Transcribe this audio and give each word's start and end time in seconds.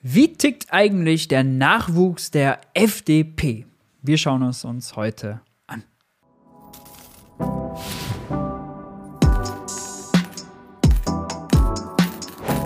Wie 0.00 0.32
tickt 0.32 0.66
eigentlich 0.70 1.26
der 1.26 1.42
Nachwuchs 1.42 2.30
der 2.30 2.60
FDP? 2.72 3.66
Wir 4.00 4.16
schauen 4.16 4.44
es 4.44 4.64
uns 4.64 4.94
heute 4.94 5.40
an. 5.66 5.82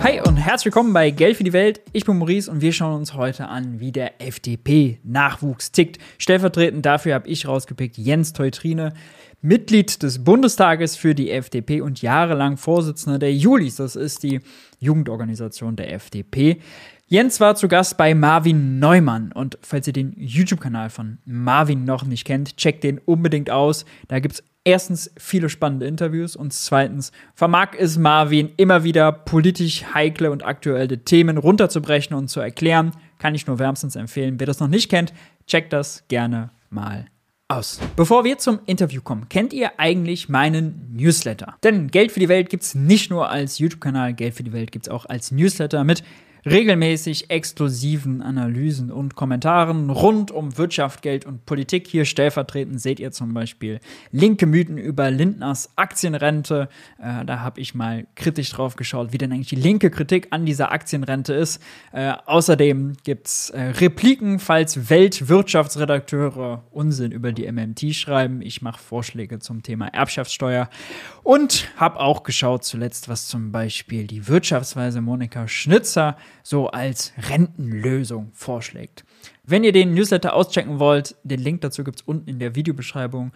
Hi 0.02 0.20
und 0.20 0.36
herzlich 0.36 0.66
willkommen 0.66 0.92
bei 0.92 1.10
Geld 1.10 1.38
für 1.38 1.44
die 1.44 1.54
Welt. 1.54 1.80
Ich 1.94 2.04
bin 2.04 2.18
Maurice 2.18 2.50
und 2.50 2.60
wir 2.60 2.74
schauen 2.74 2.96
uns 2.96 3.14
heute 3.14 3.48
an, 3.48 3.80
wie 3.80 3.92
der 3.92 4.20
FDP-Nachwuchs 4.20 5.72
tickt. 5.72 6.00
Stellvertretend 6.18 6.84
dafür 6.84 7.14
habe 7.14 7.28
ich 7.28 7.48
rausgepickt 7.48 7.96
Jens 7.96 8.34
Teutrine, 8.34 8.92
Mitglied 9.40 10.02
des 10.02 10.22
Bundestages 10.22 10.96
für 10.96 11.14
die 11.14 11.30
FDP 11.30 11.80
und 11.80 12.02
jahrelang 12.02 12.58
Vorsitzender 12.58 13.18
der 13.18 13.34
Julis. 13.34 13.76
Das 13.76 13.96
ist 13.96 14.22
die 14.22 14.40
Jugendorganisation 14.80 15.76
der 15.76 15.94
FDP. 15.94 16.60
Jens 17.12 17.40
war 17.40 17.56
zu 17.56 17.68
Gast 17.68 17.98
bei 17.98 18.14
Marvin 18.14 18.78
Neumann 18.78 19.32
und 19.32 19.58
falls 19.60 19.86
ihr 19.86 19.92
den 19.92 20.14
YouTube-Kanal 20.16 20.88
von 20.88 21.18
Marvin 21.26 21.84
noch 21.84 22.04
nicht 22.04 22.24
kennt, 22.24 22.56
checkt 22.56 22.82
den 22.84 22.96
unbedingt 22.96 23.50
aus. 23.50 23.84
Da 24.08 24.18
gibt 24.18 24.36
es 24.36 24.44
erstens 24.64 25.12
viele 25.18 25.50
spannende 25.50 25.84
Interviews 25.84 26.36
und 26.36 26.54
zweitens 26.54 27.12
vermag 27.34 27.72
es 27.78 27.98
Marvin 27.98 28.52
immer 28.56 28.82
wieder 28.82 29.12
politisch 29.12 29.84
heikle 29.92 30.30
und 30.30 30.42
aktuelle 30.42 31.04
Themen 31.04 31.36
runterzubrechen 31.36 32.16
und 32.16 32.28
zu 32.28 32.40
erklären. 32.40 32.92
Kann 33.18 33.34
ich 33.34 33.46
nur 33.46 33.58
wärmstens 33.58 33.94
empfehlen. 33.94 34.40
Wer 34.40 34.46
das 34.46 34.60
noch 34.60 34.68
nicht 34.68 34.88
kennt, 34.88 35.12
checkt 35.46 35.74
das 35.74 36.04
gerne 36.08 36.48
mal 36.70 37.04
aus. 37.46 37.78
Bevor 37.94 38.24
wir 38.24 38.38
zum 38.38 38.60
Interview 38.64 39.02
kommen, 39.02 39.28
kennt 39.28 39.52
ihr 39.52 39.78
eigentlich 39.78 40.30
meinen 40.30 40.94
Newsletter? 40.96 41.58
Denn 41.62 41.88
Geld 41.88 42.10
für 42.10 42.20
die 42.20 42.30
Welt 42.30 42.48
gibt 42.48 42.62
es 42.62 42.74
nicht 42.74 43.10
nur 43.10 43.28
als 43.28 43.58
YouTube-Kanal, 43.58 44.14
Geld 44.14 44.32
für 44.32 44.44
die 44.44 44.54
Welt 44.54 44.72
gibt 44.72 44.86
es 44.86 44.90
auch 44.90 45.04
als 45.04 45.30
Newsletter 45.30 45.84
mit 45.84 46.02
regelmäßig 46.44 47.30
exklusiven 47.30 48.20
Analysen 48.20 48.90
und 48.90 49.14
Kommentaren 49.14 49.90
rund 49.90 50.30
um 50.30 50.58
Wirtschaft, 50.58 51.02
Geld 51.02 51.24
und 51.24 51.46
Politik. 51.46 51.86
Hier 51.86 52.04
stellvertretend 52.04 52.80
seht 52.80 52.98
ihr 52.98 53.12
zum 53.12 53.32
Beispiel 53.32 53.80
linke 54.10 54.46
Mythen 54.46 54.76
über 54.76 55.10
Lindners 55.10 55.70
Aktienrente. 55.76 56.68
Äh, 56.98 57.24
da 57.24 57.40
habe 57.40 57.60
ich 57.60 57.74
mal 57.74 58.06
kritisch 58.16 58.50
drauf 58.50 58.76
geschaut, 58.76 59.12
wie 59.12 59.18
denn 59.18 59.32
eigentlich 59.32 59.48
die 59.48 59.56
linke 59.56 59.90
Kritik 59.90 60.28
an 60.30 60.44
dieser 60.44 60.72
Aktienrente 60.72 61.32
ist. 61.34 61.62
Äh, 61.92 62.12
außerdem 62.26 62.94
gibt 63.04 63.28
es 63.28 63.50
äh, 63.50 63.60
Repliken, 63.60 64.38
falls 64.38 64.90
Weltwirtschaftsredakteure 64.90 66.64
Unsinn 66.72 67.12
über 67.12 67.32
die 67.32 67.50
MMT 67.50 67.94
schreiben. 67.94 68.42
Ich 68.42 68.62
mache 68.62 68.80
Vorschläge 68.80 69.38
zum 69.38 69.62
Thema 69.62 69.86
Erbschaftssteuer 69.88 70.68
und 71.22 71.68
habe 71.76 72.00
auch 72.00 72.24
geschaut 72.24 72.64
zuletzt, 72.64 73.08
was 73.08 73.28
zum 73.28 73.52
Beispiel 73.52 74.08
die 74.08 74.26
Wirtschaftsweise 74.26 75.00
Monika 75.00 75.46
Schnitzer 75.46 76.16
so 76.42 76.68
als 76.68 77.12
Rentenlösung 77.28 78.30
vorschlägt. 78.32 79.04
Wenn 79.44 79.64
ihr 79.64 79.72
den 79.72 79.94
Newsletter 79.94 80.34
auschecken 80.34 80.78
wollt, 80.78 81.16
den 81.24 81.40
Link 81.40 81.60
dazu 81.60 81.84
gibt 81.84 82.00
es 82.00 82.06
unten 82.06 82.28
in 82.28 82.38
der 82.38 82.54
Videobeschreibung. 82.54 83.32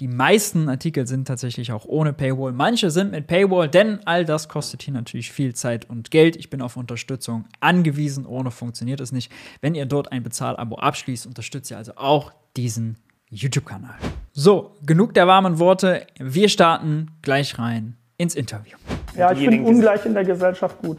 Die 0.00 0.08
meisten 0.08 0.68
Artikel 0.68 1.06
sind 1.06 1.28
tatsächlich 1.28 1.70
auch 1.70 1.84
ohne 1.84 2.12
Paywall. 2.12 2.52
Manche 2.52 2.90
sind 2.90 3.12
mit 3.12 3.28
Paywall, 3.28 3.68
denn 3.68 4.00
all 4.06 4.24
das 4.24 4.48
kostet 4.48 4.82
hier 4.82 4.92
natürlich 4.92 5.30
viel 5.30 5.54
Zeit 5.54 5.88
und 5.88 6.10
Geld. 6.10 6.34
Ich 6.34 6.50
bin 6.50 6.60
auf 6.62 6.76
Unterstützung 6.76 7.44
angewiesen. 7.60 8.26
Ohne 8.26 8.50
funktioniert 8.50 9.00
es 9.00 9.12
nicht. 9.12 9.30
Wenn 9.60 9.76
ihr 9.76 9.86
dort 9.86 10.10
ein 10.10 10.24
Bezahlabo 10.24 10.76
abschließt, 10.76 11.26
unterstützt 11.26 11.70
ihr 11.70 11.76
also 11.78 11.92
auch 11.94 12.32
diesen 12.56 12.98
YouTube-Kanal. 13.30 13.94
So, 14.32 14.74
genug 14.84 15.14
der 15.14 15.28
warmen 15.28 15.60
Worte. 15.60 16.08
Wir 16.18 16.48
starten 16.48 17.12
gleich 17.22 17.56
rein 17.60 17.96
ins 18.16 18.34
Interview. 18.34 18.76
Ja, 19.16 19.30
ich 19.30 19.38
finde 19.38 19.62
Ungleich 19.62 20.04
in 20.06 20.14
der 20.14 20.24
Gesellschaft 20.24 20.76
gut. 20.82 20.98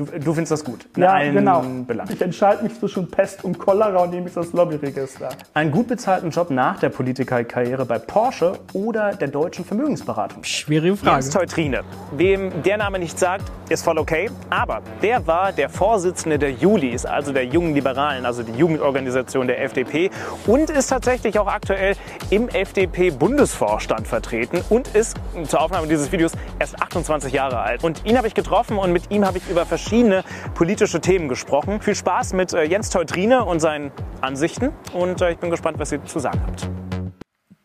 Du, 0.00 0.04
du 0.04 0.32
findest 0.32 0.52
das 0.52 0.62
gut? 0.62 0.86
In 0.94 1.02
ja, 1.02 1.18
genau. 1.24 1.64
Belangen. 1.84 2.12
Ich 2.12 2.22
entscheide 2.22 2.62
mich 2.62 2.78
zwischen 2.78 3.10
Pest 3.10 3.42
und 3.42 3.58
Cholera 3.58 4.04
und 4.04 4.10
nehme 4.10 4.28
ich 4.28 4.32
das 4.34 4.52
Lobbyregister. 4.52 5.30
Einen 5.54 5.72
gut 5.72 5.88
bezahlten 5.88 6.30
Job 6.30 6.50
nach 6.50 6.78
der 6.78 6.90
Politikerkarriere 6.90 7.84
bei 7.84 7.98
Porsche 7.98 8.52
oder 8.74 9.16
der 9.16 9.26
deutschen 9.26 9.64
Vermögensberatung? 9.64 10.44
Schwierige 10.44 10.96
Frage. 10.96 11.16
Jens 11.16 11.30
Teutrine. 11.30 11.80
Wem 12.12 12.62
der 12.62 12.76
Name 12.76 13.00
nicht 13.00 13.18
sagt, 13.18 13.50
ist 13.70 13.82
voll 13.82 13.98
okay. 13.98 14.30
Aber 14.50 14.82
der 15.02 15.26
war 15.26 15.50
der 15.50 15.68
Vorsitzende 15.68 16.38
der 16.38 16.52
Julis, 16.52 17.04
also 17.04 17.32
der 17.32 17.46
Jungen 17.46 17.74
Liberalen, 17.74 18.24
also 18.24 18.44
die 18.44 18.52
Jugendorganisation 18.52 19.48
der 19.48 19.64
FDP 19.64 20.12
und 20.46 20.70
ist 20.70 20.86
tatsächlich 20.86 21.40
auch 21.40 21.48
aktuell 21.48 21.96
im 22.30 22.48
FDP-Bundesvorstand 22.48 24.06
vertreten 24.06 24.60
und 24.70 24.94
ist 24.94 25.16
zur 25.48 25.60
Aufnahme 25.60 25.88
dieses 25.88 26.12
Videos 26.12 26.30
erst 26.60 26.80
28 26.80 27.32
Jahre 27.32 27.58
alt. 27.58 27.82
Und 27.82 28.06
ihn 28.06 28.16
habe 28.16 28.28
ich 28.28 28.34
getroffen 28.34 28.78
und 28.78 28.92
mit 28.92 29.10
ihm 29.10 29.26
habe 29.26 29.38
ich 29.38 29.50
über 29.50 29.66
verschiedene 29.66 29.87
verschiedene 29.88 30.22
politische 30.54 31.00
Themen 31.00 31.28
gesprochen. 31.28 31.80
Viel 31.80 31.94
Spaß 31.94 32.34
mit 32.34 32.52
äh, 32.52 32.64
Jens 32.64 32.90
Teutrine 32.90 33.46
und 33.46 33.60
seinen 33.60 33.90
Ansichten 34.20 34.70
und 34.92 35.22
äh, 35.22 35.32
ich 35.32 35.38
bin 35.38 35.48
gespannt, 35.48 35.78
was 35.78 35.92
ihr 35.92 36.04
zu 36.04 36.18
sagen 36.18 36.42
habt. 36.46 36.68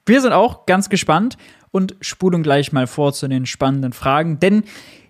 Wir 0.06 0.22
sind 0.22 0.32
auch 0.32 0.66
ganz 0.66 0.88
gespannt 0.88 1.38
und 1.72 1.98
spulen 2.00 2.42
gleich 2.42 2.72
mal 2.72 2.88
vor 2.88 3.12
zu 3.12 3.28
den 3.28 3.46
spannenden 3.46 3.92
Fragen, 3.92 4.40
denn 4.40 4.64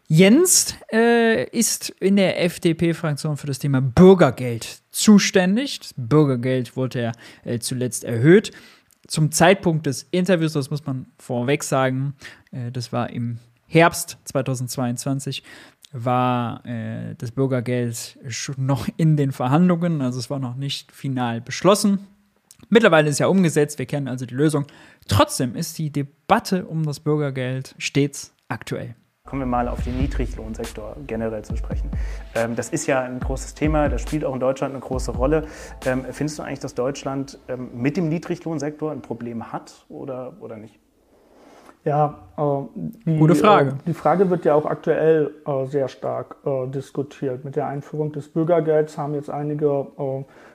Jens 0.07 0.75
äh, 0.91 1.47
ist 1.50 1.91
in 2.00 2.16
der 2.16 2.44
FDP-Fraktion 2.44 3.38
für 3.38 3.45
das 3.45 3.59
Thema 3.59 3.80
Bürgergeld 3.80 4.81
zuständig. 4.90 5.81
Das 5.81 5.94
Bürgergeld 5.95 6.75
wurde 6.75 7.01
ja 7.03 7.12
äh, 7.44 7.59
zuletzt 7.59 8.06
erhöht. 8.06 8.51
Zum 9.07 9.31
Zeitpunkt 9.31 9.85
des 9.85 10.07
Interviews, 10.09 10.53
das 10.53 10.72
muss 10.72 10.85
man 10.85 11.06
vorweg 11.19 11.63
sagen, 11.63 12.16
äh, 12.51 12.72
das 12.72 12.91
war 12.91 13.12
im 13.12 13.38
Herbst 13.68 14.18
2022, 14.25 15.44
war 15.94 16.66
äh, 16.66 17.16
das 17.18 17.31
Bürgergeld 17.31 18.20
noch 18.58 18.88
in 18.98 19.16
den 19.16 19.31
Verhandlungen, 19.31 20.02
also 20.02 20.20
es 20.20 20.30
war 20.30 20.40
noch 20.40 20.56
nicht 20.56 20.92
final 20.92 21.40
beschlossen. 21.40 22.08
Mittlerweile 22.70 23.09
ist 23.09 23.20
ja 23.20 23.28
umgesetzt, 23.28 23.78
wir 23.78 23.86
kennen 23.86 24.08
also 24.08 24.26
die 24.26 24.34
Lösung. 24.34 24.66
Trotzdem 25.08 25.56
ist 25.56 25.78
die 25.78 25.92
Debatte 25.92 26.66
um 26.66 26.84
das 26.86 27.00
Bürgergeld 27.00 27.76
stets 27.78 28.34
aktuell. 28.48 28.96
Kommen 29.26 29.42
wir 29.42 29.46
mal 29.46 29.68
auf 29.68 29.84
den 29.84 29.98
Niedriglohnsektor 29.98 30.98
generell 31.08 31.44
zu 31.44 31.56
sprechen. 31.56 31.90
Ähm, 32.36 32.56
das 32.56 32.70
ist 32.70 32.88
ja 32.88 33.02
ein 33.02 33.20
großes 33.20 33.54
Thema, 33.54 33.90
das 33.90 34.02
spielt 34.02 34.25
auch 34.25 34.34
in 34.34 34.40
Deutschland 34.40 34.74
eine 34.74 34.81
große 34.81 35.12
Rolle. 35.12 35.48
Ähm, 35.86 36.06
findest 36.12 36.40
du 36.40 36.44
eigentlich, 36.44 36.60
dass 36.60 36.75
Deutschland 36.75 37.40
ähm, 37.48 37.70
mit 37.74 37.96
dem 37.96 38.10
Niedriglohnsektor 38.10 38.92
ein 38.92 39.02
Problem 39.02 39.52
hat 39.54 39.86
oder, 39.88 40.36
oder 40.42 40.58
nicht? 40.58 40.83
Ja, 41.86 42.20
äh, 42.38 42.42
die, 43.06 43.18
gute 43.18 43.36
Frage. 43.36 43.72
Äh, 43.72 43.74
die 43.88 43.94
Frage 43.94 44.30
wird 44.30 44.46
ja 44.46 44.56
auch 44.56 44.66
aktuell 44.66 45.32
äh, 45.46 45.66
sehr 45.66 45.88
stark 45.88 46.38
diskutiert. 46.68 47.44
Mit 47.44 47.56
der 47.56 47.68
Einführung 47.68 48.12
des 48.12 48.30
Bürgergelds 48.30 48.98
haben 48.98 49.14
jetzt 49.14 49.30
einige 49.30 49.88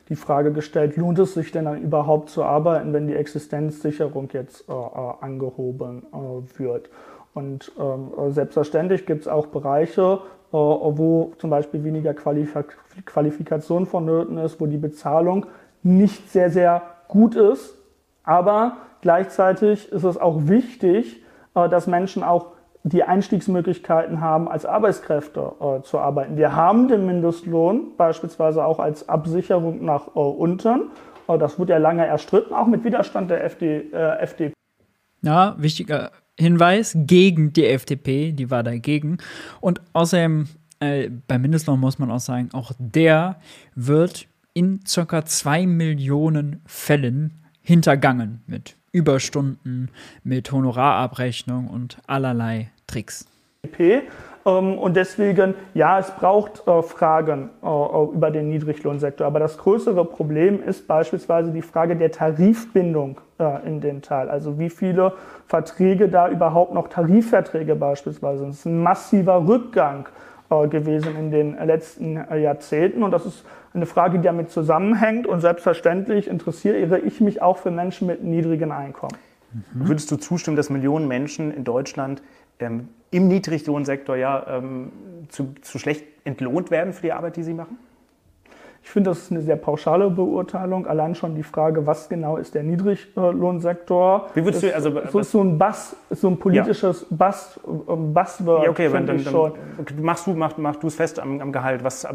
die 0.08 0.16
Frage 0.16 0.52
gestellt, 0.52 0.96
lohnt 0.96 1.18
es 1.18 1.34
sich 1.34 1.52
denn 1.52 1.66
dann 1.66 1.82
überhaupt 1.82 2.30
zu 2.30 2.42
arbeiten, 2.42 2.92
wenn 2.92 3.06
die 3.06 3.14
Existenzsicherung 3.14 4.28
jetzt 4.32 4.68
angehoben 4.68 6.02
wird? 6.56 6.90
Und 7.34 7.72
ähm, 7.78 8.32
selbstverständlich 8.32 9.06
gibt 9.06 9.22
es 9.22 9.28
auch 9.28 9.46
Bereiche, 9.46 10.20
wo 10.50 11.32
zum 11.38 11.50
Beispiel 11.50 11.84
weniger 11.84 12.14
Qualifik 12.14 12.76
Qualifikation 13.04 13.86
vonnöten 13.86 14.38
ist, 14.38 14.60
wo 14.60 14.66
die 14.66 14.78
Bezahlung 14.78 15.46
nicht 15.82 16.30
sehr, 16.30 16.50
sehr 16.50 16.82
gut 17.06 17.34
ist, 17.36 17.77
aber 18.28 18.76
Gleichzeitig 19.00 19.90
ist 19.92 20.04
es 20.04 20.16
auch 20.16 20.48
wichtig, 20.48 21.22
äh, 21.54 21.68
dass 21.68 21.86
Menschen 21.86 22.22
auch 22.22 22.52
die 22.84 23.02
Einstiegsmöglichkeiten 23.02 24.20
haben, 24.20 24.48
als 24.48 24.64
Arbeitskräfte 24.64 25.52
äh, 25.60 25.82
zu 25.82 25.98
arbeiten. 25.98 26.36
Wir 26.36 26.54
haben 26.54 26.88
den 26.88 27.06
Mindestlohn 27.06 27.96
beispielsweise 27.96 28.64
auch 28.64 28.78
als 28.78 29.08
Absicherung 29.08 29.84
nach 29.84 30.08
äh, 30.08 30.18
unten. 30.18 30.90
Das 31.26 31.58
wurde 31.58 31.74
ja 31.74 31.78
lange 31.78 32.06
erstritten, 32.06 32.54
auch 32.54 32.66
mit 32.66 32.84
Widerstand 32.84 33.30
der 33.30 33.44
FD, 33.44 33.92
FDP. 33.92 34.54
Ja, 35.20 35.56
wichtiger 35.58 36.10
Hinweis 36.38 36.96
gegen 36.96 37.52
die 37.52 37.66
FDP, 37.66 38.32
die 38.32 38.50
war 38.50 38.62
dagegen. 38.62 39.18
Und 39.60 39.82
außerdem, 39.92 40.48
beim 40.80 41.42
Mindestlohn 41.42 41.78
muss 41.80 41.98
man 41.98 42.10
auch 42.10 42.20
sagen, 42.20 42.48
auch 42.54 42.72
der 42.78 43.36
wird 43.74 44.26
in 44.54 44.80
ca. 44.84 45.22
zwei 45.26 45.66
Millionen 45.66 46.62
Fällen 46.64 47.44
hintergangen 47.68 48.40
mit 48.46 48.76
Überstunden, 48.92 49.90
mit 50.24 50.50
Honorarabrechnung 50.50 51.68
und 51.68 51.98
allerlei 52.06 52.70
Tricks. 52.86 53.26
Ähm, 54.46 54.78
und 54.78 54.96
deswegen, 54.96 55.54
ja, 55.74 55.98
es 55.98 56.10
braucht 56.10 56.66
äh, 56.66 56.82
Fragen 56.82 57.50
äh, 57.62 57.66
über 57.66 58.30
den 58.30 58.48
Niedriglohnsektor. 58.48 59.26
Aber 59.26 59.38
das 59.38 59.58
größere 59.58 60.06
Problem 60.06 60.62
ist 60.62 60.88
beispielsweise 60.88 61.50
die 61.50 61.60
Frage 61.60 61.94
der 61.94 62.10
Tarifbindung 62.10 63.20
äh, 63.38 63.66
in 63.66 63.82
den 63.82 64.00
Teil. 64.00 64.30
Also 64.30 64.58
wie 64.58 64.70
viele 64.70 65.12
Verträge 65.46 66.08
da 66.08 66.30
überhaupt 66.30 66.72
noch 66.72 66.88
Tarifverträge 66.88 67.74
beispielsweise 67.74 68.38
sind. 68.38 68.48
Das 68.52 68.60
ist 68.60 68.64
ein 68.64 68.82
massiver 68.82 69.46
Rückgang 69.46 70.08
gewesen 70.70 71.14
in 71.18 71.30
den 71.30 71.58
letzten 71.66 72.14
Jahrzehnten. 72.14 73.02
Und 73.02 73.10
das 73.10 73.26
ist 73.26 73.44
eine 73.74 73.86
Frage, 73.86 74.18
die 74.18 74.24
damit 74.24 74.50
zusammenhängt. 74.50 75.26
Und 75.26 75.40
selbstverständlich 75.40 76.28
interessiere 76.28 76.98
ich 76.98 77.20
mich 77.20 77.42
auch 77.42 77.58
für 77.58 77.70
Menschen 77.70 78.06
mit 78.06 78.22
niedrigen 78.22 78.72
Einkommen. 78.72 79.16
Mhm. 79.52 79.88
Würdest 79.88 80.10
du 80.10 80.16
zustimmen, 80.16 80.56
dass 80.56 80.70
Millionen 80.70 81.08
Menschen 81.08 81.52
in 81.52 81.64
Deutschland 81.64 82.22
ähm, 82.58 82.88
im 83.10 83.28
Niedriglohnsektor 83.28 84.16
ja 84.16 84.58
ähm, 84.58 84.92
zu, 85.28 85.54
zu 85.62 85.78
schlecht 85.78 86.04
entlohnt 86.24 86.70
werden 86.70 86.92
für 86.92 87.02
die 87.02 87.12
Arbeit, 87.12 87.36
die 87.36 87.42
sie 87.42 87.54
machen? 87.54 87.78
Ich 88.82 88.90
finde, 88.90 89.10
das 89.10 89.18
ist 89.18 89.30
eine 89.30 89.42
sehr 89.42 89.56
pauschale 89.56 90.08
Beurteilung. 90.08 90.86
Allein 90.86 91.14
schon 91.14 91.34
die 91.34 91.42
Frage, 91.42 91.86
was 91.86 92.08
genau 92.08 92.36
ist 92.38 92.54
der 92.54 92.62
Niedriglohnsektor? 92.62 94.28
Wie 94.34 94.44
würdest 94.44 94.62
du, 94.62 94.74
also, 94.74 94.92
so, 95.10 95.22
so 95.22 95.40
ein 95.42 95.58
Bass, 95.58 95.94
so 96.10 96.28
ein 96.28 96.38
politisches 96.38 97.06
ja. 97.10 97.16
Bass, 97.16 97.60
ähm, 97.66 98.14
Buzzword. 98.14 98.64
Ja, 98.64 98.70
okay, 98.70 98.88
dann, 98.90 99.06
dann, 99.06 99.22
dann 99.22 99.52
machst 100.00 100.26
du, 100.26 100.32
mach, 100.32 100.56
mach 100.56 100.76
du 100.76 100.86
es 100.86 100.94
fest 100.94 101.18
am, 101.20 101.40
am 101.40 101.52
Gehalt. 101.52 101.84
Was, 101.84 102.06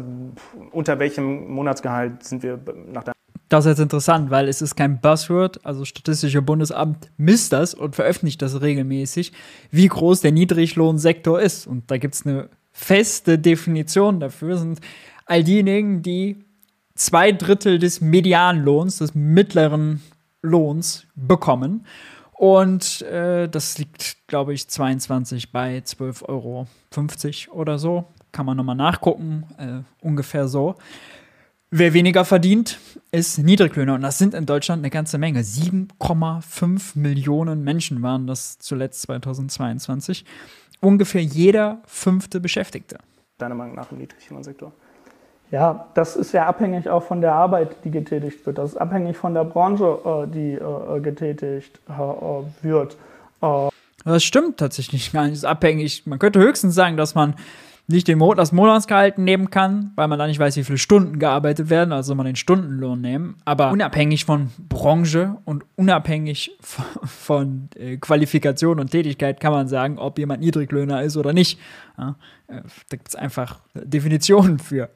unter 0.72 0.98
welchem 0.98 1.52
Monatsgehalt 1.52 2.24
sind 2.24 2.42
wir 2.42 2.58
nach 2.92 3.04
deinem 3.04 3.14
das 3.48 3.66
ist 3.66 3.72
jetzt 3.72 3.80
interessant, 3.80 4.30
weil 4.30 4.48
es 4.48 4.62
ist 4.62 4.74
kein 4.74 5.00
Buzzword, 5.00 5.64
also 5.64 5.84
Statistische 5.84 6.42
Bundesamt 6.42 7.10
misst 7.18 7.52
das 7.52 7.74
und 7.74 7.94
veröffentlicht 7.94 8.42
das 8.42 8.60
regelmäßig, 8.60 9.32
wie 9.70 9.86
groß 9.86 10.22
der 10.22 10.32
Niedriglohnsektor 10.32 11.40
ist. 11.40 11.66
Und 11.66 11.88
da 11.90 11.98
gibt 11.98 12.14
es 12.14 12.26
eine 12.26 12.48
feste 12.72 13.38
Definition 13.38 14.18
dafür, 14.18 14.56
sind 14.56 14.80
all 15.26 15.44
diejenigen, 15.44 16.02
die 16.02 16.44
zwei 16.94 17.32
Drittel 17.32 17.78
des 17.78 18.00
Medianlohns, 18.00 18.98
des 18.98 19.14
mittleren 19.14 20.02
Lohns 20.42 21.06
bekommen. 21.14 21.86
Und 22.32 23.02
äh, 23.02 23.48
das 23.48 23.78
liegt, 23.78 24.26
glaube 24.26 24.54
ich, 24.54 24.68
22 24.68 25.52
bei 25.52 25.78
12,50 25.78 26.28
Euro 26.28 26.66
oder 27.52 27.78
so. 27.78 28.04
Kann 28.32 28.46
man 28.46 28.56
nochmal 28.56 28.76
nachgucken, 28.76 29.44
äh, 29.56 30.04
ungefähr 30.04 30.48
so. 30.48 30.74
Wer 31.70 31.92
weniger 31.92 32.24
verdient, 32.24 32.78
ist 33.10 33.38
Niedriglöhner. 33.38 33.94
Und 33.94 34.02
das 34.02 34.18
sind 34.18 34.34
in 34.34 34.46
Deutschland 34.46 34.80
eine 34.80 34.90
ganze 34.90 35.18
Menge. 35.18 35.40
7,5 35.40 36.98
Millionen 36.98 37.64
Menschen 37.64 38.02
waren 38.02 38.26
das 38.26 38.58
zuletzt 38.58 39.02
2022. 39.02 40.24
Ungefähr 40.80 41.22
jeder 41.22 41.82
fünfte 41.86 42.40
Beschäftigte. 42.40 42.98
Deiner 43.38 43.54
Meinung 43.54 43.74
nach 43.74 43.90
im 43.90 43.98
Niedriglohnsektor? 43.98 44.72
Ja, 45.54 45.86
das 45.94 46.16
ist 46.16 46.32
ja 46.32 46.46
abhängig 46.46 46.88
auch 46.88 47.04
von 47.04 47.20
der 47.20 47.32
Arbeit, 47.32 47.76
die 47.84 47.92
getätigt 47.92 48.44
wird. 48.44 48.58
Das 48.58 48.72
ist 48.72 48.76
abhängig 48.76 49.16
von 49.16 49.34
der 49.34 49.44
Branche, 49.44 50.00
äh, 50.04 50.26
die 50.26 50.54
äh, 50.54 51.00
getätigt 51.00 51.78
äh, 51.88 52.64
wird. 52.64 52.96
Das 54.04 54.24
stimmt 54.24 54.58
tatsächlich 54.58 55.12
gar 55.12 55.22
nicht. 55.22 55.34
Das 55.34 55.38
ist 55.38 55.44
abhängig. 55.44 56.06
Man 56.06 56.18
könnte 56.18 56.40
höchstens 56.40 56.74
sagen, 56.74 56.96
dass 56.96 57.14
man 57.14 57.36
nicht 57.86 58.08
den 58.08 58.18
Mo 58.18 58.34
das 58.34 58.50
Monatsgehalt 58.50 59.18
nehmen 59.18 59.48
kann, 59.50 59.92
weil 59.94 60.08
man 60.08 60.18
da 60.18 60.26
nicht 60.26 60.40
weiß, 60.40 60.56
wie 60.56 60.64
viele 60.64 60.78
Stunden 60.78 61.20
gearbeitet 61.20 61.70
werden, 61.70 61.92
also 61.92 62.16
man 62.16 62.26
den 62.26 62.34
Stundenlohn 62.34 63.00
nehmen. 63.00 63.36
Aber 63.44 63.70
unabhängig 63.70 64.24
von 64.24 64.50
Branche 64.58 65.36
und 65.44 65.64
unabhängig 65.76 66.50
von, 66.62 66.84
von 67.06 67.68
äh, 67.76 67.96
Qualifikation 67.98 68.80
und 68.80 68.90
Tätigkeit 68.90 69.38
kann 69.38 69.52
man 69.52 69.68
sagen, 69.68 70.00
ob 70.00 70.18
jemand 70.18 70.40
Niedriglöhner 70.40 71.02
ist 71.02 71.16
oder 71.16 71.32
nicht. 71.32 71.60
Ja, 71.96 72.16
da 72.48 72.62
gibt 72.96 73.10
es 73.10 73.14
einfach 73.14 73.60
Definitionen 73.74 74.58
für. 74.58 74.90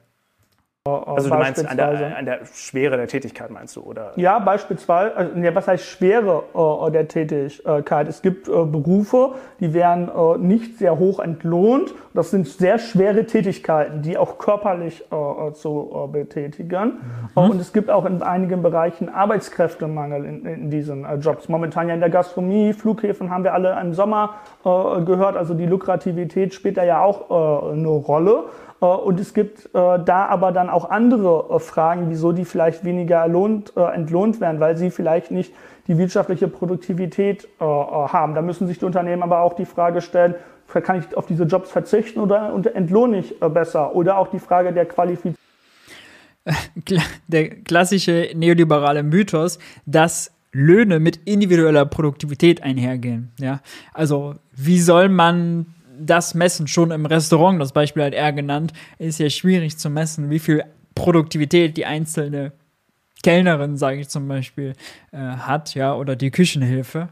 Also 0.87 1.29
du 1.29 1.35
meinst 1.35 1.67
an 1.67 1.75
der, 1.75 2.17
an 2.17 2.25
der, 2.25 2.39
Schwere 2.53 2.95
der 2.95 3.07
Tätigkeit, 3.07 3.51
meinst 3.51 3.75
du, 3.75 3.81
oder? 3.81 4.13
Ja, 4.15 4.39
beispielsweise, 4.39 5.15
also, 5.15 5.37
ja, 5.37 5.53
was 5.53 5.67
heißt 5.67 5.83
Schwere 5.83 6.43
äh, 6.53 6.91
der 6.91 7.07
Tätigkeit? 7.09 8.07
Es 8.07 8.21
gibt 8.21 8.47
äh, 8.47 8.51
Berufe, 8.63 9.33
die 9.59 9.73
werden 9.73 10.09
äh, 10.09 10.37
nicht 10.37 10.77
sehr 10.77 10.97
hoch 10.97 11.19
entlohnt. 11.19 11.93
Das 12.13 12.31
sind 12.31 12.47
sehr 12.47 12.79
schwere 12.79 13.25
Tätigkeiten, 13.25 14.01
die 14.01 14.17
auch 14.17 14.37
körperlich 14.37 15.03
äh, 15.11 15.15
äh, 15.15 15.53
zu 15.53 15.91
äh, 15.93 16.07
betätigen. 16.07 16.99
Mhm. 17.35 17.41
und 17.51 17.59
es 17.59 17.73
gibt 17.73 17.89
auch 17.89 18.05
in 18.05 18.23
einigen 18.23 18.61
Bereichen 18.61 19.09
Arbeitskräftemangel 19.09 20.23
in, 20.23 20.45
in 20.45 20.69
diesen 20.69 21.05
Jobs. 21.19 21.49
Momentan 21.49 21.89
ja 21.89 21.93
in 21.93 21.99
der 21.99 22.09
Gastronomie, 22.09 22.71
Flughäfen 22.71 23.29
haben 23.29 23.43
wir 23.43 23.53
alle 23.53 23.77
im 23.81 23.93
Sommer 23.93 24.35
gehört. 24.63 25.35
Also 25.35 25.53
die 25.53 25.65
Lukrativität 25.65 26.53
spielt 26.53 26.77
da 26.77 26.83
ja 26.83 27.01
auch 27.01 27.71
eine 27.71 27.87
Rolle. 27.87 28.45
Äh, 28.81 28.85
und 28.85 29.19
es 29.19 29.33
gibt 29.33 29.65
äh, 29.67 29.69
da 29.73 30.25
aber 30.27 30.51
dann 30.51 30.69
auch 30.69 30.89
andere 30.89 31.55
äh, 31.55 31.59
Fragen, 31.59 32.09
wieso 32.09 32.31
die 32.31 32.45
vielleicht 32.45 32.83
weniger 32.83 33.17
erlohnt, 33.17 33.75
entlohnt 33.75 34.41
werden, 34.41 34.59
weil 34.59 34.77
sie 34.77 34.91
vielleicht 34.91 35.31
nicht 35.31 35.53
die 35.87 35.97
wirtschaftliche 35.97 36.47
Produktivität 36.47 37.47
haben. 37.59 38.35
Da 38.35 38.41
müssen 38.43 38.67
sich 38.67 38.77
die 38.77 38.85
Unternehmen 38.85 39.23
aber 39.23 39.41
auch 39.41 39.53
die 39.53 39.65
Frage 39.65 40.01
stellen, 40.01 40.35
kann 40.67 40.99
ich 40.99 41.17
auf 41.17 41.25
diese 41.25 41.45
Jobs 41.45 41.71
verzichten 41.71 42.19
oder 42.19 42.53
entlohne 42.75 43.19
ich 43.19 43.39
besser? 43.39 43.95
Oder 43.95 44.19
auch 44.19 44.27
die 44.27 44.37
Frage 44.37 44.71
der 44.71 44.85
Qualifizierung. 44.85 45.35
Der 47.27 47.49
klassische 47.49 48.29
neoliberale 48.35 49.01
Mythos, 49.01 49.57
dass 49.85 50.31
Löhne 50.51 50.99
mit 50.99 51.17
individueller 51.25 51.85
Produktivität 51.85 52.61
einhergehen. 52.61 53.31
Ja, 53.39 53.61
also 53.93 54.35
wie 54.55 54.79
soll 54.79 55.09
man 55.09 55.67
das 55.99 56.33
messen, 56.33 56.67
schon 56.67 56.91
im 56.91 57.05
Restaurant, 57.05 57.61
das 57.61 57.73
Beispiel 57.73 58.03
hat 58.03 58.13
er 58.13 58.33
genannt, 58.33 58.73
ist 58.97 59.19
ja 59.19 59.29
schwierig 59.29 59.77
zu 59.77 59.89
messen, 59.89 60.29
wie 60.29 60.39
viel 60.39 60.63
Produktivität 60.95 61.77
die 61.77 61.85
einzelne 61.85 62.53
Kellnerin, 63.23 63.77
sage 63.77 63.99
ich 63.99 64.09
zum 64.09 64.27
Beispiel, 64.27 64.75
äh, 65.11 65.17
hat, 65.17 65.75
ja, 65.75 65.93
oder 65.93 66.15
die 66.15 66.31
Küchenhilfe. 66.31 67.09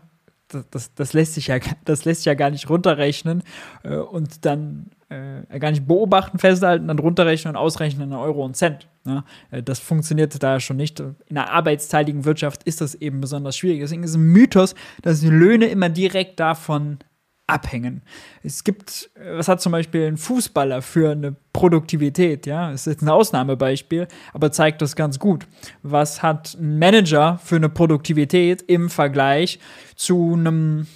Das, 0.50 0.63
das, 0.72 0.94
das, 0.94 1.13
lässt 1.13 1.34
sich 1.34 1.48
ja, 1.48 1.60
das 1.86 2.06
lässt 2.06 2.22
sich 2.22 2.25
ja 2.25 2.34
gar 2.34 2.50
nicht 2.50 2.69
runterrechnen 2.69 3.44
äh, 3.84 3.95
und 3.95 4.45
dann 4.45 4.92
äh, 5.10 5.60
gar 5.60 5.72
nicht 5.72 5.88
beobachten, 5.88 6.40
festhalten, 6.40 6.88
dann 6.88 7.00
runterrechnen 7.00 7.56
und 7.56 7.62
ausrechnen 7.62 8.10
in 8.10 8.18
Euro 8.18 8.44
und 8.44 8.56
Cent. 8.56 8.88
Ja? 9.06 9.24
Äh, 9.51 9.63
das 9.63 9.80
funktioniert 9.80 10.42
da 10.42 10.60
schon 10.60 10.78
nicht. 10.78 11.00
In 11.00 11.16
einer 11.30 11.50
arbeitsteiligen 11.50 12.25
Wirtschaft 12.25 12.63
ist 12.63 12.81
das 12.81 12.95
eben 12.95 13.22
besonders 13.22 13.57
schwierig. 13.57 13.81
Deswegen 13.81 14.04
ist 14.04 14.12
es 14.12 14.16
ein 14.16 14.31
Mythos, 14.31 14.75
dass 15.01 15.19
die 15.22 15.30
Löhne 15.30 15.66
immer 15.66 15.90
direkt 15.90 16.40
davon 16.40 17.00
abhängen. 17.48 18.02
Es 18.44 18.64
gibt, 18.64 19.10
was 19.16 19.48
hat 19.48 19.62
zum 19.62 19.72
Beispiel 19.72 20.06
ein 20.06 20.18
Fußballer 20.18 20.82
für 20.82 21.12
eine 21.12 21.36
Produktivität, 21.54 22.46
ja? 22.46 22.72
Das 22.72 22.82
ist 22.82 22.94
jetzt 22.94 23.02
ein 23.02 23.10
Ausnahmebeispiel, 23.10 24.08
aber 24.34 24.52
zeigt 24.52 24.82
das 24.82 24.96
ganz 24.96 25.18
gut. 25.18 25.48
Was 25.82 26.22
hat 26.22 26.56
ein 26.60 26.78
Manager 26.78 27.40
für 27.44 27.56
eine 27.56 27.70
Produktivität 27.70 28.62
im 28.64 28.90
Vergleich 28.90 29.60
zu 29.96 30.34
einem 30.34 30.88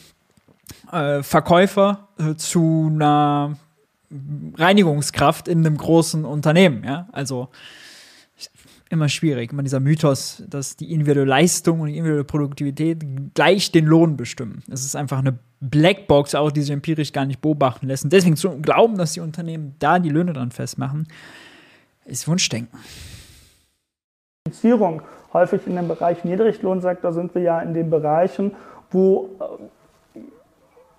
äh, 0.91 1.23
Verkäufer, 1.23 2.09
äh, 2.19 2.35
zu 2.35 2.89
einer 2.93 3.57
Reinigungskraft 4.55 5.47
in 5.47 5.65
einem 5.65 5.77
großen 5.77 6.25
Unternehmen, 6.25 6.83
ja? 6.83 7.07
Also, 7.13 7.47
immer 8.91 9.09
schwierig. 9.09 9.51
Immer 9.51 9.63
dieser 9.63 9.79
Mythos, 9.79 10.43
dass 10.47 10.75
die 10.75 10.91
individuelle 10.91 11.29
Leistung 11.29 11.79
und 11.79 11.87
die 11.87 11.97
individuelle 11.97 12.23
Produktivität 12.23 13.03
gleich 13.33 13.71
den 13.71 13.85
Lohn 13.85 14.17
bestimmen. 14.17 14.63
Es 14.69 14.85
ist 14.85 14.95
einfach 14.95 15.19
eine 15.19 15.39
Blackbox, 15.61 16.35
auch 16.35 16.51
die 16.51 16.61
sich 16.61 16.71
empirisch 16.71 17.13
gar 17.13 17.25
nicht 17.25 17.41
beobachten 17.41 17.87
lässt. 17.87 18.03
Und 18.03 18.13
deswegen 18.13 18.35
zu 18.35 18.49
glauben, 18.59 18.97
dass 18.97 19.13
die 19.13 19.19
Unternehmen 19.21 19.75
da 19.79 19.99
die 19.99 20.09
Löhne 20.09 20.33
dran 20.33 20.51
festmachen, 20.51 21.07
ist 22.05 22.27
Wunschdenken. 22.27 22.77
Häufig 25.33 25.61
in 25.65 25.75
dem 25.77 25.87
Bereich 25.87 26.25
Niedriglohnsektor 26.25 27.13
sind 27.13 27.33
wir 27.33 27.41
ja 27.41 27.61
in 27.61 27.73
den 27.73 27.89
Bereichen, 27.89 28.51
wo 28.89 29.29
äh, 29.39 29.43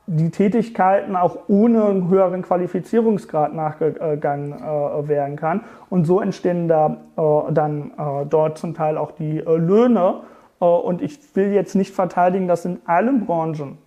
die 0.07 0.31
Tätigkeiten 0.31 1.15
auch 1.17 1.49
ohne 1.49 1.85
einen 1.85 2.09
höheren 2.09 2.43
Qualifizierungsgrad 2.43 3.55
nachgegangen 3.55 4.53
äh, 4.53 5.09
werden 5.09 5.37
kann. 5.37 5.63
Und 5.91 6.07
so 6.07 6.21
entstehen 6.21 6.69
da 6.69 6.99
äh, 7.17 7.53
dann 7.53 7.93
äh, 7.97 8.27
dort 8.29 8.59
zum 8.59 8.75
Teil 8.75 8.99
auch 8.99 9.13
die 9.13 9.39
äh, 9.39 9.57
Löhne. 9.57 10.21
Äh, 10.61 10.65
und 10.65 11.03
ich 11.03 11.19
will 11.35 11.53
jetzt 11.53 11.75
nicht 11.75 11.95
verteidigen, 11.95 12.49
dass 12.49 12.65
in 12.65 12.81
allen 12.85 13.27
Branchen 13.27 13.79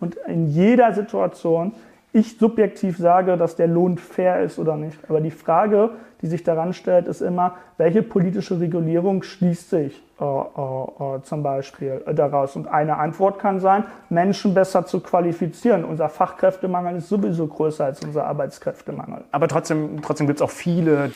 und 0.00 0.16
in 0.26 0.48
jeder 0.48 0.92
Situation 0.92 1.72
ich 2.12 2.38
subjektiv 2.38 2.96
sage, 2.96 3.36
dass 3.36 3.56
der 3.56 3.66
Lohn 3.66 3.98
fair 3.98 4.40
ist 4.42 4.58
oder 4.58 4.76
nicht. 4.76 4.98
Aber 5.08 5.20
die 5.20 5.32
Frage, 5.32 5.90
die 6.24 6.30
sich 6.30 6.42
daran 6.42 6.72
stellt, 6.72 7.06
ist 7.06 7.20
immer, 7.20 7.56
welche 7.76 8.02
politische 8.02 8.58
Regulierung 8.58 9.22
schließt 9.22 9.68
sich 9.68 10.02
äh, 10.18 10.24
äh, 10.24 11.16
äh, 11.16 11.22
zum 11.22 11.42
Beispiel 11.42 12.02
daraus? 12.14 12.56
Und 12.56 12.66
eine 12.66 12.96
Antwort 12.96 13.38
kann 13.38 13.60
sein, 13.60 13.84
Menschen 14.08 14.54
besser 14.54 14.86
zu 14.86 15.00
qualifizieren. 15.00 15.84
Unser 15.84 16.08
Fachkräftemangel 16.08 16.96
ist 16.96 17.10
sowieso 17.10 17.46
größer 17.46 17.84
als 17.84 18.02
unser 18.02 18.24
Arbeitskräftemangel. 18.24 19.24
Aber 19.32 19.48
trotzdem, 19.48 20.00
trotzdem 20.00 20.26
gibt 20.26 20.38
es 20.38 20.42
auch 20.42 20.50
viele. 20.50 21.10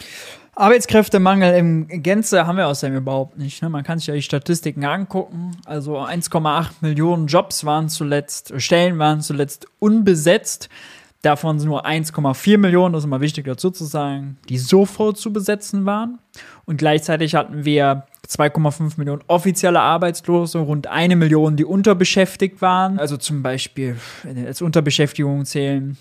Arbeitskräftemangel 0.55 1.55
im 1.55 1.89
Gänze 1.89 2.47
haben 2.47 2.59
wir 2.59 2.67
außerdem 2.67 2.99
überhaupt 2.99 3.39
nicht. 3.39 3.63
Ne? 3.63 3.71
Man 3.71 3.85
kann 3.85 3.99
sich 3.99 4.09
ja 4.09 4.15
die 4.15 4.21
Statistiken 4.21 4.85
angucken. 4.85 5.53
Also 5.65 5.97
1,8 5.97 6.69
Millionen 6.83 7.29
Jobs 7.29 7.65
waren 7.65 7.89
zuletzt, 7.89 8.53
Stellen 8.61 8.99
waren 8.99 9.23
zuletzt 9.23 9.69
unbesetzt. 9.79 10.69
Davon 11.23 11.59
sind 11.59 11.69
nur 11.69 11.85
1,4 11.85 12.59
Millionen, 12.59 12.93
das 12.93 13.03
ist 13.03 13.07
immer 13.07 13.21
wichtig 13.21 13.47
dazu 13.47 13.71
zu 13.71 13.85
sagen, 13.85 14.39
die 14.49 14.59
sofort 14.59 15.19
zu 15.19 15.33
besetzen 15.33 15.85
waren. 15.85 16.21
Und 16.65 16.77
gleichzeitig 16.77 17.35
hatten 17.35 17.65
wir 17.65 18.07
2,5 18.29 18.95
Millionen 18.99 19.23
offizielle 19.27 19.81
Arbeitslose, 19.81 20.59
rund 20.59 20.87
eine 20.87 21.17
Million, 21.17 21.57
die 21.57 21.65
unterbeschäftigt 21.65 22.63
waren. 22.63 23.01
Also 23.01 23.17
zum 23.17 23.43
Beispiel 23.43 23.97
als 24.47 24.63
Unterbeschäftigung 24.63 25.45
zählen 25.45 25.97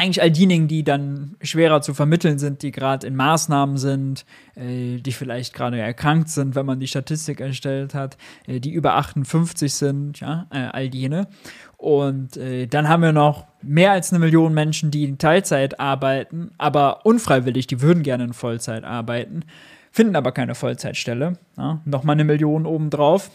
eigentlich 0.00 0.22
all 0.22 0.30
diejenigen, 0.30 0.66
die 0.66 0.82
dann 0.82 1.36
schwerer 1.42 1.82
zu 1.82 1.92
vermitteln 1.92 2.38
sind, 2.38 2.62
die 2.62 2.70
gerade 2.72 3.06
in 3.06 3.16
Maßnahmen 3.16 3.76
sind, 3.76 4.24
äh, 4.56 4.96
die 4.96 5.12
vielleicht 5.12 5.52
gerade 5.52 5.78
erkrankt 5.78 6.30
sind, 6.30 6.54
wenn 6.54 6.64
man 6.64 6.80
die 6.80 6.86
Statistik 6.86 7.40
erstellt 7.40 7.94
hat, 7.94 8.16
äh, 8.46 8.60
die 8.60 8.72
über 8.72 8.94
58 8.94 9.72
sind, 9.72 10.20
ja, 10.20 10.46
äh, 10.50 10.58
all 10.58 10.94
jene. 10.94 11.28
Und 11.76 12.38
äh, 12.38 12.66
dann 12.66 12.88
haben 12.88 13.02
wir 13.02 13.12
noch 13.12 13.46
mehr 13.62 13.92
als 13.92 14.10
eine 14.10 14.20
Million 14.20 14.54
Menschen, 14.54 14.90
die 14.90 15.04
in 15.04 15.18
Teilzeit 15.18 15.78
arbeiten, 15.78 16.50
aber 16.56 17.04
unfreiwillig, 17.04 17.66
die 17.66 17.82
würden 17.82 18.02
gerne 18.02 18.24
in 18.24 18.32
Vollzeit 18.32 18.84
arbeiten. 18.84 19.44
finden 19.92 20.16
aber 20.16 20.32
keine 20.32 20.54
Vollzeitstelle. 20.54 21.38
Ja, 21.58 21.80
Nochmal 21.84 22.14
eine 22.14 22.24
Million 22.24 22.64
obendrauf. 22.64 23.30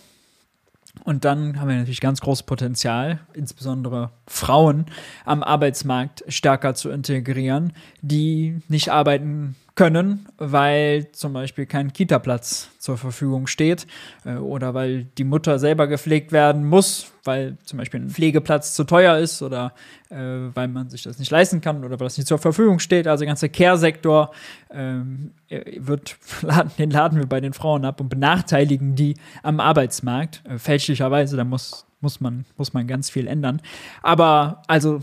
Und 1.03 1.25
dann 1.25 1.59
haben 1.59 1.67
wir 1.69 1.75
natürlich 1.75 2.01
ganz 2.01 2.21
großes 2.21 2.43
Potenzial, 2.43 3.19
insbesondere 3.33 4.11
Frauen 4.27 4.85
am 5.25 5.43
Arbeitsmarkt 5.43 6.23
stärker 6.27 6.73
zu 6.73 6.89
integrieren, 6.89 7.73
die 8.01 8.61
nicht 8.67 8.89
arbeiten 8.89 9.55
können, 9.75 10.25
weil 10.37 11.11
zum 11.11 11.33
Beispiel 11.33 11.65
kein 11.65 11.91
Kita-Platz 11.91 12.69
zur 12.79 12.97
Verfügung 12.97 13.45
steht 13.45 13.85
äh, 14.23 14.35
oder 14.35 14.73
weil 14.73 15.03
die 15.17 15.25
Mutter 15.25 15.59
selber 15.59 15.87
gepflegt 15.87 16.31
werden 16.31 16.65
muss, 16.65 17.11
weil 17.25 17.57
zum 17.65 17.79
Beispiel 17.79 17.99
ein 17.99 18.09
Pflegeplatz 18.09 18.73
zu 18.73 18.85
teuer 18.85 19.17
ist 19.17 19.41
oder 19.41 19.73
äh, 20.09 20.15
weil 20.53 20.69
man 20.69 20.89
sich 20.89 21.03
das 21.03 21.19
nicht 21.19 21.29
leisten 21.29 21.59
kann 21.59 21.83
oder 21.83 21.99
weil 21.99 22.05
das 22.05 22.17
nicht 22.17 22.27
zur 22.27 22.37
Verfügung 22.37 22.79
steht. 22.79 23.05
Also 23.05 23.23
der 23.23 23.27
ganze 23.27 23.49
Care-Sektor 23.49 24.31
ähm, 24.71 25.31
wird, 25.49 26.15
den 26.79 26.89
laden 26.89 27.19
wir 27.19 27.27
bei 27.27 27.41
den 27.41 27.51
Frauen 27.51 27.83
ab 27.83 27.99
und 27.99 28.07
benachteiligen 28.07 28.95
die 28.95 29.15
am 29.43 29.59
Arbeitsmarkt. 29.59 30.41
Äh, 30.45 30.57
fälschlicherweise, 30.57 31.35
da 31.35 31.43
muss, 31.43 31.85
muss, 31.99 32.21
man, 32.21 32.45
muss 32.55 32.73
man 32.73 32.87
ganz 32.87 33.09
viel 33.09 33.27
ändern. 33.27 33.61
Aber 34.01 34.61
also 34.67 35.01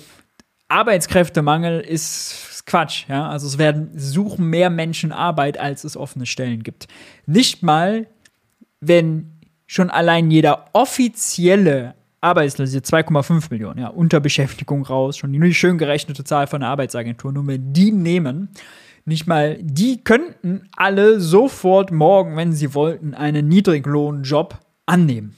Arbeitskräftemangel 0.68 1.80
ist 1.80 2.51
Quatsch, 2.66 3.08
ja. 3.08 3.28
Also 3.28 3.46
es 3.46 3.58
werden 3.58 3.90
suchen 3.94 4.48
mehr 4.48 4.70
Menschen 4.70 5.12
Arbeit, 5.12 5.58
als 5.58 5.84
es 5.84 5.96
offene 5.96 6.26
Stellen 6.26 6.62
gibt. 6.62 6.88
Nicht 7.26 7.62
mal, 7.62 8.06
wenn 8.80 9.32
schon 9.66 9.90
allein 9.90 10.30
jeder 10.30 10.66
offizielle 10.72 11.94
Arbeitslose 12.20 12.78
2,5 12.78 13.46
Millionen, 13.50 13.80
ja, 13.80 13.88
Unterbeschäftigung 13.88 14.84
raus, 14.84 15.16
schon 15.16 15.32
die 15.32 15.54
schön 15.54 15.76
gerechnete 15.76 16.24
Zahl 16.24 16.46
von 16.46 16.60
der 16.60 16.70
Arbeitsagentur, 16.70 17.32
nur 17.32 17.46
wenn 17.46 17.72
die 17.72 17.90
nehmen, 17.90 18.50
nicht 19.04 19.26
mal 19.26 19.58
die 19.60 20.04
könnten 20.04 20.68
alle 20.76 21.20
sofort 21.20 21.90
morgen, 21.90 22.36
wenn 22.36 22.52
sie 22.52 22.74
wollten, 22.74 23.14
einen 23.14 23.48
Niedriglohnjob 23.48 24.58
annehmen, 24.86 25.34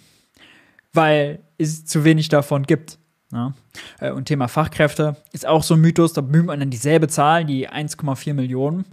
weil 0.92 1.40
es 1.56 1.86
zu 1.86 2.04
wenig 2.04 2.28
davon 2.28 2.64
gibt. 2.64 2.98
Ja. 3.34 3.52
Äh, 4.00 4.12
und 4.12 4.26
Thema 4.26 4.48
Fachkräfte 4.48 5.16
ist 5.32 5.46
auch 5.46 5.62
so 5.62 5.74
ein 5.74 5.80
Mythos, 5.80 6.12
da 6.12 6.20
bemüht 6.20 6.46
man 6.46 6.60
dann 6.60 6.70
dieselbe 6.70 7.08
Zahl, 7.08 7.44
die 7.44 7.68
1,4 7.68 8.32
Millionen. 8.32 8.86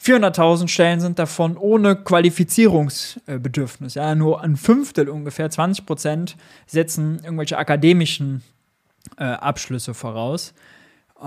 400.000 0.00 0.68
Stellen 0.68 1.00
sind 1.00 1.18
davon 1.18 1.56
ohne 1.56 1.96
Qualifizierungsbedürfnis. 1.96 3.94
Ja, 3.94 4.14
nur 4.14 4.42
ein 4.42 4.56
Fünftel 4.56 5.08
ungefähr, 5.08 5.50
20 5.50 5.86
Prozent, 5.86 6.36
setzen 6.66 7.18
irgendwelche 7.24 7.58
akademischen 7.58 8.44
äh, 9.16 9.24
Abschlüsse 9.24 9.94
voraus. 9.94 10.54
Äh, 11.20 11.24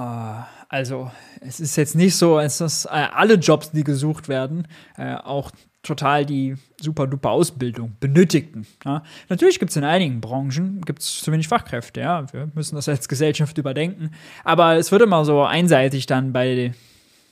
also, 0.69 1.11
es 1.41 1.59
ist 1.59 1.75
jetzt 1.75 1.95
nicht 1.95 2.15
so, 2.15 2.37
als 2.37 2.59
dass 2.59 2.85
äh, 2.85 2.89
alle 2.89 3.33
Jobs, 3.33 3.71
die 3.71 3.83
gesucht 3.83 4.29
werden, 4.29 4.67
äh, 4.95 5.15
auch 5.15 5.51
total 5.83 6.25
die 6.25 6.55
super 6.79 7.07
duper 7.07 7.31
Ausbildung 7.31 7.95
benötigten. 7.99 8.67
Ja. 8.85 9.03
Natürlich 9.29 9.59
gibt 9.59 9.71
es 9.71 9.77
in 9.77 9.83
einigen 9.83 10.21
Branchen 10.21 10.81
gibt's 10.81 11.21
zu 11.21 11.31
wenig 11.31 11.47
Fachkräfte, 11.47 12.01
ja. 12.01 12.31
Wir 12.33 12.51
müssen 12.53 12.75
das 12.75 12.87
als 12.87 13.07
Gesellschaft 13.07 13.57
überdenken. 13.57 14.11
Aber 14.43 14.75
es 14.75 14.91
wird 14.91 15.01
immer 15.01 15.25
so 15.25 15.43
einseitig 15.43 16.05
dann 16.05 16.33
bei 16.33 16.73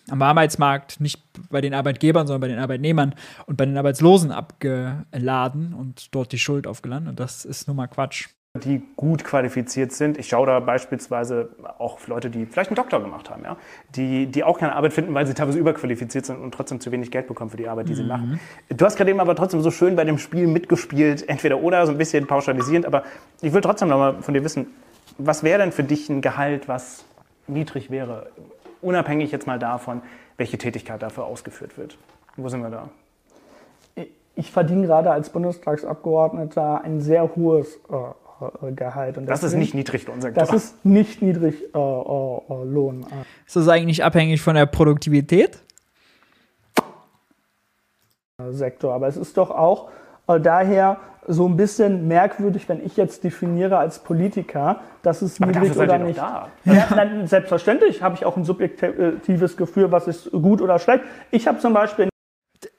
am 0.10 0.22
Arbeitsmarkt, 0.24 1.00
nicht 1.00 1.22
bei 1.50 1.62
den 1.62 1.74
Arbeitgebern, 1.74 2.26
sondern 2.26 2.42
bei 2.42 2.48
den 2.48 2.60
Arbeitnehmern 2.60 3.14
und 3.46 3.58
bei 3.58 3.66
den 3.66 3.78
Arbeitslosen 3.78 4.32
abgeladen 4.32 5.74
und 5.74 6.16
dort 6.16 6.32
die 6.32 6.40
Schuld 6.40 6.66
aufgeladen. 6.66 7.08
Und 7.08 7.20
das 7.20 7.46
ist 7.46 7.68
nun 7.68 7.78
mal 7.78 7.88
Quatsch 7.88 8.30
die 8.60 8.82
gut 8.96 9.24
qualifiziert 9.24 9.92
sind. 9.92 10.18
Ich 10.18 10.28
schaue 10.28 10.48
da 10.48 10.60
beispielsweise 10.60 11.50
auch 11.78 11.96
auf 11.96 12.08
Leute, 12.08 12.30
die 12.30 12.46
vielleicht 12.46 12.70
einen 12.70 12.76
Doktor 12.76 13.02
gemacht 13.02 13.30
haben, 13.30 13.44
ja? 13.44 13.58
die, 13.96 14.28
die 14.28 14.44
auch 14.44 14.60
keine 14.60 14.76
Arbeit 14.76 14.94
finden, 14.94 15.14
weil 15.14 15.26
sie 15.26 15.34
teilweise 15.34 15.58
überqualifiziert 15.58 16.26
sind 16.26 16.40
und 16.40 16.54
trotzdem 16.54 16.80
zu 16.80 16.92
wenig 16.92 17.12
Geld 17.12 17.28
bekommen 17.28 17.50
für 17.50 17.58
die 17.58 17.68
Arbeit, 17.68 17.88
die 17.88 17.94
mhm. 17.94 17.98
sie 17.98 18.04
machen. 18.04 18.40
Du 18.70 18.86
hast 18.86 18.96
gerade 18.96 19.10
eben 19.10 19.20
aber 19.20 19.36
trotzdem 19.36 19.62
so 19.62 19.72
schön 19.72 19.96
bei 19.96 20.04
dem 20.04 20.18
Spiel 20.18 20.48
mitgespielt, 20.48 21.28
entweder 21.28 21.60
oder, 21.62 21.86
so 21.86 21.92
ein 21.92 21.98
bisschen 21.98 22.28
pauschalisierend, 22.28 22.86
aber 22.86 23.04
ich 23.42 23.54
will 23.54 23.62
trotzdem 23.62 23.90
nochmal 23.90 24.22
von 24.22 24.34
dir 24.34 24.44
wissen, 24.44 24.68
was 25.18 25.44
wäre 25.44 25.60
denn 25.60 25.72
für 25.72 25.84
dich 25.84 26.10
ein 26.10 26.22
Gehalt, 26.22 26.68
was 26.68 27.06
niedrig 27.48 27.90
wäre, 27.90 28.28
unabhängig 28.82 29.32
jetzt 29.32 29.48
mal 29.48 29.60
davon, 29.60 30.02
welche 30.38 30.58
Tätigkeit 30.58 31.02
dafür 31.02 31.26
ausgeführt 31.26 31.78
wird? 31.78 31.98
Wo 32.38 32.50
sind 32.50 32.62
wir 32.62 32.70
da? 32.70 32.90
Ich 34.36 34.52
verdiene 34.52 34.86
gerade 34.86 35.12
als 35.12 35.30
Bundestagsabgeordneter 35.32 36.82
ein 36.82 37.02
sehr 37.02 37.36
hohes 37.36 37.76
äh, 37.92 37.96
äh, 37.96 38.14
Gehalt. 38.76 39.18
Und 39.18 39.26
das, 39.26 39.44
ist 39.44 39.56
nicht 39.56 39.74
Niedriglohnsektor. 39.74 40.44
Das 40.44 40.54
ist 40.54 40.86
nicht 40.86 41.22
Niedriglohn. 41.22 43.02
Äh, 43.04 43.06
äh, 43.06 43.24
ist 43.46 43.56
das 43.56 43.68
eigentlich 43.68 44.04
abhängig 44.04 44.42
von 44.42 44.56
der 44.56 44.66
Produktivität? 44.66 45.60
Sektor. 48.52 48.94
Aber 48.94 49.08
es 49.08 49.18
ist 49.18 49.38
doch 49.38 49.52
auch 49.52 49.90
äh, 50.28 50.40
daher 50.40 50.98
so 51.28 51.48
ein 51.48 51.58
bisschen 51.58 52.08
merkwürdig, 52.08 52.68
wenn 52.70 52.84
ich 52.84 52.98
jetzt 52.98 53.24
definiere 53.24 53.78
als 53.78 54.00
Politiker, 54.00 54.80
dass 55.04 55.22
es 55.22 55.42
Aber 55.42 55.52
niedrig 55.52 55.78
oder 55.78 55.98
nicht. 55.98 56.18
Da. 56.18 56.48
Ja, 56.66 56.88
nein, 56.96 57.28
selbstverständlich 57.28 58.02
habe 58.02 58.16
ich 58.16 58.26
auch 58.26 58.36
ein 58.36 58.46
subjektives 58.46 59.58
Gefühl, 59.58 59.92
was 59.92 60.08
ist 60.08 60.32
gut 60.32 60.62
oder 60.62 60.80
schlecht. 60.80 61.04
Ich 61.30 61.48
habe 61.48 61.60
zum 61.60 61.74
Beispiel 61.74 62.10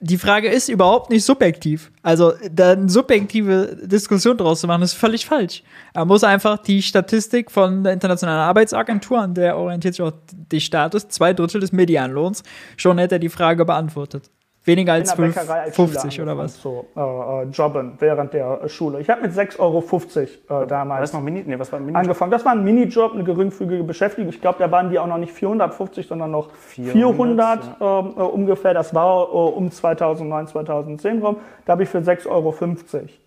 die 0.03 0.17
Frage 0.17 0.49
ist 0.49 0.67
überhaupt 0.67 1.11
nicht 1.11 1.23
subjektiv. 1.23 1.91
Also, 2.01 2.33
da 2.51 2.71
eine 2.71 2.89
subjektive 2.89 3.77
Diskussion 3.83 4.35
draus 4.35 4.61
zu 4.61 4.67
machen, 4.67 4.81
ist 4.81 4.93
völlig 4.93 5.27
falsch. 5.27 5.61
Er 5.93 6.05
muss 6.05 6.23
einfach 6.23 6.57
die 6.57 6.81
Statistik 6.81 7.51
von 7.51 7.83
der 7.83 7.93
Internationalen 7.93 8.41
Arbeitsagentur, 8.41 9.19
an 9.19 9.35
der 9.35 9.55
orientiert 9.57 9.93
sich 9.93 10.03
auch 10.03 10.13
die 10.27 10.59
Status, 10.59 11.07
zwei 11.07 11.33
Drittel 11.33 11.61
des 11.61 11.71
Medianlohns, 11.71 12.41
schon 12.77 12.97
hätte 12.97 13.15
er 13.15 13.19
die 13.19 13.29
Frage 13.29 13.63
beantwortet. 13.63 14.31
Weniger 14.63 14.93
als 14.93 15.13
50 15.13 16.21
oder 16.21 16.37
was? 16.37 16.61
So, 16.61 16.85
äh, 16.95 16.99
äh, 16.99 17.43
jobben 17.49 17.93
während 17.97 18.33
der 18.33 18.69
Schule. 18.69 18.99
Ich 18.99 19.09
habe 19.09 19.21
mit 19.21 19.31
6,50 19.31 19.59
Euro 19.59 20.63
äh, 20.63 20.67
damals 20.67 21.01
was 21.01 21.13
noch 21.13 21.21
Mini, 21.21 21.43
nee, 21.43 21.57
was 21.57 21.71
war 21.71 21.79
ein 21.79 21.95
angefangen. 21.95 22.29
Das 22.29 22.45
war 22.45 22.51
ein 22.51 22.63
Minijob, 22.63 23.13
eine 23.13 23.23
geringfügige 23.23 23.83
Beschäftigung. 23.83 24.29
Ich 24.29 24.39
glaube, 24.39 24.59
da 24.59 24.69
waren 24.69 24.91
die 24.91 24.99
auch 24.99 25.07
noch 25.07 25.17
nicht 25.17 25.33
450, 25.33 26.05
sondern 26.05 26.29
noch 26.29 26.51
400, 26.51 26.93
400 26.93 27.79
ja. 27.79 27.99
Ähm, 27.99 28.13
äh, 28.15 28.21
ungefähr. 28.21 28.75
Das 28.75 28.93
war 28.93 29.23
äh, 29.23 29.31
um 29.31 29.71
2009, 29.71 30.47
2010 30.47 31.23
rum. 31.23 31.37
Da 31.65 31.73
habe 31.73 31.81
ich 31.81 31.89
für 31.89 31.97
6,50 31.97 32.27
Euro 32.29 32.55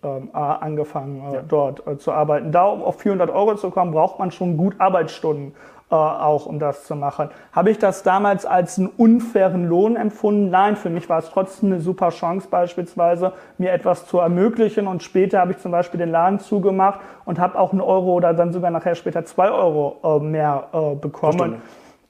ähm, 0.03 0.29
angefangen, 0.33 1.21
äh, 1.31 1.35
ja. 1.35 1.41
dort 1.45 1.83
zu 2.01 2.13
arbeiten. 2.13 2.53
Da, 2.53 2.63
um 2.63 2.81
auf 2.81 3.01
400 3.01 3.29
Euro 3.29 3.55
zu 3.55 3.71
kommen, 3.71 3.91
braucht 3.91 4.19
man 4.19 4.31
schon 4.31 4.55
gut 4.55 4.75
Arbeitsstunden 4.77 5.53
äh, 5.91 5.95
auch, 5.95 6.47
um 6.47 6.57
das 6.57 6.85
zu 6.85 6.95
machen. 6.95 7.29
Habe 7.51 7.69
ich 7.69 7.77
das 7.77 8.01
damals 8.01 8.45
als 8.45 8.79
einen 8.79 8.87
unfairen 8.87 9.67
Lohn 9.67 9.95
empfunden? 9.95 10.49
Nein, 10.49 10.75
für 10.75 10.89
mich 10.89 11.07
war 11.09 11.19
es 11.19 11.29
trotzdem 11.29 11.71
eine 11.71 11.81
super 11.81 12.09
Chance 12.09 12.47
beispielsweise, 12.49 13.33
mir 13.57 13.71
etwas 13.71 14.07
zu 14.07 14.19
ermöglichen. 14.19 14.87
Und 14.87 15.03
später 15.03 15.39
habe 15.39 15.51
ich 15.51 15.59
zum 15.59 15.71
Beispiel 15.71 15.99
den 15.99 16.09
Laden 16.09 16.39
zugemacht 16.39 17.01
und 17.25 17.39
habe 17.39 17.59
auch 17.59 17.71
einen 17.71 17.81
Euro 17.81 18.13
oder 18.13 18.33
dann 18.33 18.51
sogar 18.51 18.71
nachher 18.71 18.95
später 18.95 19.25
zwei 19.25 19.51
Euro 19.51 19.97
äh, 20.03 20.23
mehr 20.23 20.67
äh, 20.73 20.95
bekommen. 20.95 21.61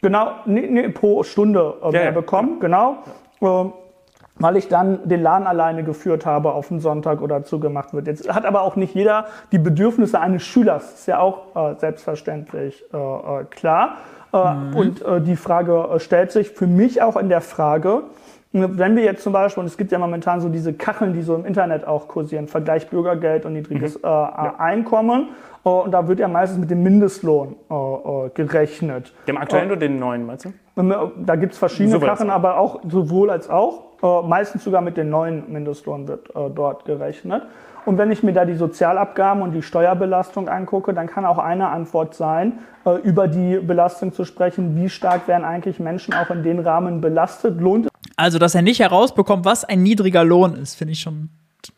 Genau, 0.02 0.32
nee, 0.46 0.68
nee, 0.70 0.88
pro 0.90 1.24
Stunde 1.24 1.74
äh, 1.84 1.92
mehr 1.92 2.06
ja, 2.06 2.12
bekommen, 2.12 2.60
genau. 2.60 2.98
Ähm, 3.42 3.74
weil 4.38 4.58
ich 4.58 4.68
dann 4.68 5.08
den 5.08 5.22
Laden 5.22 5.48
alleine 5.48 5.84
geführt 5.84 6.26
habe 6.26 6.54
auf 6.54 6.68
den 6.68 6.80
Sonntag 6.80 7.22
oder 7.22 7.44
zugemacht 7.44 7.94
wird. 7.94 8.08
Jetzt 8.08 8.34
hat 8.34 8.46
aber 8.46 8.62
auch 8.62 8.76
nicht 8.76 8.94
jeder 8.94 9.26
die 9.52 9.60
Bedürfnisse 9.60 10.20
eines 10.20 10.44
Schülers, 10.44 10.94
ist 10.96 11.08
ja 11.08 11.20
auch 11.20 11.56
äh, 11.56 11.76
selbstverständlich 11.80 12.84
äh, 12.94 12.98
äh 12.98 13.46
klar. 13.50 13.98
Äh, 14.34 14.54
mhm. 14.54 14.76
Und 14.76 15.02
äh, 15.02 15.22
die 15.22 15.38
Frage 15.38 15.88
stellt 16.00 16.32
sich 16.32 16.50
für 16.50 16.68
mich 16.68 17.02
auch 17.02 17.16
in 17.16 17.30
der 17.30 17.42
Frage, 17.42 18.04
wenn 18.52 18.96
wir 18.96 19.04
jetzt 19.04 19.22
zum 19.22 19.34
Beispiel, 19.34 19.62
und 19.62 19.68
es 19.68 19.76
gibt 19.76 19.92
ja 19.92 20.00
momentan 20.00 20.40
so 20.40 20.48
diese 20.48 20.74
Kacheln, 20.74 21.12
die 21.12 21.24
so 21.24 21.36
im 21.36 21.46
Internet 21.46 21.86
auch 21.86 22.08
kursieren, 22.08 22.48
Vergleich 22.48 22.90
Bürgergeld 22.90 23.46
und 23.46 23.52
niedriges 23.54 23.98
mhm. 23.98 24.06
ja. 24.06 24.56
Einkommen, 24.58 25.30
und 25.70 25.92
da 25.92 26.08
wird 26.08 26.20
ja 26.20 26.28
meistens 26.28 26.60
mit 26.60 26.70
dem 26.70 26.84
Mindestlohn 26.84 27.56
gerechnet. 28.34 29.14
Dem 29.28 29.38
aktuellen 29.38 29.72
oder 29.72 29.80
den 29.80 30.00
neuen, 30.00 30.26
meinst 30.26 30.46
du? 30.46 30.54
Da 31.26 31.36
gibt 31.36 31.54
es 31.54 31.60
verschiedene 31.60 32.00
Kacheln, 32.00 32.30
aber 32.30 32.58
auch 32.58 32.82
sowohl 32.88 33.30
als 33.30 33.50
auch. 33.50 33.86
Äh, 34.06 34.28
meistens 34.28 34.64
sogar 34.64 34.82
mit 34.82 34.98
dem 34.98 35.10
neuen 35.10 35.52
Mindestlohn 35.52 36.08
wird 36.08 36.30
äh, 36.36 36.50
dort 36.54 36.86
gerechnet. 36.86 37.44
Und 37.86 37.98
wenn 37.98 38.12
ich 38.12 38.24
mir 38.24 38.34
da 38.34 38.46
die 38.46 38.56
Sozialabgaben 38.56 39.42
und 39.44 39.52
die 39.52 39.62
Steuerbelastung 39.62 40.50
angucke, 40.50 40.94
dann 40.94 41.08
kann 41.08 41.26
auch 41.26 41.38
eine 41.38 41.70
Antwort 41.70 42.16
sein, 42.16 42.60
äh, 42.86 42.96
über 43.02 43.28
die 43.28 43.60
Belastung 43.60 44.12
zu 44.12 44.26
sprechen. 44.26 44.76
Wie 44.76 44.90
stark 44.90 45.28
werden 45.28 45.46
eigentlich 45.46 45.80
Menschen 45.80 46.14
auch 46.14 46.30
in 46.30 46.44
den 46.44 46.60
Rahmen 46.60 47.02
belastet? 47.02 47.62
Lohnt 47.62 47.88
Also, 48.18 48.38
dass 48.40 48.56
er 48.56 48.64
nicht 48.64 48.80
herausbekommt, 48.80 49.46
was 49.46 49.64
ein 49.64 49.82
niedriger 49.82 50.24
Lohn 50.24 50.56
ist, 50.56 50.76
finde 50.76 50.94
ich 50.94 51.00
schon 51.00 51.30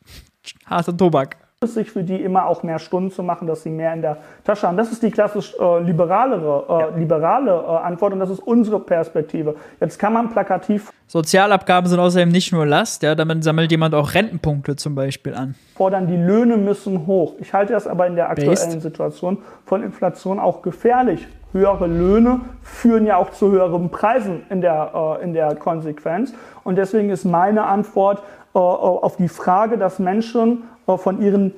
harter 0.66 0.96
Tobak 0.96 1.38
es 1.64 1.74
sich 1.74 1.90
für 1.90 2.04
die 2.04 2.22
immer 2.22 2.46
auch 2.46 2.62
mehr 2.62 2.78
Stunden 2.78 3.10
zu 3.10 3.24
machen, 3.24 3.48
dass 3.48 3.64
sie 3.64 3.72
mehr 3.72 3.92
in 3.92 4.04
der 4.04 4.18
Tasche 4.44 4.68
haben. 4.68 4.78
Das 4.78 4.92
ist 4.92 5.02
die 5.02 5.10
klassisch 5.10 5.56
äh, 5.60 5.80
liberalere, 5.82 6.66
äh, 6.70 6.72
ja. 6.82 6.96
liberale 6.96 7.50
äh, 7.50 7.84
Antwort 7.84 8.14
und 8.14 8.20
das 8.20 8.30
ist 8.30 8.42
unsere 8.42 8.80
Perspektive. 8.80 9.56
Jetzt 9.80 9.98
kann 9.98 10.14
man 10.14 10.30
plakativ. 10.30 10.92
Sozialabgaben 11.08 11.90
sind 11.90 12.00
außerdem 12.00 12.30
nicht 12.30 12.54
nur 12.54 12.68
Last, 12.68 13.02
ja, 13.02 13.16
damit 13.16 13.44
sammelt 13.44 13.72
jemand 13.72 13.96
auch 13.96 14.14
Rentenpunkte 14.14 14.76
zum 14.76 14.94
Beispiel 14.94 15.34
an. 15.34 15.56
Fordern, 15.74 16.06
die 16.06 16.16
Löhne 16.16 16.58
müssen 16.58 17.08
hoch. 17.08 17.34
Ich 17.40 17.52
halte 17.54 17.74
das 17.74 17.88
aber 17.88 18.06
in 18.06 18.16
der 18.16 18.30
aktuellen 18.30 18.52
Based. 18.52 18.80
Situation 18.80 19.40
von 19.66 19.82
Inflation 19.82 20.40
auch 20.40 20.62
gefährlich 20.62 21.28
höhere 21.54 21.88
Löhne 21.88 22.42
führen 22.62 23.06
ja 23.06 23.18
auch 23.18 23.32
zu 23.32 23.52
höheren 23.52 23.90
Preisen 23.90 24.44
in 24.50 24.62
der, 24.62 24.92
äh, 24.94 25.24
in 25.24 25.34
der 25.34 25.56
Konsequenz. 25.56 26.34
Und 26.64 26.78
deswegen 26.78 27.10
ist 27.10 27.26
meine 27.26 27.64
Antwort 27.64 28.22
auf 28.54 29.18
die 29.18 29.28
Frage, 29.28 29.78
dass 29.78 30.00
Menschen 30.00 30.64
äh, 30.88 30.98
von 30.98 31.22
ihren 31.22 31.54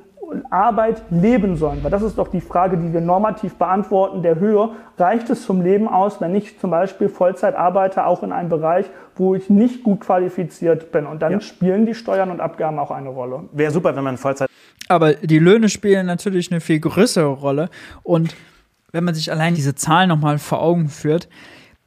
Arbeit 0.50 1.02
leben 1.10 1.58
sollen. 1.58 1.84
Weil 1.84 1.92
das 1.92 2.02
ist 2.02 2.18
doch 2.18 2.28
die 2.28 2.42
Frage, 2.42 2.78
die 2.78 2.94
wir 2.94 3.02
normativ 3.02 3.56
beantworten, 3.56 4.22
der 4.22 4.40
Höhe. 4.40 4.72
Reicht 4.98 5.30
es 5.30 5.44
zum 5.44 5.62
Leben 5.62 5.88
aus, 5.88 6.22
wenn 6.22 6.36
ich 6.36 6.60
zum 6.60 6.72
Beispiel 6.72 7.10
Vollzeit 7.10 7.56
arbeite, 7.56 8.06
auch 8.06 8.24
in 8.24 8.32
einem 8.32 8.50
Bereich, 8.50 8.86
wo 9.16 9.36
ich 9.36 9.50
nicht 9.50 9.84
gut 9.84 10.02
qualifiziert 10.02 10.92
bin? 10.92 11.06
Und 11.06 11.22
dann 11.22 11.34
ja. 11.34 11.42
spielen 11.42 11.86
die 11.86 11.96
Steuern 11.96 12.32
und 12.32 12.42
Abgaben 12.42 12.80
auch 12.80 12.92
eine 12.92 13.10
Rolle. 13.10 13.44
Wäre 13.52 13.72
super, 13.72 13.96
wenn 13.96 14.04
man 14.04 14.18
Vollzeit. 14.18 14.50
Aber 14.88 15.14
die 15.14 15.40
Löhne 15.40 15.70
spielen 15.70 16.06
natürlich 16.06 16.52
eine 16.52 16.62
viel 16.62 16.80
größere 16.80 17.28
Rolle. 17.28 17.70
Und 18.04 18.36
wenn 18.92 19.04
man 19.04 19.14
sich 19.14 19.32
allein 19.32 19.56
diese 19.56 19.76
Zahl 19.76 20.08
nochmal 20.08 20.40
vor 20.40 20.62
Augen 20.62 20.90
führt, 20.90 21.30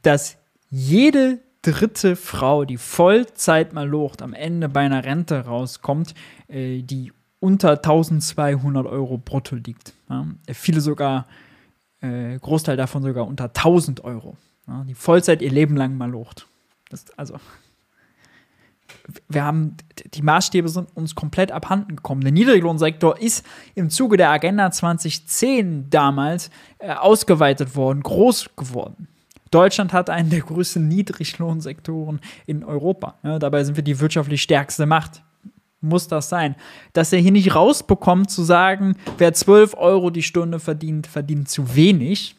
dass 0.01 0.37
jede 0.69 1.39
dritte 1.63 2.15
Frau, 2.15 2.65
die 2.65 2.77
Vollzeit 2.77 3.73
mal 3.73 3.87
locht, 3.87 4.21
am 4.21 4.33
Ende 4.33 4.69
bei 4.69 4.81
einer 4.81 5.03
Rente 5.03 5.45
rauskommt, 5.45 6.13
äh, 6.47 6.83
die 6.83 7.11
unter 7.39 7.81
1200 7.81 8.85
Euro 8.85 9.17
brutto 9.17 9.55
liegt. 9.55 9.93
Ja. 10.09 10.27
Viele 10.53 10.81
sogar, 10.81 11.25
äh, 12.01 12.37
Großteil 12.37 12.77
davon 12.77 13.01
sogar 13.01 13.25
unter 13.25 13.53
1000 13.53 14.03
Euro. 14.03 14.37
Ja, 14.67 14.83
die 14.83 14.93
Vollzeit 14.93 15.41
ihr 15.41 15.51
Leben 15.51 15.75
lang 15.75 15.97
mal 15.97 16.09
locht. 16.09 16.47
Also, 17.17 17.39
wir 19.27 19.43
haben, 19.43 19.75
die 20.13 20.21
Maßstäbe 20.21 20.69
sind 20.69 20.95
uns 20.95 21.15
komplett 21.15 21.51
abhanden 21.51 21.95
gekommen. 21.95 22.21
Der 22.21 22.31
Niedriglohnsektor 22.31 23.19
ist 23.19 23.45
im 23.75 23.89
Zuge 23.89 24.17
der 24.17 24.29
Agenda 24.29 24.71
2010 24.71 25.89
damals 25.89 26.49
äh, 26.79 26.93
ausgeweitet 26.93 27.75
worden, 27.75 28.03
groß 28.03 28.51
geworden. 28.55 29.07
Deutschland 29.53 29.93
hat 29.93 30.09
einen 30.09 30.29
der 30.29 30.41
größten 30.41 30.87
Niedriglohnsektoren 30.87 32.21
in 32.45 32.63
Europa. 32.63 33.15
Ja, 33.23 33.39
dabei 33.39 33.63
sind 33.63 33.75
wir 33.75 33.83
die 33.83 33.99
wirtschaftlich 33.99 34.41
stärkste 34.41 34.85
Macht 34.85 35.23
muss 35.83 36.07
das 36.07 36.29
sein. 36.29 36.55
Dass 36.93 37.13
er 37.13 37.19
hier 37.19 37.31
nicht 37.31 37.55
rausbekommt, 37.55 38.31
zu 38.31 38.43
sagen, 38.43 38.95
wer 39.17 39.33
12 39.33 39.75
Euro 39.75 40.09
die 40.09 40.23
Stunde 40.23 40.59
verdient, 40.59 41.07
verdient 41.07 41.49
zu 41.49 41.75
wenig. 41.75 42.35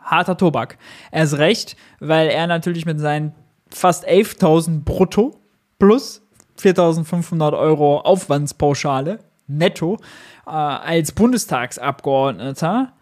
Harter 0.00 0.36
Tobak. 0.36 0.76
Er 1.10 1.24
ist 1.24 1.38
recht, 1.38 1.76
weil 2.00 2.28
er 2.28 2.46
natürlich 2.46 2.84
mit 2.84 3.00
seinen 3.00 3.32
fast 3.70 4.08
11.000 4.08 4.84
brutto 4.84 5.40
plus 5.78 6.22
4.500 6.58 7.56
Euro 7.58 8.00
Aufwandspauschale 8.00 9.20
netto 9.46 9.98
äh, 10.46 10.50
als 10.50 11.12
Bundestagsabgeordneter 11.12 12.92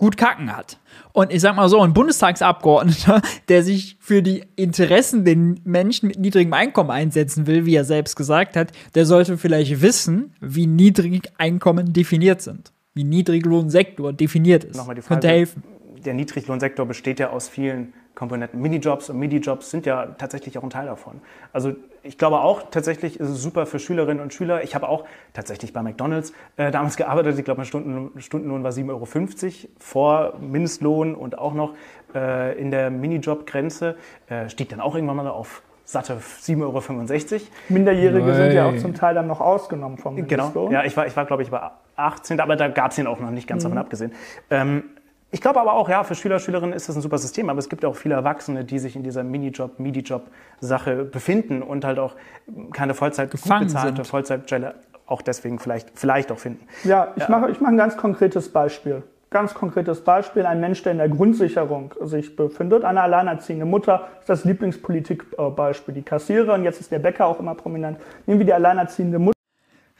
gut 0.00 0.16
kacken 0.16 0.56
hat. 0.56 0.80
Und 1.12 1.30
ich 1.30 1.42
sag 1.42 1.54
mal 1.54 1.68
so, 1.68 1.80
ein 1.82 1.92
Bundestagsabgeordneter, 1.92 3.20
der 3.48 3.62
sich 3.62 3.98
für 4.00 4.22
die 4.22 4.44
Interessen 4.56 5.24
der 5.24 5.36
Menschen 5.36 6.08
mit 6.08 6.18
niedrigem 6.18 6.54
Einkommen 6.54 6.90
einsetzen 6.90 7.46
will, 7.46 7.66
wie 7.66 7.74
er 7.74 7.84
selbst 7.84 8.16
gesagt 8.16 8.56
hat, 8.56 8.72
der 8.94 9.04
sollte 9.04 9.36
vielleicht 9.36 9.82
wissen, 9.82 10.34
wie 10.40 10.66
Niedrigeinkommen 10.66 11.92
definiert 11.92 12.40
sind. 12.40 12.72
Wie 12.94 13.04
Niedriglohnsektor 13.04 14.12
definiert 14.14 14.64
ist. 14.64 14.76
Nochmal 14.76 14.96
die 14.96 15.02
Frage, 15.02 15.20
Könnte 15.20 15.28
helfen. 15.28 15.62
Der 16.04 16.14
Niedriglohnsektor 16.14 16.86
besteht 16.86 17.20
ja 17.20 17.30
aus 17.30 17.48
vielen 17.48 17.92
Komponenten. 18.14 18.60
Minijobs 18.60 19.10
und 19.10 19.18
Midijobs 19.18 19.70
sind 19.70 19.84
ja 19.84 20.06
tatsächlich 20.06 20.56
auch 20.56 20.62
ein 20.62 20.70
Teil 20.70 20.86
davon. 20.86 21.20
Also 21.52 21.74
ich 22.02 22.18
glaube 22.18 22.40
auch, 22.40 22.70
tatsächlich 22.70 23.20
ist 23.20 23.28
es 23.28 23.42
super 23.42 23.66
für 23.66 23.78
Schülerinnen 23.78 24.22
und 24.22 24.32
Schüler. 24.32 24.62
Ich 24.62 24.74
habe 24.74 24.88
auch 24.88 25.04
tatsächlich 25.32 25.72
bei 25.72 25.82
McDonalds 25.82 26.32
äh, 26.56 26.70
damals 26.70 26.96
gearbeitet. 26.96 27.38
Ich 27.38 27.44
glaube, 27.44 27.58
mein 27.58 27.66
Stunden, 27.66 28.20
Stundenlohn 28.20 28.62
war 28.62 28.70
7,50 28.70 28.88
Euro 28.90 29.06
vor 29.78 30.34
Mindestlohn 30.40 31.14
und 31.14 31.38
auch 31.38 31.54
noch 31.54 31.74
äh, 32.14 32.58
in 32.58 32.70
der 32.70 32.90
Minijob-Grenze. 32.90 33.96
Äh, 34.28 34.48
stieg 34.48 34.68
dann 34.70 34.80
auch 34.80 34.94
irgendwann 34.94 35.16
mal 35.16 35.28
auf 35.28 35.62
satte 35.84 36.14
7,65 36.14 37.32
Euro. 37.32 37.42
Minderjährige 37.68 38.26
Nein. 38.26 38.34
sind 38.34 38.52
ja 38.52 38.68
auch 38.68 38.76
zum 38.76 38.94
Teil 38.94 39.14
dann 39.14 39.26
noch 39.26 39.40
ausgenommen 39.40 39.98
vom 39.98 40.14
Mindestlohn. 40.14 40.52
Genau, 40.52 40.70
ja, 40.70 40.84
ich 40.84 40.96
war, 40.96 41.06
ich 41.06 41.16
war 41.16 41.26
glaube 41.26 41.42
ich, 41.42 41.50
bei 41.50 41.60
18, 41.96 42.40
aber 42.40 42.56
da 42.56 42.68
gab 42.68 42.92
es 42.92 42.98
ihn 42.98 43.06
auch 43.06 43.18
noch 43.18 43.30
nicht 43.30 43.48
ganz 43.48 43.64
mhm. 43.64 43.68
davon 43.68 43.78
abgesehen. 43.78 44.12
Ähm, 44.50 44.84
ich 45.30 45.40
glaube 45.40 45.60
aber 45.60 45.74
auch, 45.74 45.88
ja, 45.88 46.02
für 46.04 46.14
Schüler, 46.14 46.38
Schülerinnen 46.38 46.74
ist 46.74 46.88
das 46.88 46.96
ein 46.96 47.02
super 47.02 47.18
System, 47.18 47.48
aber 47.50 47.58
es 47.58 47.68
gibt 47.68 47.84
auch 47.84 47.96
viele 47.96 48.14
Erwachsene, 48.14 48.64
die 48.64 48.78
sich 48.78 48.96
in 48.96 49.02
dieser 49.02 49.22
Minijob, 49.22 49.78
Midi-Job-Sache 49.78 51.04
befinden 51.04 51.62
und 51.62 51.84
halt 51.84 51.98
auch 51.98 52.16
keine 52.72 52.94
Vollzeit 52.94 53.30
gefangen 53.30 53.66
bezahlte 53.66 54.04
Vollzeitstelle 54.04 54.74
auch 55.10 55.22
deswegen 55.22 55.58
vielleicht, 55.58 55.90
vielleicht 55.94 56.30
auch 56.30 56.38
finden. 56.38 56.66
Ja, 56.84 57.08
ich, 57.16 57.22
ja. 57.22 57.28
Mache, 57.28 57.50
ich 57.50 57.60
mache 57.60 57.72
ein 57.72 57.76
ganz 57.76 57.96
konkretes 57.96 58.48
Beispiel. 58.48 59.02
Ganz 59.30 59.54
konkretes 59.54 60.02
Beispiel, 60.02 60.44
ein 60.44 60.60
Mensch, 60.60 60.82
der 60.82 60.92
in 60.92 60.98
der 60.98 61.08
Grundsicherung 61.08 61.94
sich 62.00 62.34
befindet, 62.34 62.84
eine 62.84 63.00
alleinerziehende 63.02 63.64
Mutter, 63.64 64.08
ist 64.20 64.28
das 64.28 64.44
Lieblingspolitikbeispiel. 64.44 65.94
Die 65.94 66.02
Kassiererin, 66.02 66.64
jetzt 66.64 66.80
ist 66.80 66.90
der 66.90 66.98
Bäcker 66.98 67.26
auch 67.26 67.38
immer 67.38 67.54
prominent. 67.54 67.98
Nehmen 68.26 68.40
wir 68.40 68.46
die 68.46 68.52
alleinerziehende 68.52 69.18
Mutter. 69.18 69.39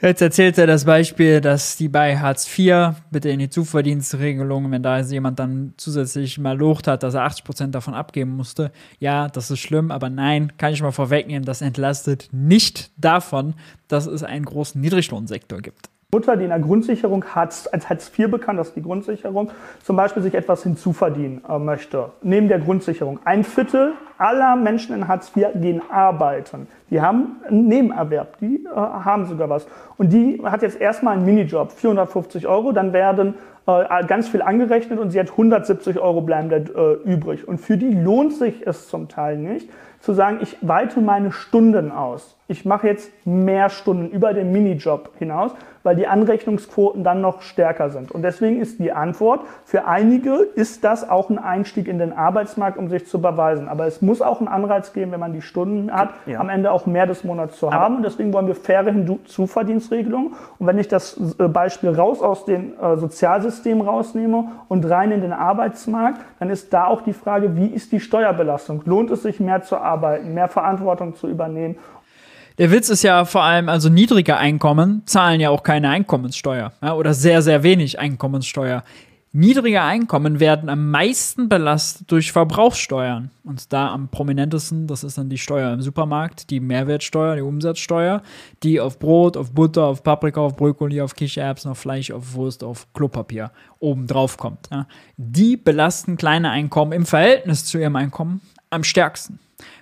Jetzt 0.02 0.22
erzählt 0.22 0.56
er 0.56 0.66
das 0.66 0.86
Beispiel, 0.86 1.42
dass 1.42 1.76
die 1.76 1.90
bei 1.90 2.16
Hartz 2.16 2.48
IV, 2.58 2.94
bitte 3.10 3.28
in 3.28 3.38
die 3.38 3.50
Zuverdienstregelung, 3.50 4.70
wenn 4.70 4.82
da 4.82 4.98
jemand 5.00 5.38
dann 5.38 5.74
zusätzlich 5.76 6.38
mal 6.38 6.56
locht 6.56 6.86
hat, 6.86 7.02
dass 7.02 7.12
er 7.12 7.24
80 7.24 7.44
Prozent 7.44 7.74
davon 7.74 7.92
abgeben 7.92 8.34
musste. 8.34 8.72
Ja, 8.98 9.28
das 9.28 9.50
ist 9.50 9.60
schlimm, 9.60 9.90
aber 9.90 10.08
nein, 10.08 10.54
kann 10.56 10.72
ich 10.72 10.80
mal 10.80 10.90
vorwegnehmen, 10.90 11.44
das 11.44 11.60
entlastet 11.60 12.30
nicht 12.32 12.92
davon, 12.96 13.52
dass 13.88 14.06
es 14.06 14.22
einen 14.22 14.46
großen 14.46 14.80
Niedriglohnsektor 14.80 15.60
gibt. 15.60 15.90
Mutter, 16.12 16.36
die 16.36 16.44
in 16.44 16.50
der 16.50 16.58
Grundsicherung 16.58 17.24
Hartz, 17.24 17.68
als 17.70 17.88
Hartz 17.88 18.10
IV 18.18 18.30
bekannt, 18.30 18.58
das 18.58 18.68
ist 18.68 18.76
die 18.76 18.82
Grundsicherung, 18.82 19.50
zum 19.84 19.94
Beispiel 19.94 20.22
sich 20.22 20.34
etwas 20.34 20.64
hinzuverdienen 20.64 21.42
äh, 21.48 21.58
möchte, 21.58 22.10
neben 22.22 22.48
der 22.48 22.58
Grundsicherung. 22.58 23.20
Ein 23.24 23.44
Viertel 23.44 23.92
aller 24.18 24.56
Menschen 24.56 24.94
in 24.94 25.06
Hartz 25.06 25.30
IV 25.36 25.48
gehen 25.54 25.82
arbeiten. 25.88 26.66
Die 26.90 27.00
haben 27.00 27.36
einen 27.46 27.68
Nebenerwerb, 27.68 28.38
die 28.40 28.64
äh, 28.64 28.74
haben 28.74 29.26
sogar 29.26 29.48
was. 29.48 29.68
Und 29.98 30.12
die 30.12 30.42
hat 30.42 30.62
jetzt 30.62 30.80
erstmal 30.80 31.16
einen 31.16 31.24
Minijob, 31.24 31.70
450 31.70 32.48
Euro, 32.48 32.72
dann 32.72 32.92
werden 32.92 33.34
äh, 33.66 34.04
ganz 34.06 34.28
viel 34.28 34.42
angerechnet 34.42 34.98
und 34.98 35.10
sie 35.10 35.20
hat 35.20 35.30
170 35.30 36.00
Euro 36.00 36.22
bleiben 36.22 36.50
äh, 36.50 36.92
übrig. 37.08 37.46
Und 37.46 37.58
für 37.58 37.76
die 37.76 37.94
lohnt 37.94 38.32
sich 38.32 38.66
es 38.66 38.88
zum 38.88 39.08
Teil 39.08 39.38
nicht, 39.38 39.70
zu 40.00 40.12
sagen, 40.12 40.38
ich 40.42 40.56
weite 40.60 41.00
meine 41.00 41.30
Stunden 41.30 41.92
aus. 41.92 42.36
Ich 42.50 42.64
mache 42.64 42.88
jetzt 42.88 43.12
mehr 43.24 43.70
Stunden 43.70 44.10
über 44.10 44.34
den 44.34 44.50
Minijob 44.50 45.12
hinaus, 45.20 45.52
weil 45.84 45.94
die 45.94 46.08
Anrechnungsquoten 46.08 47.04
dann 47.04 47.20
noch 47.20 47.42
stärker 47.42 47.90
sind. 47.90 48.10
Und 48.10 48.22
deswegen 48.22 48.60
ist 48.60 48.80
die 48.80 48.90
Antwort, 48.90 49.42
für 49.64 49.86
einige 49.86 50.32
ist 50.32 50.82
das 50.82 51.08
auch 51.08 51.30
ein 51.30 51.38
Einstieg 51.38 51.86
in 51.86 52.00
den 52.00 52.12
Arbeitsmarkt, 52.12 52.76
um 52.76 52.88
sich 52.88 53.06
zu 53.06 53.20
beweisen. 53.20 53.68
Aber 53.68 53.86
es 53.86 54.02
muss 54.02 54.20
auch 54.20 54.40
einen 54.40 54.48
Anreiz 54.48 54.92
geben, 54.92 55.12
wenn 55.12 55.20
man 55.20 55.32
die 55.32 55.42
Stunden 55.42 55.92
hat, 55.92 56.10
ja. 56.26 56.40
am 56.40 56.48
Ende 56.48 56.72
auch 56.72 56.86
mehr 56.86 57.06
des 57.06 57.22
Monats 57.22 57.56
zu 57.56 57.72
haben. 57.72 57.98
Und 57.98 58.02
deswegen 58.02 58.32
wollen 58.32 58.48
wir 58.48 58.56
faire 58.56 58.90
Hinzuverdienstregelungen. 58.90 60.34
Und 60.58 60.66
wenn 60.66 60.78
ich 60.78 60.88
das 60.88 61.20
äh, 61.38 61.46
Beispiel 61.46 61.90
raus 61.90 62.20
aus 62.20 62.46
dem 62.46 62.72
äh, 62.80 62.96
Sozialsystem 62.96 63.80
rausnehme 63.80 64.48
und 64.66 64.90
rein 64.90 65.12
in 65.12 65.20
den 65.20 65.32
Arbeitsmarkt, 65.32 66.20
dann 66.40 66.50
ist 66.50 66.72
da 66.72 66.86
auch 66.86 67.02
die 67.02 67.12
Frage, 67.12 67.54
wie 67.54 67.68
ist 67.68 67.92
die 67.92 68.00
Steuerbelastung? 68.00 68.82
Lohnt 68.86 69.12
es 69.12 69.22
sich 69.22 69.38
mehr 69.38 69.62
zu 69.62 69.76
arbeiten, 69.76 70.34
mehr 70.34 70.48
Verantwortung 70.48 71.14
zu 71.14 71.28
übernehmen? 71.28 71.76
Der 72.60 72.70
Witz 72.70 72.90
ist 72.90 73.02
ja 73.04 73.24
vor 73.24 73.42
allem, 73.42 73.70
also 73.70 73.88
niedrige 73.88 74.36
Einkommen 74.36 75.00
zahlen 75.06 75.40
ja 75.40 75.48
auch 75.48 75.62
keine 75.62 75.88
Einkommenssteuer 75.88 76.74
ja, 76.82 76.92
oder 76.92 77.14
sehr, 77.14 77.40
sehr 77.40 77.62
wenig 77.62 77.98
Einkommenssteuer. 77.98 78.84
Niedrige 79.32 79.80
Einkommen 79.80 80.40
werden 80.40 80.68
am 80.68 80.90
meisten 80.90 81.48
belastet 81.48 82.12
durch 82.12 82.32
Verbrauchssteuern. 82.32 83.30
Und 83.44 83.72
da 83.72 83.90
am 83.90 84.08
prominentesten, 84.08 84.86
das 84.86 85.04
ist 85.04 85.16
dann 85.16 85.30
die 85.30 85.38
Steuer 85.38 85.72
im 85.72 85.80
Supermarkt, 85.80 86.50
die 86.50 86.60
Mehrwertsteuer, 86.60 87.36
die 87.36 87.40
Umsatzsteuer, 87.40 88.22
die 88.62 88.78
auf 88.78 88.98
Brot, 88.98 89.38
auf 89.38 89.52
Butter, 89.52 89.84
auf 89.84 90.02
Paprika, 90.02 90.42
auf 90.42 90.56
Brokkoli, 90.56 91.00
auf 91.00 91.14
Kichererbsen, 91.14 91.70
auf 91.70 91.78
Fleisch, 91.78 92.10
auf 92.10 92.34
Wurst, 92.34 92.62
auf 92.62 92.92
Klopapier 92.92 93.52
oben 93.78 94.06
drauf 94.06 94.36
kommt. 94.36 94.68
Die 95.16 95.56
belasten 95.56 96.18
kleine 96.18 96.50
Einkommen 96.50 96.92
im 96.92 97.06
Verhältnis 97.06 97.64
zu 97.64 97.78
ihrem 97.78 97.96
Einkommen 97.96 98.42
am 98.68 98.84
stärksten. 98.84 99.38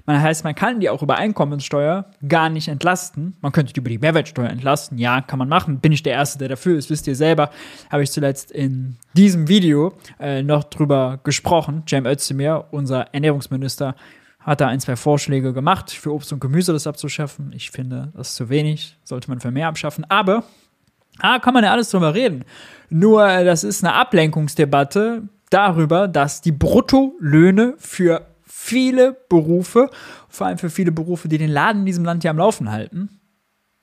Man 0.08 0.22
heißt, 0.22 0.42
man 0.42 0.54
kann 0.54 0.80
die 0.80 0.88
auch 0.88 1.02
über 1.02 1.18
Einkommenssteuer 1.18 2.06
gar 2.26 2.48
nicht 2.48 2.68
entlasten. 2.68 3.36
Man 3.42 3.52
könnte 3.52 3.74
die 3.74 3.80
über 3.80 3.90
die 3.90 3.98
Mehrwertsteuer 3.98 4.48
entlasten. 4.48 4.96
Ja, 4.96 5.20
kann 5.20 5.38
man 5.38 5.50
machen. 5.50 5.80
Bin 5.80 5.92
ich 5.92 6.02
der 6.02 6.14
Erste, 6.14 6.38
der 6.38 6.48
dafür 6.48 6.78
ist. 6.78 6.88
Wisst 6.88 7.06
ihr 7.08 7.14
selber, 7.14 7.50
habe 7.90 8.02
ich 8.02 8.10
zuletzt 8.10 8.50
in 8.50 8.96
diesem 9.12 9.48
Video 9.48 9.92
äh, 10.18 10.42
noch 10.42 10.64
drüber 10.64 11.20
gesprochen. 11.24 11.82
Cem 11.86 12.06
Özdemir, 12.06 12.68
unser 12.70 13.12
Ernährungsminister, 13.12 13.96
hat 14.40 14.62
da 14.62 14.68
ein, 14.68 14.80
zwei 14.80 14.96
Vorschläge 14.96 15.52
gemacht, 15.52 15.90
für 15.90 16.14
Obst 16.14 16.32
und 16.32 16.40
Gemüse 16.40 16.72
das 16.72 16.86
abzuschaffen. 16.86 17.52
Ich 17.54 17.70
finde, 17.70 18.10
das 18.16 18.30
ist 18.30 18.36
zu 18.36 18.48
wenig. 18.48 18.96
Sollte 19.04 19.28
man 19.28 19.40
für 19.40 19.50
mehr 19.50 19.68
abschaffen. 19.68 20.06
Aber, 20.08 20.44
ah, 21.18 21.38
kann 21.38 21.52
man 21.52 21.64
ja 21.64 21.72
alles 21.72 21.90
drüber 21.90 22.14
reden. 22.14 22.46
Nur, 22.88 23.28
äh, 23.28 23.44
das 23.44 23.62
ist 23.62 23.84
eine 23.84 23.92
Ablenkungsdebatte 23.92 25.24
darüber, 25.50 26.08
dass 26.08 26.40
die 26.40 26.52
Bruttolöhne 26.52 27.74
für 27.76 28.26
viele 28.58 29.16
Berufe, 29.28 29.88
vor 30.28 30.48
allem 30.48 30.58
für 30.58 30.68
viele 30.68 30.90
Berufe, 30.90 31.28
die 31.28 31.38
den 31.38 31.48
Laden 31.48 31.80
in 31.80 31.86
diesem 31.86 32.04
Land 32.04 32.24
ja 32.24 32.32
am 32.32 32.38
Laufen 32.38 32.70
halten, 32.70 33.20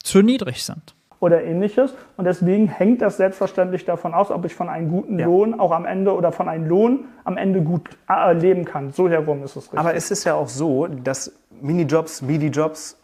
zu 0.04 0.22
niedrig 0.22 0.64
sind. 0.64 0.94
oder 1.22 1.44
ähnliches. 1.44 1.94
Und 2.18 2.26
deswegen 2.26 2.68
hängt 2.68 3.02
das 3.02 3.18
selbstverständlich 3.18 3.86
davon 3.86 4.14
aus, 4.14 4.30
ob 4.30 4.46
ich 4.46 4.54
von 4.54 4.70
einem 4.70 4.90
guten 4.90 5.18
ja. 5.18 5.26
Lohn 5.26 5.60
auch 5.60 5.72
am 5.72 5.86
Ende 5.86 6.14
oder 6.14 6.32
von 6.32 6.50
einem 6.50 6.68
Lohn 6.68 7.06
am 7.24 7.38
Ende 7.38 7.62
gut 7.62 7.90
äh, 8.10 8.34
leben 8.34 8.66
kann. 8.66 8.92
So 8.92 9.10
herum 9.10 9.44
ist 9.44 9.56
es 9.56 9.64
richtig. 9.64 9.80
Aber 9.80 9.96
es 9.96 10.12
ist 10.12 10.26
ja 10.26 10.36
auch 10.36 10.50
so, 10.50 10.88
dass 10.88 11.32
Minijobs, 11.62 12.22
Midi-Jobs 12.22 12.98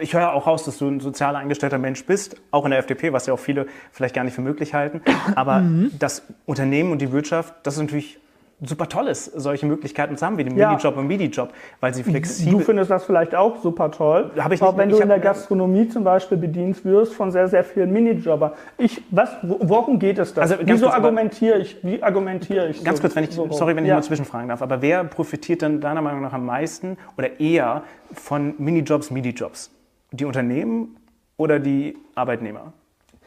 ich 0.00 0.12
höre 0.12 0.34
auch 0.34 0.46
raus, 0.46 0.64
dass 0.66 0.76
du 0.76 0.88
ein 0.88 1.00
sozial 1.00 1.34
eingestellter 1.34 1.78
Mensch 1.78 2.04
bist, 2.04 2.36
auch 2.50 2.66
in 2.66 2.72
der 2.72 2.80
FDP, 2.80 3.14
was 3.14 3.24
ja 3.24 3.32
auch 3.32 3.38
viele 3.38 3.66
vielleicht 3.90 4.14
gar 4.14 4.22
nicht 4.22 4.34
für 4.34 4.42
möglich 4.42 4.74
halten. 4.74 5.00
Aber 5.34 5.60
mhm. 5.60 5.92
das 5.98 6.24
Unternehmen 6.44 6.92
und 6.92 7.00
die 7.00 7.10
Wirtschaft, 7.10 7.54
das 7.62 7.76
ist 7.76 7.80
natürlich 7.80 8.18
super 8.64 8.88
toll 8.88 9.08
ist, 9.08 9.26
solche 9.26 9.66
Möglichkeiten 9.66 10.16
zu 10.16 10.24
haben 10.24 10.38
wie 10.38 10.44
den 10.44 10.56
ja. 10.56 10.70
Minijob 10.70 10.96
und 10.96 11.06
Midi-Job, 11.06 11.52
weil 11.80 11.92
sie 11.94 12.02
flexibel. 12.02 12.52
Du 12.52 12.60
findest 12.60 12.90
das 12.90 13.04
vielleicht 13.04 13.34
auch 13.34 13.60
super 13.60 13.90
toll. 13.90 14.30
Hab 14.38 14.52
ich 14.52 14.60
nicht, 14.60 14.76
wenn 14.76 14.88
du 14.88 14.98
in 14.98 15.08
der 15.08 15.18
Gastronomie 15.18 15.88
zum 15.88 16.04
Beispiel 16.04 16.38
bedient 16.38 16.84
wirst 16.84 17.14
von 17.14 17.30
sehr, 17.32 17.48
sehr 17.48 17.64
vielen 17.64 17.92
Minijobber. 17.92 18.54
Ich, 18.78 19.02
was, 19.10 19.30
worum 19.42 19.98
geht 19.98 20.18
es 20.18 20.32
da? 20.34 20.42
Also, 20.42 20.56
Wieso 20.60 20.86
kurz, 20.86 20.96
argumentiere 20.96 21.58
ich? 21.58 21.76
Wie 21.82 22.02
argumentiere 22.02 22.68
ich? 22.68 22.84
Ganz 22.84 22.98
so, 22.98 23.02
kurz, 23.02 23.16
wenn 23.16 23.24
ich, 23.24 23.30
so 23.30 23.50
sorry, 23.50 23.74
wenn 23.74 23.84
ich 23.84 23.88
ja. 23.88 23.96
mal 23.96 24.02
zwischenfragen 24.02 24.48
darf, 24.48 24.62
aber 24.62 24.80
wer 24.80 25.04
profitiert 25.04 25.62
denn 25.62 25.80
deiner 25.80 26.02
Meinung 26.02 26.22
nach 26.22 26.32
am 26.32 26.46
meisten 26.46 26.96
oder 27.18 27.40
eher 27.40 27.82
von 28.12 28.54
Minijobs, 28.58 29.10
Midi-Jobs? 29.10 29.70
Die 30.12 30.24
Unternehmen 30.24 30.96
oder 31.36 31.58
die 31.58 31.96
Arbeitnehmer, 32.14 32.72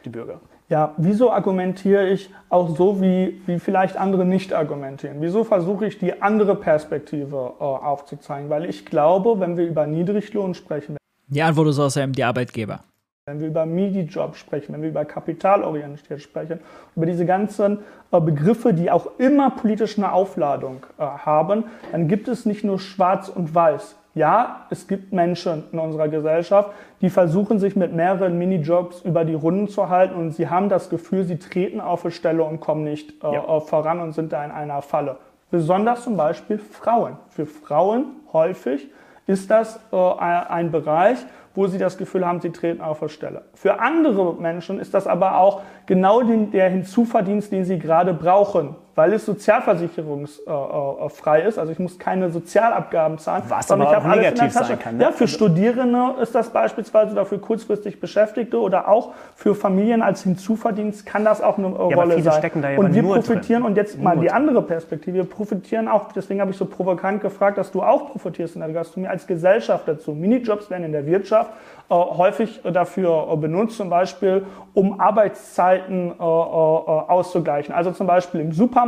die 0.05 0.09
Bürger? 0.09 0.39
Ja, 0.67 0.95
wieso 0.97 1.31
argumentiere 1.31 2.09
ich 2.09 2.31
auch 2.49 2.75
so, 2.75 2.99
wie, 2.99 3.39
wie 3.45 3.59
vielleicht 3.59 3.97
andere 3.97 4.25
nicht 4.25 4.51
argumentieren? 4.51 5.17
Wieso 5.19 5.43
versuche 5.43 5.85
ich 5.85 5.99
die 5.99 6.23
andere 6.23 6.55
Perspektive 6.55 7.53
äh, 7.59 7.63
aufzuzeigen? 7.63 8.49
Weil 8.49 8.65
ich 8.65 8.83
glaube, 8.83 9.39
wenn 9.39 9.57
wir 9.57 9.67
über 9.67 9.85
Niedriglohn 9.85 10.55
sprechen. 10.55 10.97
Die 11.27 11.41
Antwort 11.43 11.67
ist 11.67 11.79
außerdem 11.79 12.13
die 12.13 12.23
Arbeitgeber. 12.23 12.79
Wenn 13.27 13.39
wir 13.39 13.47
über 13.47 13.65
MIDI-Job 13.67 14.35
sprechen, 14.35 14.73
wenn 14.73 14.81
wir 14.81 14.89
über 14.89 15.05
kapitalorientiert 15.05 16.21
sprechen, 16.21 16.59
über 16.95 17.05
diese 17.05 17.27
ganzen 17.27 17.79
äh, 18.11 18.19
Begriffe, 18.19 18.73
die 18.73 18.89
auch 18.89 19.19
immer 19.19 19.51
politisch 19.51 19.99
eine 19.99 20.13
Aufladung 20.13 20.83
äh, 20.97 21.03
haben, 21.03 21.65
dann 21.91 22.07
gibt 22.07 22.27
es 22.27 22.47
nicht 22.47 22.63
nur 22.63 22.79
Schwarz 22.79 23.29
und 23.29 23.53
Weiß. 23.53 23.97
Ja, 24.15 24.65
es 24.69 24.87
gibt 24.87 25.11
Menschen 25.11 25.65
in 25.73 25.79
unserer 25.79 26.07
Gesellschaft, 26.07 26.71
die 27.01 27.09
versuchen 27.09 27.59
sich 27.59 27.75
mit 27.75 27.93
mehreren 27.93 28.37
Minijobs 28.37 29.01
über 29.01 29.25
die 29.25 29.33
Runden 29.33 29.67
zu 29.67 29.89
halten 29.89 30.15
und 30.15 30.31
sie 30.31 30.49
haben 30.49 30.69
das 30.69 30.89
Gefühl, 30.89 31.25
sie 31.25 31.37
treten 31.37 31.81
auf 31.81 32.05
eine 32.05 32.13
Stelle 32.13 32.43
und 32.45 32.61
kommen 32.61 32.85
nicht 32.85 33.21
äh, 33.21 33.33
ja. 33.33 33.59
voran 33.59 33.99
und 33.99 34.13
sind 34.13 34.31
da 34.31 34.45
in 34.45 34.51
einer 34.51 34.81
Falle. 34.81 35.17
Besonders 35.51 36.05
zum 36.05 36.15
Beispiel 36.15 36.59
Frauen. 36.59 37.17
Für 37.27 37.45
Frauen 37.45 38.05
häufig 38.31 38.87
ist 39.27 39.51
das 39.51 39.81
äh, 39.91 39.95
ein 39.97 40.71
Bereich, 40.71 41.17
wo 41.53 41.67
sie 41.67 41.77
das 41.77 41.97
Gefühl 41.97 42.25
haben, 42.25 42.39
sie 42.39 42.51
treten 42.51 42.81
auf 42.81 42.99
der 42.99 43.09
Stelle. 43.09 43.41
Für 43.53 43.81
andere 43.81 44.33
Menschen 44.35 44.79
ist 44.79 44.93
das 44.93 45.07
aber 45.07 45.37
auch 45.37 45.61
genau 45.87 46.21
den, 46.21 46.51
der 46.51 46.69
Hinzuverdienst, 46.69 47.51
den 47.51 47.65
sie 47.65 47.79
gerade 47.79 48.13
brauchen, 48.13 48.75
weil 48.95 49.13
es 49.13 49.25
sozialversicherungsfrei 49.25 51.41
ist. 51.41 51.59
Also 51.59 51.73
ich 51.73 51.79
muss 51.79 51.99
keine 51.99 52.31
Sozialabgaben 52.31 53.17
zahlen. 53.17 53.43
Was 53.49 53.69
aber 53.69 53.91
ich 53.91 53.97
auch 53.97 54.05
negativ 54.05 54.53
sein 54.53 54.79
kann. 54.79 54.95
Ne? 54.97 55.03
Ja, 55.03 55.11
für 55.11 55.27
Studierende 55.27 56.15
ist 56.21 56.33
das 56.33 56.49
beispielsweise 56.49 57.11
oder 57.11 57.25
für 57.25 57.37
kurzfristig 57.37 57.99
Beschäftigte 57.99 58.57
oder 58.59 58.87
auch 58.87 59.11
für 59.35 59.53
Familien 59.53 60.01
als 60.01 60.23
Hinzuverdienst 60.23 61.05
kann 61.05 61.25
das 61.25 61.41
auch 61.41 61.57
eine 61.57 61.67
ja, 61.67 61.73
Rolle 61.73 62.21
sein. 62.21 62.41
Ja 62.63 62.77
und 62.77 62.93
wir 62.93 63.03
profitieren, 63.03 63.63
drin. 63.63 63.71
und 63.71 63.75
jetzt 63.75 64.01
mal 64.01 64.15
nur 64.15 64.23
die 64.23 64.31
andere 64.31 64.61
Perspektive, 64.61 65.17
wir 65.17 65.25
profitieren 65.25 65.89
auch, 65.89 66.13
deswegen 66.13 66.39
habe 66.39 66.51
ich 66.51 66.57
so 66.57 66.65
provokant 66.65 67.19
gefragt, 67.21 67.57
dass 67.57 67.71
du 67.71 67.83
auch 67.83 68.11
profitierst 68.11 68.55
in 68.55 68.61
der 68.61 68.71
Gastronomie 68.71 69.09
als 69.09 69.27
Gesellschaft 69.27 69.85
dazu. 69.87 70.13
Minijobs 70.13 70.69
werden 70.69 70.85
in 70.85 70.93
der 70.93 71.05
Wirtschaft 71.05 71.51
äh, 71.89 71.93
häufig 71.93 72.61
dafür 72.63 73.27
äh, 73.31 73.35
benutzt, 73.35 73.75
zum 73.77 73.89
Beispiel 73.89 74.45
um 74.73 74.99
Arbeitszeiten 74.99 76.13
äh, 76.17 76.23
auszugleichen. 76.23 77.75
Also 77.75 77.91
zum 77.91 78.07
Beispiel 78.07 78.41
im 78.41 78.53
Supermarkt 78.53 78.84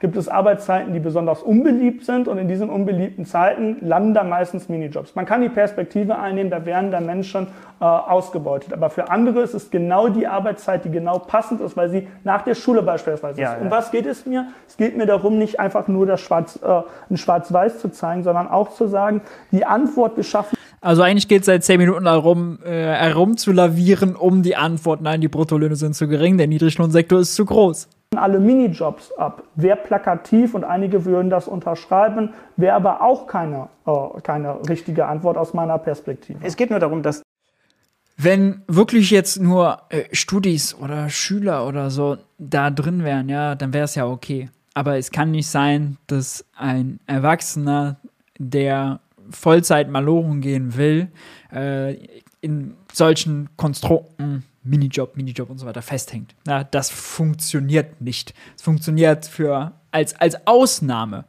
gibt 0.00 0.16
es 0.16 0.28
Arbeitszeiten, 0.28 0.92
die 0.92 1.00
besonders 1.00 1.42
unbeliebt 1.42 2.04
sind 2.04 2.28
und 2.28 2.38
in 2.38 2.48
diesen 2.48 2.70
unbeliebten 2.70 3.24
Zeiten 3.24 3.76
landen 3.80 4.14
da 4.14 4.24
meistens 4.24 4.68
Minijobs. 4.68 5.14
Man 5.14 5.26
kann 5.26 5.42
die 5.42 5.48
Perspektive 5.48 6.18
einnehmen, 6.18 6.50
da 6.50 6.64
werden 6.64 6.90
da 6.90 7.00
Menschen 7.00 7.48
ausgebeutet. 7.82 8.72
Aber 8.72 8.90
für 8.90 9.10
andere 9.10 9.42
ist 9.42 9.54
es 9.54 9.70
genau 9.70 10.08
die 10.08 10.28
Arbeitszeit, 10.28 10.84
die 10.84 10.90
genau 10.90 11.18
passend 11.18 11.60
ist, 11.60 11.76
weil 11.76 11.88
sie 11.88 12.06
nach 12.22 12.42
der 12.42 12.54
Schule 12.54 12.82
beispielsweise 12.82 13.40
ja, 13.40 13.54
ist. 13.54 13.62
Um 13.62 13.70
was 13.70 13.90
geht 13.90 14.06
es 14.06 14.24
mir? 14.24 14.46
Es 14.68 14.76
geht 14.76 14.96
mir 14.96 15.06
darum, 15.06 15.36
nicht 15.36 15.58
einfach 15.58 15.88
nur 15.88 16.06
das 16.06 16.20
Schwarz, 16.20 16.60
äh, 16.62 16.82
ein 17.10 17.16
Schwarz-Weiß 17.16 17.80
zu 17.80 17.90
zeigen, 17.90 18.22
sondern 18.22 18.48
auch 18.48 18.70
zu 18.70 18.86
sagen, 18.86 19.20
die 19.50 19.64
Antwort 19.64 20.14
beschaffen 20.14 20.56
also 20.84 21.02
eigentlich 21.02 21.28
geht 21.28 21.42
es 21.42 21.46
seit 21.46 21.62
zehn 21.62 21.78
Minuten 21.78 22.06
darum, 22.06 22.58
äh, 22.64 22.70
herumzulavieren, 22.70 24.16
um 24.16 24.42
die 24.42 24.56
Antwort, 24.56 25.00
nein, 25.00 25.20
die 25.20 25.28
Bruttolöhne 25.28 25.76
sind 25.76 25.94
zu 25.94 26.08
gering, 26.08 26.38
der 26.38 26.48
Niedriglohnsektor 26.48 27.20
ist 27.20 27.36
zu 27.36 27.44
groß. 27.44 27.88
Alle 28.16 28.38
Minijobs 28.40 29.12
ab. 29.12 29.42
Wäre 29.54 29.76
plakativ 29.76 30.54
und 30.54 30.64
einige 30.64 31.04
würden 31.04 31.30
das 31.30 31.48
unterschreiben, 31.48 32.34
wäre 32.56 32.74
aber 32.74 33.02
auch 33.02 33.26
keine, 33.26 33.68
äh, 33.86 34.20
keine 34.22 34.68
richtige 34.68 35.06
Antwort 35.06 35.36
aus 35.36 35.54
meiner 35.54 35.78
Perspektive. 35.78 36.38
Es 36.42 36.56
geht 36.56 36.70
nur 36.70 36.78
darum, 36.78 37.02
dass 37.02 37.22
wenn 38.16 38.62
wirklich 38.68 39.10
jetzt 39.10 39.40
nur 39.40 39.82
äh, 39.88 40.04
Studis 40.12 40.74
oder 40.74 41.08
Schüler 41.08 41.66
oder 41.66 41.90
so 41.90 42.18
da 42.38 42.70
drin 42.70 43.04
wären, 43.04 43.28
ja, 43.28 43.54
dann 43.54 43.72
wäre 43.72 43.84
es 43.84 43.94
ja 43.94 44.06
okay. 44.06 44.50
Aber 44.74 44.96
es 44.96 45.10
kann 45.10 45.30
nicht 45.30 45.48
sein, 45.48 45.96
dass 46.06 46.44
ein 46.56 47.00
Erwachsener, 47.06 47.96
der 48.38 49.00
Vollzeit 49.30 49.90
malochen 49.90 50.40
gehen 50.40 50.76
will, 50.76 51.08
äh, 51.52 51.94
in 52.40 52.74
solchen 52.92 53.48
Konstrukten 53.56 54.44
Minijob, 54.64 55.16
Minijob 55.16 55.50
und 55.50 55.58
so 55.58 55.66
weiter 55.66 55.82
festhängt. 55.82 56.34
Ja, 56.46 56.64
das 56.64 56.90
funktioniert 56.90 58.00
nicht. 58.00 58.34
Es 58.56 58.62
funktioniert 58.62 59.26
für 59.26 59.72
als, 59.90 60.14
als 60.14 60.46
Ausnahme, 60.46 61.24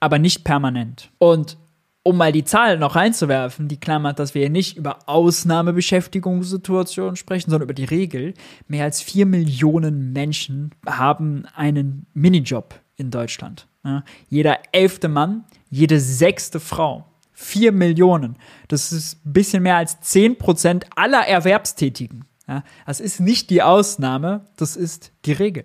aber 0.00 0.18
nicht 0.18 0.44
permanent. 0.44 1.10
Und 1.18 1.56
um 2.02 2.16
mal 2.16 2.30
die 2.30 2.44
Zahlen 2.44 2.78
noch 2.78 2.94
reinzuwerfen, 2.94 3.66
die 3.66 3.80
klammert, 3.80 4.20
dass 4.20 4.34
wir 4.34 4.42
hier 4.42 4.50
nicht 4.50 4.76
über 4.76 5.08
Ausnahmebeschäftigungssituationen 5.08 7.16
sprechen, 7.16 7.50
sondern 7.50 7.66
über 7.66 7.74
die 7.74 7.84
Regel. 7.84 8.34
Mehr 8.68 8.84
als 8.84 9.02
vier 9.02 9.26
Millionen 9.26 10.12
Menschen 10.12 10.70
haben 10.86 11.46
einen 11.54 12.06
Minijob 12.14 12.80
in 12.96 13.10
Deutschland. 13.10 13.66
Ja, 13.84 14.04
jeder 14.28 14.60
elfte 14.72 15.08
Mann, 15.08 15.44
jede 15.68 15.98
sechste 15.98 16.60
Frau. 16.60 17.06
4 17.38 17.70
Millionen. 17.70 18.36
Das 18.66 18.92
ist 18.92 19.26
ein 19.26 19.34
bisschen 19.34 19.62
mehr 19.62 19.76
als 19.76 20.00
10 20.00 20.38
Prozent 20.38 20.86
aller 20.96 21.28
Erwerbstätigen. 21.28 22.24
Ja, 22.48 22.62
das 22.86 23.00
ist 23.00 23.20
nicht 23.20 23.50
die 23.50 23.62
Ausnahme, 23.62 24.46
das 24.56 24.76
ist 24.76 25.12
die 25.24 25.32
Regel. 25.32 25.64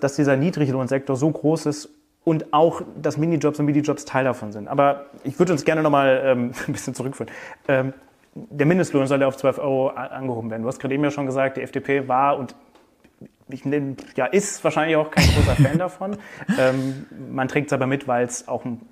Dass 0.00 0.16
dieser 0.16 0.36
Niedriglohnsektor 0.36 1.16
so 1.16 1.30
groß 1.30 1.66
ist 1.66 1.88
und 2.24 2.52
auch, 2.52 2.82
dass 3.00 3.16
Minijobs 3.16 3.58
und 3.58 3.66
Minijobs 3.66 4.04
Teil 4.04 4.24
davon 4.24 4.52
sind. 4.52 4.68
Aber 4.68 5.06
ich 5.24 5.38
würde 5.38 5.52
uns 5.52 5.64
gerne 5.64 5.82
nochmal 5.82 6.22
ähm, 6.24 6.52
ein 6.66 6.72
bisschen 6.72 6.94
zurückführen. 6.94 7.32
Ähm, 7.68 7.94
der 8.34 8.66
Mindestlohn 8.66 9.06
soll 9.06 9.20
ja 9.20 9.26
auf 9.26 9.36
12 9.36 9.58
Euro 9.58 9.88
angehoben 9.88 10.50
werden. 10.50 10.62
Du 10.62 10.68
hast 10.68 10.78
gerade 10.78 10.94
eben 10.94 11.04
ja 11.04 11.10
schon 11.10 11.26
gesagt, 11.26 11.56
die 11.56 11.62
FDP 11.62 12.06
war 12.08 12.38
und 12.38 12.54
ich 13.50 13.64
nenne, 13.64 13.96
ja, 14.14 14.26
ist 14.26 14.62
wahrscheinlich 14.62 14.96
auch 14.96 15.10
kein 15.10 15.24
großer 15.24 15.56
Fan 15.56 15.78
davon. 15.78 16.16
Ähm, 16.58 17.06
man 17.30 17.48
trägt 17.48 17.68
es 17.68 17.72
aber 17.72 17.86
mit, 17.86 18.06
weil 18.06 18.26
es 18.26 18.46
auch 18.46 18.64
ein 18.64 18.82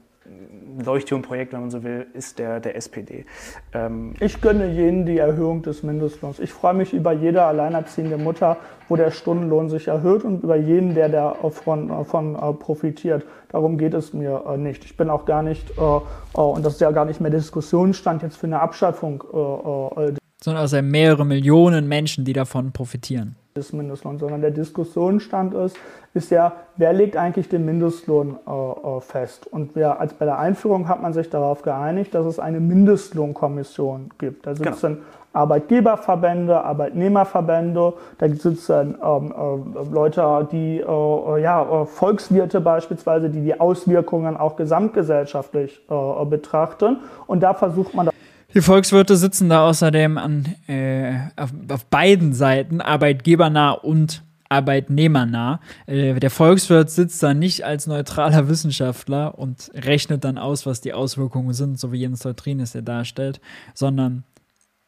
Leuchtturmprojekt, 0.85 1.53
wenn 1.53 1.61
man 1.61 1.71
so 1.71 1.83
will, 1.83 2.07
ist 2.13 2.39
der, 2.39 2.61
der 2.61 2.77
SPD. 2.77 3.25
Ähm 3.73 4.15
ich 4.21 4.41
gönne 4.41 4.71
jenen 4.71 5.07
die 5.07 5.19
Erhöhung 5.19 5.63
des 5.63 5.83
Mindestlohns. 5.83 6.39
Ich 6.39 6.53
freue 6.53 6.75
mich 6.75 6.93
über 6.93 7.13
jede 7.13 7.43
alleinerziehende 7.43 8.19
Mutter, 8.19 8.59
wo 8.89 8.97
der 8.97 9.11
Stundenlohn 9.11 9.69
sich 9.69 9.89
erhöht 9.89 10.25
und 10.25 10.43
über 10.43 10.57
jeden, 10.57 10.95
der 10.95 11.09
davon, 11.09 11.89
davon 11.89 12.35
äh, 12.35 12.53
profitiert. 12.53 13.25
Darum 13.49 13.79
geht 13.79 13.95
es 13.95 14.13
mir 14.13 14.45
äh, 14.47 14.57
nicht. 14.57 14.85
Ich 14.85 14.97
bin 14.97 15.09
auch 15.09 15.25
gar 15.25 15.43
nicht, 15.43 15.71
äh, 15.71 15.83
äh 15.83 16.41
und 16.41 16.65
das 16.65 16.75
ist 16.75 16.81
ja 16.81 16.91
gar 16.91 17.05
nicht 17.05 17.21
mehr 17.21 17.31
Diskussionsstand 17.31 18.23
jetzt 18.23 18.37
für 18.37 18.47
eine 18.47 18.61
Abschaffung. 18.61 19.25
Äh, 19.33 20.09
äh, 20.09 20.15
Sondern 20.43 20.63
also 20.63 20.81
mehrere 20.83 21.25
Millionen 21.25 21.89
Menschen, 21.89 22.25
die 22.25 22.35
davon 22.35 22.73
profitieren 22.73 23.37
des 23.57 23.73
Mindestlohns, 23.73 24.21
sondern 24.21 24.41
der 24.41 24.51
Diskussionsstand 24.51 25.55
ist, 25.55 25.77
ist 26.15 26.31
ja, 26.31 26.53
wer 26.77 26.93
legt 26.93 27.17
eigentlich 27.17 27.49
den 27.49 27.65
Mindestlohn 27.65 28.37
äh, 28.47 28.51
äh, 28.51 29.01
fest? 29.01 29.47
Und 29.47 29.75
wer, 29.75 30.01
als 30.01 30.15
bei 30.15 30.25
der 30.25 30.39
Einführung 30.39 30.89
hat 30.89 31.03
man 31.03 31.13
sich 31.13 31.31
darauf 31.31 31.63
geeinigt, 31.63 32.15
dass 32.15 32.27
es 32.27 32.39
eine 32.39 32.61
Mindestlohnkommission 32.61 34.11
gibt. 34.19 34.47
Da 34.47 34.55
sitzen 34.55 34.95
genau. 34.95 35.07
Arbeitgeberverbände, 35.37 36.65
Arbeitnehmerverbände, 36.65 37.93
da 38.19 38.29
sitzen 38.29 38.97
ähm, 39.05 39.35
äh, 39.37 39.93
Leute, 39.93 40.49
die, 40.51 40.81
äh, 40.81 41.43
ja, 41.43 41.83
äh, 41.83 41.85
Volkswirte 41.85 42.61
beispielsweise, 42.63 43.29
die 43.29 43.43
die 43.43 43.61
Auswirkungen 43.61 44.37
auch 44.37 44.57
gesamtgesellschaftlich 44.57 45.83
äh, 45.91 46.25
betrachten. 46.25 47.01
Und 47.27 47.43
da 47.43 47.53
versucht 47.53 47.95
man 47.95 48.09
die 48.55 48.61
Volkswirte 48.61 49.17
sitzen 49.17 49.49
da 49.49 49.67
außerdem 49.67 50.19
an, 50.19 50.55
äh, 50.67 51.15
auf, 51.37 51.51
auf, 51.69 51.87
beiden 51.87 52.33
Seiten, 52.33 52.81
arbeitgebernah 52.81 53.73
und 53.73 54.23
arbeitnehmernah. 54.49 55.61
Äh, 55.87 56.15
der 56.15 56.31
Volkswirt 56.31 56.91
sitzt 56.91 57.23
da 57.23 57.35
nicht 57.35 57.65
als 57.65 57.87
neutraler 57.87 58.49
Wissenschaftler 58.49 59.39
und 59.39 59.71
rechnet 59.75 60.25
dann 60.25 60.39
aus, 60.39 60.67
was 60.67 60.81
die 60.81 60.93
Auswirkungen 60.93 61.53
sind, 61.53 61.79
so 61.79 61.93
wie 61.93 61.99
Jens 61.99 62.25
Neutrin 62.25 62.61
es 62.61 62.73
ja 62.73 62.81
darstellt, 62.81 63.41
sondern 63.75 64.25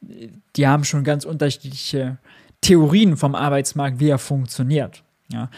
äh, 0.08 0.28
die 0.56 0.66
haben 0.66 0.84
schon 0.84 1.04
ganz 1.04 1.24
unterschiedliche 1.24 2.18
Theorien 2.60 3.16
vom 3.16 3.34
Arbeitsmarkt, 3.34 4.00
wie 4.00 4.08
er 4.08 4.18
funktioniert. 4.18 5.02
Ja, 5.30 5.50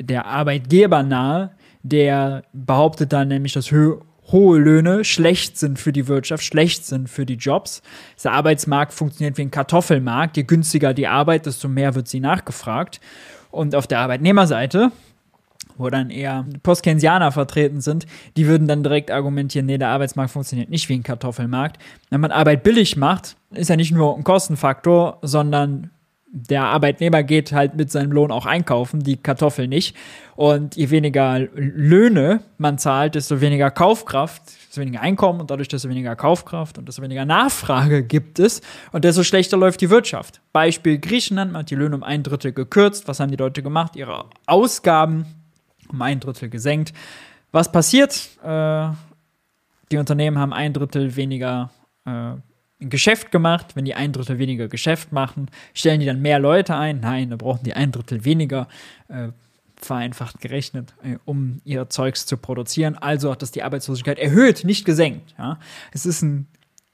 der 0.00 0.26
Arbeitgebernahe, 0.26 1.50
der 1.82 2.44
behauptet 2.52 3.12
dann 3.12 3.26
nämlich, 3.26 3.52
dass 3.52 3.72
hö 3.72 3.96
hohe 4.32 4.58
Löhne 4.58 5.04
schlecht 5.04 5.58
sind 5.58 5.78
für 5.78 5.92
die 5.92 6.08
Wirtschaft, 6.08 6.44
schlecht 6.44 6.84
sind 6.84 7.08
für 7.08 7.26
die 7.26 7.34
Jobs. 7.34 7.82
Der 8.22 8.32
Arbeitsmarkt 8.32 8.92
funktioniert 8.92 9.38
wie 9.38 9.42
ein 9.42 9.50
Kartoffelmarkt. 9.50 10.36
Je 10.36 10.42
günstiger 10.42 10.94
die 10.94 11.06
Arbeit, 11.06 11.46
desto 11.46 11.68
mehr 11.68 11.94
wird 11.94 12.08
sie 12.08 12.20
nachgefragt. 12.20 13.00
Und 13.50 13.74
auf 13.74 13.86
der 13.86 14.00
Arbeitnehmerseite, 14.00 14.90
wo 15.78 15.90
dann 15.90 16.10
eher 16.10 16.44
Postkensianer 16.62 17.32
vertreten 17.32 17.80
sind, 17.80 18.06
die 18.36 18.46
würden 18.46 18.66
dann 18.66 18.82
direkt 18.82 19.10
argumentieren, 19.10 19.66
nee, 19.66 19.78
der 19.78 19.88
Arbeitsmarkt 19.88 20.32
funktioniert 20.32 20.70
nicht 20.70 20.88
wie 20.88 20.94
ein 20.94 21.02
Kartoffelmarkt. 21.02 21.80
Wenn 22.10 22.20
man 22.20 22.32
Arbeit 22.32 22.62
billig 22.62 22.96
macht, 22.96 23.36
ist 23.50 23.70
ja 23.70 23.76
nicht 23.76 23.92
nur 23.92 24.16
ein 24.16 24.24
Kostenfaktor, 24.24 25.18
sondern 25.22 25.90
der 26.28 26.64
Arbeitnehmer 26.64 27.22
geht 27.22 27.52
halt 27.52 27.76
mit 27.76 27.90
seinem 27.90 28.12
Lohn 28.12 28.30
auch 28.30 28.46
einkaufen, 28.46 29.00
die 29.00 29.16
Kartoffel 29.16 29.68
nicht. 29.68 29.96
Und 30.34 30.76
je 30.76 30.90
weniger 30.90 31.38
Löhne 31.38 32.40
man 32.58 32.78
zahlt, 32.78 33.14
desto 33.14 33.40
weniger 33.40 33.70
Kaufkraft, 33.70 34.42
desto 34.68 34.80
weniger 34.80 35.00
Einkommen 35.00 35.40
und 35.40 35.50
dadurch 35.50 35.68
desto 35.68 35.88
weniger 35.88 36.16
Kaufkraft 36.16 36.78
und 36.78 36.88
desto 36.88 37.00
weniger 37.02 37.24
Nachfrage 37.24 38.02
gibt 38.02 38.38
es 38.38 38.60
und 38.92 39.04
desto 39.04 39.22
schlechter 39.22 39.56
läuft 39.56 39.80
die 39.80 39.88
Wirtschaft. 39.88 40.40
Beispiel 40.52 40.98
Griechenland, 40.98 41.52
man 41.52 41.60
hat 41.60 41.70
die 41.70 41.76
Löhne 41.76 41.94
um 41.94 42.02
ein 42.02 42.22
Drittel 42.22 42.52
gekürzt. 42.52 43.08
Was 43.08 43.20
haben 43.20 43.30
die 43.30 43.36
Leute 43.36 43.62
gemacht? 43.62 43.96
Ihre 43.96 44.26
Ausgaben 44.46 45.26
um 45.88 46.02
ein 46.02 46.20
Drittel 46.20 46.50
gesenkt. 46.50 46.92
Was 47.52 47.70
passiert? 47.70 48.28
Äh, 48.44 48.88
die 49.92 49.98
Unternehmen 49.98 50.38
haben 50.38 50.52
ein 50.52 50.72
Drittel 50.72 51.14
weniger 51.14 51.70
äh, 52.04 52.32
ein 52.80 52.90
Geschäft 52.90 53.30
gemacht. 53.30 53.76
Wenn 53.76 53.84
die 53.84 53.94
ein 53.94 54.12
Drittel 54.12 54.38
weniger 54.38 54.68
Geschäft 54.68 55.12
machen, 55.12 55.50
stellen 55.74 56.00
die 56.00 56.06
dann 56.06 56.20
mehr 56.20 56.38
Leute 56.38 56.76
ein? 56.76 57.00
Nein, 57.00 57.30
da 57.30 57.36
brauchen 57.36 57.64
die 57.64 57.74
ein 57.74 57.92
Drittel 57.92 58.24
weniger, 58.24 58.68
äh, 59.08 59.28
vereinfacht 59.76 60.40
gerechnet, 60.40 60.94
äh, 61.02 61.16
um 61.24 61.60
ihr 61.64 61.88
Zeugs 61.88 62.26
zu 62.26 62.36
produzieren. 62.36 62.96
Also 62.96 63.30
hat 63.30 63.42
das 63.42 63.50
die 63.50 63.62
Arbeitslosigkeit 63.62 64.18
erhöht, 64.18 64.64
nicht 64.64 64.84
gesenkt. 64.84 65.34
Ja? 65.38 65.58
Es 65.92 66.06
ist 66.06 66.22
ein 66.22 66.46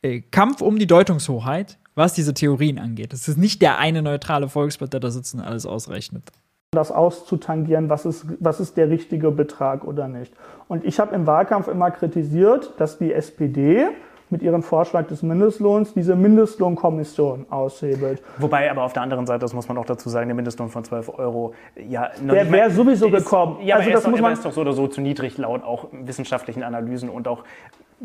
äh, 0.03 0.21
Kampf 0.21 0.61
um 0.61 0.79
die 0.79 0.87
Deutungshoheit, 0.87 1.79
was 1.95 2.15
diese 2.15 2.35
Theorien 2.35 2.79
angeht. 2.79 3.13
Es 3.13 3.29
ist 3.29 3.39
nicht 3.39 3.63
der 3.63 3.79
eine 3.79 4.03
neutrale 4.03 4.49
Volkspartei, 4.49 4.91
der 4.93 5.01
da 5.01 5.11
sitzt 5.11 5.35
und 5.35 5.41
alles 5.41 5.67
ausrechnet 5.67 6.33
das 6.75 6.91
auszutangieren, 6.91 7.91
was 7.91 8.07
ist, 8.07 8.25
was 8.41 8.59
ist 8.59 8.79
der 8.79 8.89
richtige 8.89 9.31
Betrag 9.31 9.85
oder 9.85 10.09
nicht. 10.09 10.33
Und 10.69 10.87
ich 10.87 10.99
habe 10.99 11.15
im 11.15 11.27
Wahlkampf 11.27 11.69
immer 11.69 11.91
kritisiert, 11.91 12.73
dass 12.79 12.97
die 12.97 13.13
SPD 13.13 13.89
mit 14.33 14.43
ihrem 14.43 14.63
Vorschlag 14.63 15.07
des 15.07 15.23
Mindestlohns 15.23 15.93
diese 15.95 16.17
Mindestlohnkommission 16.17 17.47
aushebelt. 17.51 18.23
Wobei 18.39 18.71
aber 18.71 18.83
auf 18.83 18.95
der 18.95 19.03
anderen 19.03 19.27
Seite, 19.27 19.41
das 19.41 19.53
muss 19.53 19.69
man 19.69 19.79
auch 19.79 19.85
dazu 19.85 20.09
sagen, 20.09 20.29
der 20.29 20.35
Mindestlohn 20.35 20.71
von 20.71 20.85
12 20.85 21.19
Euro, 21.19 21.55
ja, 21.77 22.11
der 22.21 22.51
wäre 22.51 22.71
sowieso 22.71 23.07
ist, 23.07 23.13
gekommen. 23.13 23.59
Ja, 23.63 23.77
also 23.77 23.85
aber 23.85 23.93
das 23.93 24.01
ist, 24.01 24.05
doch, 24.07 24.11
muss 24.11 24.21
man 24.21 24.33
ist 24.33 24.45
doch 24.45 24.53
so 24.53 24.63
oder 24.63 24.73
so 24.73 24.89
zu 24.89 25.01
niedrig 25.01 25.39
laut 25.39 25.63
auch 25.63 25.89
wissenschaftlichen 25.93 26.63
Analysen 26.63 27.09
und 27.11 27.29
auch 27.29 27.45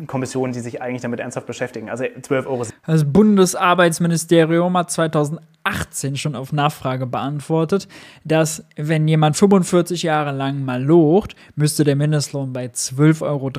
Kommissionen, 0.05 0.53
die 0.53 0.59
sich 0.59 0.81
eigentlich 0.81 1.01
damit 1.01 1.19
ernsthaft 1.21 1.47
beschäftigen. 1.47 1.89
Also 1.89 2.03
12 2.21 2.45
Euro. 2.45 2.67
Das 2.85 3.11
Bundesarbeitsministerium 3.11 4.77
hat 4.77 4.91
2018 4.91 6.17
schon 6.17 6.35
auf 6.35 6.51
Nachfrage 6.51 7.07
beantwortet, 7.07 7.87
dass 8.25 8.65
wenn 8.75 9.07
jemand 9.07 9.37
45 9.37 10.03
Jahre 10.03 10.33
lang 10.33 10.63
mal 10.63 10.83
locht, 10.83 11.35
müsste 11.55 11.83
der 11.83 11.95
Mindestlohn 11.95 12.53
bei 12.53 12.65
12,63 12.65 13.23
Euro 13.23 13.49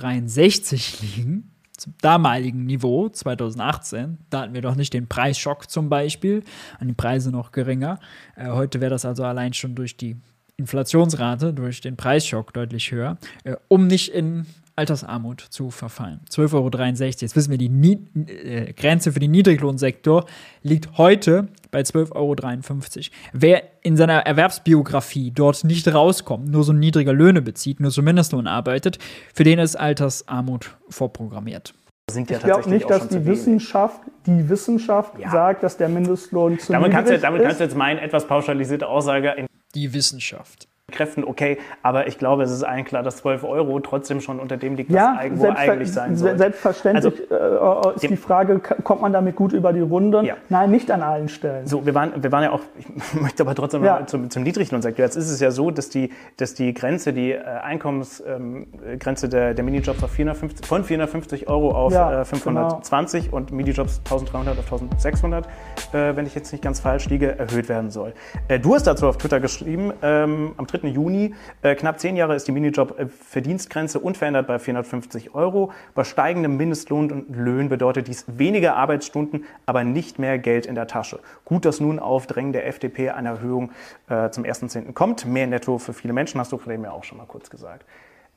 liegen 1.01 1.51
zum 1.79 1.95
damaligen 2.01 2.67
Niveau 2.67 3.09
2018, 3.09 4.19
da 4.31 4.43
hatten 4.43 4.55
wir 4.55 4.63
doch 4.63 4.75
nicht 4.75 4.93
den 4.93 5.07
Preisschock 5.07 5.71
zum 5.71 5.89
Beispiel, 5.89 6.43
an 6.79 6.89
die 6.89 6.95
Preise 6.95 7.31
noch 7.31 7.53
geringer. 7.53 8.01
Äh, 8.37 8.51
heute 8.51 8.81
wäre 8.81 8.91
das 8.91 9.05
also 9.05 9.25
allein 9.25 9.55
schon 9.55 9.75
durch 9.75 9.97
die 9.97 10.17
Inflationsrate, 10.57 11.55
durch 11.55 11.81
den 11.81 11.97
Preisschock 11.97 12.53
deutlich 12.53 12.91
höher, 12.91 13.17
äh, 13.45 13.57
um 13.69 13.87
nicht 13.87 14.13
in 14.13 14.47
Altersarmut 14.79 15.41
zu 15.41 15.71
verfallen. 15.71 16.21
12,63 16.31 16.55
Euro. 16.55 17.11
Jetzt 17.21 17.37
wissen 17.37 17.51
wir, 17.51 17.59
die 17.59 17.69
Nie 17.69 18.07
äh, 18.15 18.73
Grenze 18.73 19.13
für 19.13 19.21
den 19.21 19.33
Niedriglohnsektor 19.33 20.25
liegt 20.63 20.97
heute 20.97 21.49
bei 21.71 21.81
12,53 21.81 22.13
Euro. 22.15 23.07
Wer 23.33 23.63
in 23.83 23.97
seiner 23.97 24.21
Erwerbsbiografie 24.21 25.33
dort 25.33 25.65
nicht 25.65 25.93
rauskommt, 25.93 26.49
nur 26.49 26.65
so 26.65 26.73
niedrige 26.73 27.13
Löhne 27.13 27.43
bezieht, 27.43 27.81
nur 27.81 27.91
so 27.91 28.01
Mindestlohn 28.03 28.47
arbeitet, 28.47 28.99
für 29.35 29.45
den 29.45 29.59
ist 29.59 29.77
Altersarmut 29.77 30.71
vorprogrammiert. 30.89 31.75
Ja 32.11 32.21
ich 32.21 32.41
glaube 32.41 32.71
nicht, 32.71 32.89
dass 32.89 33.09
die 33.09 33.27
Wissenschaft, 33.27 34.01
die 34.25 34.49
Wissenschaft 34.49 35.19
ja. 35.19 35.31
sagt, 35.31 35.63
dass 35.63 35.77
der 35.77 35.91
Mindestlohn 35.91 36.59
zu 36.59 36.73
damit 36.73 36.91
kannst 36.91 37.13
du, 37.13 37.19
Damit 37.19 37.43
kannst 37.43 37.61
du 37.61 37.65
jetzt 37.65 37.77
meinen 37.77 37.99
etwas 37.99 38.27
pauschalisierte 38.27 38.87
Aussage 38.87 39.33
in 39.37 39.47
die 39.75 39.93
Wissenschaft. 39.93 40.68
Kräften 40.91 41.23
okay, 41.23 41.59
aber 41.83 42.07
ich 42.07 42.17
glaube, 42.17 42.43
es 42.43 42.51
ist 42.51 42.63
eigentlich 42.63 42.87
klar, 42.87 43.03
dass 43.03 43.19
12 43.19 43.45
Euro 43.45 43.79
trotzdem 43.81 44.23
schon 44.23 44.41
unter 44.41 44.57
dem 44.57 44.75
liegt, 44.75 44.89
was 44.89 44.97
ja, 44.97 45.19
eigentlich 45.19 45.93
sein 45.93 46.17
soll. 46.17 46.39
Selbstverständlich 46.39 47.31
also, 47.31 47.93
äh, 47.93 47.95
ist 47.97 48.09
die 48.09 48.17
Frage, 48.17 48.59
kommt 48.59 49.03
man 49.03 49.13
damit 49.13 49.37
gut 49.37 49.53
über 49.53 49.75
die 49.75 49.83
Runden? 49.83 50.25
Ja. 50.25 50.37
Nein, 50.49 50.71
nicht 50.71 50.91
an 50.91 51.03
allen 51.03 51.29
Stellen. 51.29 51.67
So, 51.67 51.85
wir 51.85 51.95
waren, 51.95 52.23
wir 52.23 52.33
waren 52.33 52.45
ja 52.45 52.53
auch, 52.53 52.63
ich 52.79 53.21
möchte 53.21 53.43
aber 53.43 53.55
trotzdem 53.55 53.85
ja. 53.85 54.07
zum, 54.07 54.31
zum 54.31 54.43
Niedriglohnsektor. 54.43 55.05
Jetzt 55.05 55.17
ist 55.17 55.31
es 55.31 55.41
ja 55.41 55.51
so, 55.51 55.71
dass 55.71 55.91
die, 55.91 56.11
dass 56.39 56.55
die 56.55 56.73
Grenze, 56.73 57.13
die 57.13 57.33
äh, 57.33 57.43
Einkommensgrenze 57.43 59.27
ähm, 59.27 59.31
der, 59.31 59.53
der 59.53 59.65
Minijobs 59.65 60.03
auf 60.03 60.11
450, 60.13 60.65
von 60.65 60.85
450 60.85 61.51
Euro 61.51 61.71
auf 61.71 61.93
ja, 61.93 62.23
äh, 62.23 62.25
520 62.25 63.25
genau. 63.25 63.37
und 63.37 63.53
Minijobs 63.53 63.99
1300 64.07 64.59
auf 64.59 64.73
1600, 64.73 65.45
äh, 65.93 66.17
wenn 66.17 66.25
ich 66.25 66.35
jetzt 66.35 66.51
nicht 66.51 66.65
ganz 66.65 66.81
falsch 66.81 67.11
liege, 67.11 67.39
erhöht 67.39 67.69
werden 67.69 67.91
soll. 67.91 68.15
Äh, 68.49 68.59
du 68.59 68.75
hast 68.75 68.87
dazu 68.87 69.07
auf 69.07 69.19
Twitter 69.19 69.39
geschrieben, 69.39 69.93
ähm, 70.01 70.53
am 70.57 70.67
3. 70.67 70.78
3. 70.81 70.89
Juni. 70.89 71.35
Äh, 71.63 71.75
knapp 71.75 72.01
zehn 72.01 72.17
Jahre 72.17 72.35
ist 72.35 72.49
die 72.49 72.53
Minijob-Verdienstgrenze 72.53 74.01
unverändert 74.01 74.47
bei 74.47 74.59
450 74.59 75.35
Euro. 75.35 75.73
Bei 75.95 76.05
steigendem 76.05 76.57
Mindestlohn 76.57 77.11
und 77.11 77.35
Löhnen 77.35 77.69
bedeutet 77.69 78.09
dies 78.09 78.25
weniger 78.27 78.77
Arbeitsstunden, 78.77 79.45
aber 79.67 79.85
nicht 79.85 80.19
mehr 80.19 80.39
Geld 80.39 80.67
in 80.67 80.75
der 80.75 80.87
Tasche. 80.87 81.21
Gut, 81.45 81.65
dass 81.65 81.81
nun 81.81 81.99
auf 81.99 82.27
Drängen 82.27 82.53
der 82.53 82.67
FDP 82.67 83.11
eine 83.11 83.29
Erhöhung 83.29 83.73
äh, 84.09 84.31
zum 84.31 84.45
1.10. 84.45 84.93
kommt. 84.93 85.27
Mehr 85.27 85.47
netto 85.47 85.79
für 85.79 85.93
viele 85.93 86.13
Menschen, 86.13 86.41
hast 86.41 86.53
du 86.53 86.59
gerade 86.59 86.83
ja 86.83 86.91
auch 86.91 87.05
schon 87.05 87.19
mal 87.19 87.27
kurz 87.27 87.51
gesagt. 87.51 87.85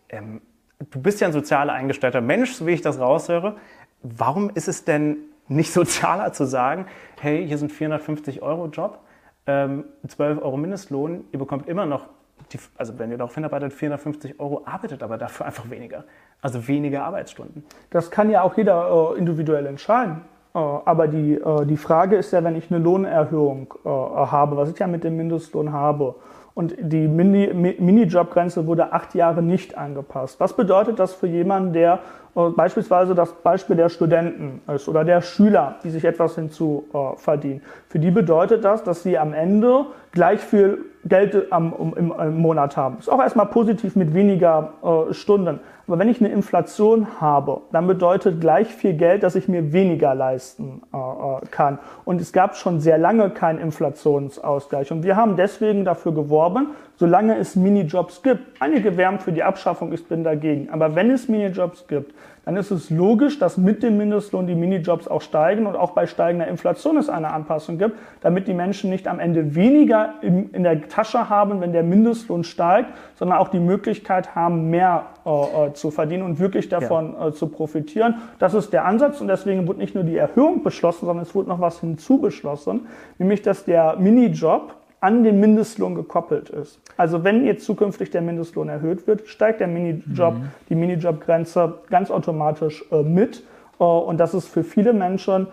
Ähm, 0.09 0.41
du 0.89 1.01
bist 1.01 1.21
ja 1.21 1.27
ein 1.27 1.33
sozial 1.33 1.69
eingestellter 1.69 2.21
Mensch, 2.21 2.53
so 2.53 2.65
wie 2.67 2.71
ich 2.71 2.81
das 2.81 2.99
raushöre. 2.99 3.55
Warum 4.03 4.49
ist 4.49 4.67
es 4.67 4.83
denn 4.83 5.17
nicht 5.47 5.71
sozialer 5.73 6.33
zu 6.33 6.45
sagen, 6.45 6.85
hey, 7.19 7.45
hier 7.47 7.57
sind 7.57 7.71
450 7.71 8.41
Euro 8.41 8.67
Job, 8.67 8.99
ähm, 9.47 9.85
12 10.07 10.41
Euro 10.41 10.57
Mindestlohn, 10.57 11.25
ihr 11.31 11.39
bekommt 11.39 11.67
immer 11.67 11.85
noch 11.85 12.07
die, 12.53 12.59
also 12.77 12.97
wenn 12.99 13.11
ihr 13.11 13.17
darauf 13.17 13.33
hinarbeitet, 13.33 13.73
450 13.73 14.39
Euro, 14.39 14.63
arbeitet 14.65 15.03
aber 15.03 15.17
dafür 15.17 15.45
einfach 15.45 15.69
weniger. 15.69 16.03
Also 16.41 16.67
weniger 16.67 17.03
Arbeitsstunden. 17.03 17.63
Das 17.89 18.11
kann 18.11 18.29
ja 18.29 18.41
auch 18.41 18.57
jeder 18.57 19.13
äh, 19.13 19.17
individuell 19.17 19.65
entscheiden. 19.65 20.21
Äh, 20.53 20.57
aber 20.57 21.07
die, 21.07 21.35
äh, 21.35 21.65
die 21.65 21.77
Frage 21.77 22.15
ist 22.15 22.31
ja, 22.31 22.43
wenn 22.43 22.55
ich 22.55 22.71
eine 22.71 22.83
Lohnerhöhung 22.83 23.73
äh, 23.85 23.89
habe, 23.89 24.57
was 24.57 24.71
ich 24.71 24.79
ja 24.79 24.87
mit 24.87 25.03
dem 25.03 25.17
Mindestlohn 25.17 25.71
habe, 25.71 26.15
und 26.53 26.75
die 26.79 27.07
Minijobgrenze 27.07 28.67
wurde 28.67 28.91
acht 28.91 29.15
Jahre 29.15 29.41
nicht 29.41 29.77
angepasst. 29.77 30.39
Was 30.39 30.53
bedeutet 30.53 30.99
das 30.99 31.13
für 31.13 31.27
jemanden, 31.27 31.71
der 31.71 31.99
äh, 32.35 32.49
beispielsweise 32.49 33.15
das 33.15 33.31
Beispiel 33.31 33.77
der 33.77 33.87
Studenten 33.87 34.61
ist 34.69 34.89
oder 34.89 35.05
der 35.05 35.21
Schüler, 35.21 35.75
die 35.83 35.89
sich 35.89 36.03
etwas 36.03 36.35
hinzu 36.35 36.85
äh? 36.93 37.59
Für 37.87 37.99
die 37.99 38.11
bedeutet 38.11 38.65
das, 38.65 38.83
dass 38.83 39.03
sie 39.03 39.17
am 39.17 39.33
Ende 39.33 39.85
gleich 40.11 40.41
viel 40.41 40.85
Geld 41.05 41.51
am, 41.51 41.73
im, 41.95 42.13
im, 42.17 42.37
Monat 42.37 42.77
haben. 42.77 42.97
Ist 42.99 43.09
auch 43.09 43.19
erstmal 43.19 43.47
positiv 43.47 43.95
mit 43.95 44.13
weniger 44.13 44.73
äh, 44.83 45.13
Stunden. 45.13 45.59
Aber 45.87 45.97
wenn 45.97 46.09
ich 46.09 46.21
eine 46.21 46.29
Inflation 46.29 47.19
habe, 47.19 47.61
dann 47.71 47.87
bedeutet 47.87 48.39
gleich 48.39 48.67
viel 48.67 48.93
Geld, 48.93 49.23
dass 49.23 49.35
ich 49.35 49.47
mir 49.47 49.73
weniger 49.73 50.13
leisten 50.13 50.83
äh, 50.93 50.97
äh, 50.97 51.45
kann. 51.49 51.79
Und 52.05 52.21
es 52.21 52.31
gab 52.31 52.55
schon 52.55 52.79
sehr 52.79 52.97
lange 52.97 53.31
keinen 53.31 53.59
Inflationsausgleich. 53.59 54.91
Und 54.91 55.03
wir 55.03 55.15
haben 55.15 55.35
deswegen 55.37 55.85
dafür 55.85 56.13
geworben, 56.13 56.67
solange 56.97 57.37
es 57.37 57.55
Minijobs 57.55 58.21
gibt. 58.21 58.61
Einige 58.61 58.95
wärmen 58.95 59.19
für 59.19 59.31
die 59.31 59.43
Abschaffung, 59.43 59.91
ich 59.93 60.07
bin 60.07 60.23
dagegen. 60.23 60.69
Aber 60.69 60.95
wenn 60.95 61.09
es 61.09 61.27
Minijobs 61.27 61.87
gibt, 61.87 62.13
dann 62.43 62.57
ist 62.57 62.71
es 62.71 62.89
logisch, 62.89 63.37
dass 63.37 63.57
mit 63.57 63.83
dem 63.83 63.97
Mindestlohn 63.97 64.47
die 64.47 64.55
Minijobs 64.55 65.07
auch 65.07 65.21
steigen 65.21 65.67
und 65.67 65.75
auch 65.75 65.91
bei 65.91 66.07
steigender 66.07 66.47
Inflation 66.47 66.97
es 66.97 67.07
eine 67.07 67.31
Anpassung 67.31 67.77
gibt, 67.77 67.97
damit 68.21 68.47
die 68.47 68.55
Menschen 68.55 68.89
nicht 68.89 69.07
am 69.07 69.19
Ende 69.19 69.53
weniger 69.53 70.15
in, 70.21 70.63
der 70.63 70.87
Tasche 70.87 71.29
haben, 71.29 71.61
wenn 71.61 71.71
der 71.71 71.83
Mindestlohn 71.83 72.43
steigt, 72.43 72.89
sondern 73.15 73.37
auch 73.37 73.49
die 73.49 73.59
Möglichkeit 73.59 74.33
haben, 74.33 74.71
mehr 74.71 75.05
äh, 75.25 75.29
äh 75.29 75.73
zu 75.73 75.91
verdienen 75.91 76.23
und 76.23 76.39
wirklich 76.39 76.67
davon 76.67 77.13
ja. 77.13 77.27
äh, 77.27 77.33
zu 77.33 77.47
profitieren. 77.47 78.15
Das 78.39 78.55
ist 78.55 78.73
der 78.73 78.85
Ansatz 78.85 79.21
und 79.21 79.27
deswegen 79.27 79.67
wurde 79.67 79.79
nicht 79.79 79.93
nur 79.93 80.03
die 80.03 80.17
Erhöhung 80.17 80.63
beschlossen, 80.63 81.05
sondern 81.05 81.23
es 81.23 81.35
wurde 81.35 81.49
noch 81.49 81.59
was 81.59 81.79
hinzu 81.79 82.19
beschlossen, 82.19 82.87
nämlich 83.19 83.43
dass 83.43 83.65
der 83.65 83.97
Minijob 83.97 84.80
an 85.01 85.23
den 85.23 85.39
Mindestlohn 85.39 85.95
gekoppelt 85.95 86.49
ist. 86.49 86.79
Also 86.95 87.23
wenn 87.23 87.45
jetzt 87.45 87.65
zukünftig 87.65 88.11
der 88.11 88.21
Mindestlohn 88.21 88.69
erhöht 88.69 89.07
wird, 89.07 89.27
steigt 89.27 89.59
der 89.59 89.67
Minijob, 89.67 90.35
mhm. 90.35 90.51
die 90.69 90.75
Minijobgrenze 90.75 91.79
ganz 91.89 92.09
automatisch 92.09 92.85
äh, 92.91 93.01
mit. 93.01 93.43
Äh, 93.79 93.83
und 93.83 94.17
das 94.17 94.33
ist 94.33 94.47
für 94.47 94.63
viele 94.63 94.93
Menschen 94.93 95.47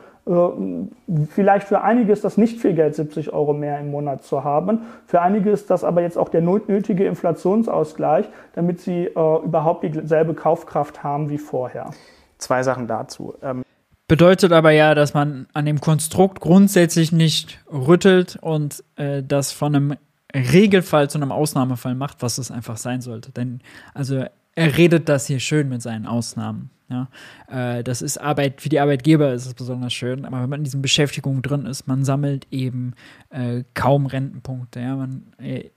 Vielleicht 1.30 1.68
für 1.68 1.80
einige 1.80 2.12
ist 2.12 2.22
das 2.22 2.36
nicht 2.36 2.60
viel 2.60 2.74
Geld, 2.74 2.94
70 2.94 3.32
Euro 3.32 3.54
mehr 3.54 3.80
im 3.80 3.90
Monat 3.90 4.24
zu 4.24 4.44
haben. 4.44 4.82
Für 5.06 5.22
einige 5.22 5.50
ist 5.50 5.70
das 5.70 5.84
aber 5.84 6.02
jetzt 6.02 6.18
auch 6.18 6.28
der 6.28 6.42
nötige 6.42 7.06
Inflationsausgleich, 7.06 8.28
damit 8.52 8.80
sie 8.80 9.06
äh, 9.06 9.10
überhaupt 9.42 9.84
dieselbe 9.84 10.34
Kaufkraft 10.34 11.02
haben 11.02 11.30
wie 11.30 11.38
vorher. 11.38 11.92
Zwei 12.36 12.62
Sachen 12.62 12.86
dazu. 12.86 13.34
Ähm 13.42 13.62
Bedeutet 14.08 14.52
aber 14.52 14.70
ja, 14.70 14.94
dass 14.94 15.12
man 15.12 15.46
an 15.52 15.66
dem 15.66 15.80
Konstrukt 15.80 16.40
grundsätzlich 16.40 17.12
nicht 17.12 17.58
rüttelt 17.70 18.38
und 18.40 18.82
äh, 18.96 19.22
das 19.22 19.52
von 19.52 19.76
einem 19.76 19.96
Regelfall 20.34 21.10
zu 21.10 21.18
einem 21.18 21.30
Ausnahmefall 21.30 21.94
macht, 21.94 22.22
was 22.22 22.38
es 22.38 22.50
einfach 22.50 22.78
sein 22.78 23.02
sollte. 23.02 23.32
Denn 23.32 23.60
also 23.92 24.24
er 24.54 24.76
redet 24.76 25.10
das 25.10 25.26
hier 25.26 25.40
schön 25.40 25.68
mit 25.68 25.82
seinen 25.82 26.06
Ausnahmen. 26.06 26.70
Ja, 26.90 27.08
äh, 27.48 27.84
das 27.84 28.00
ist 28.00 28.16
Arbeit, 28.16 28.62
für 28.62 28.70
die 28.70 28.80
Arbeitgeber 28.80 29.34
ist 29.34 29.44
es 29.44 29.52
besonders 29.52 29.92
schön, 29.92 30.24
aber 30.24 30.40
wenn 30.40 30.48
man 30.48 30.60
in 30.60 30.64
diesen 30.64 30.80
Beschäftigungen 30.80 31.42
drin 31.42 31.66
ist, 31.66 31.86
man 31.86 32.02
sammelt 32.02 32.46
eben 32.50 32.94
äh, 33.28 33.62
kaum 33.74 34.06
Rentenpunkte. 34.06 34.80
Ja, 34.80 34.96
man, 34.96 35.34
äh, 35.36 35.68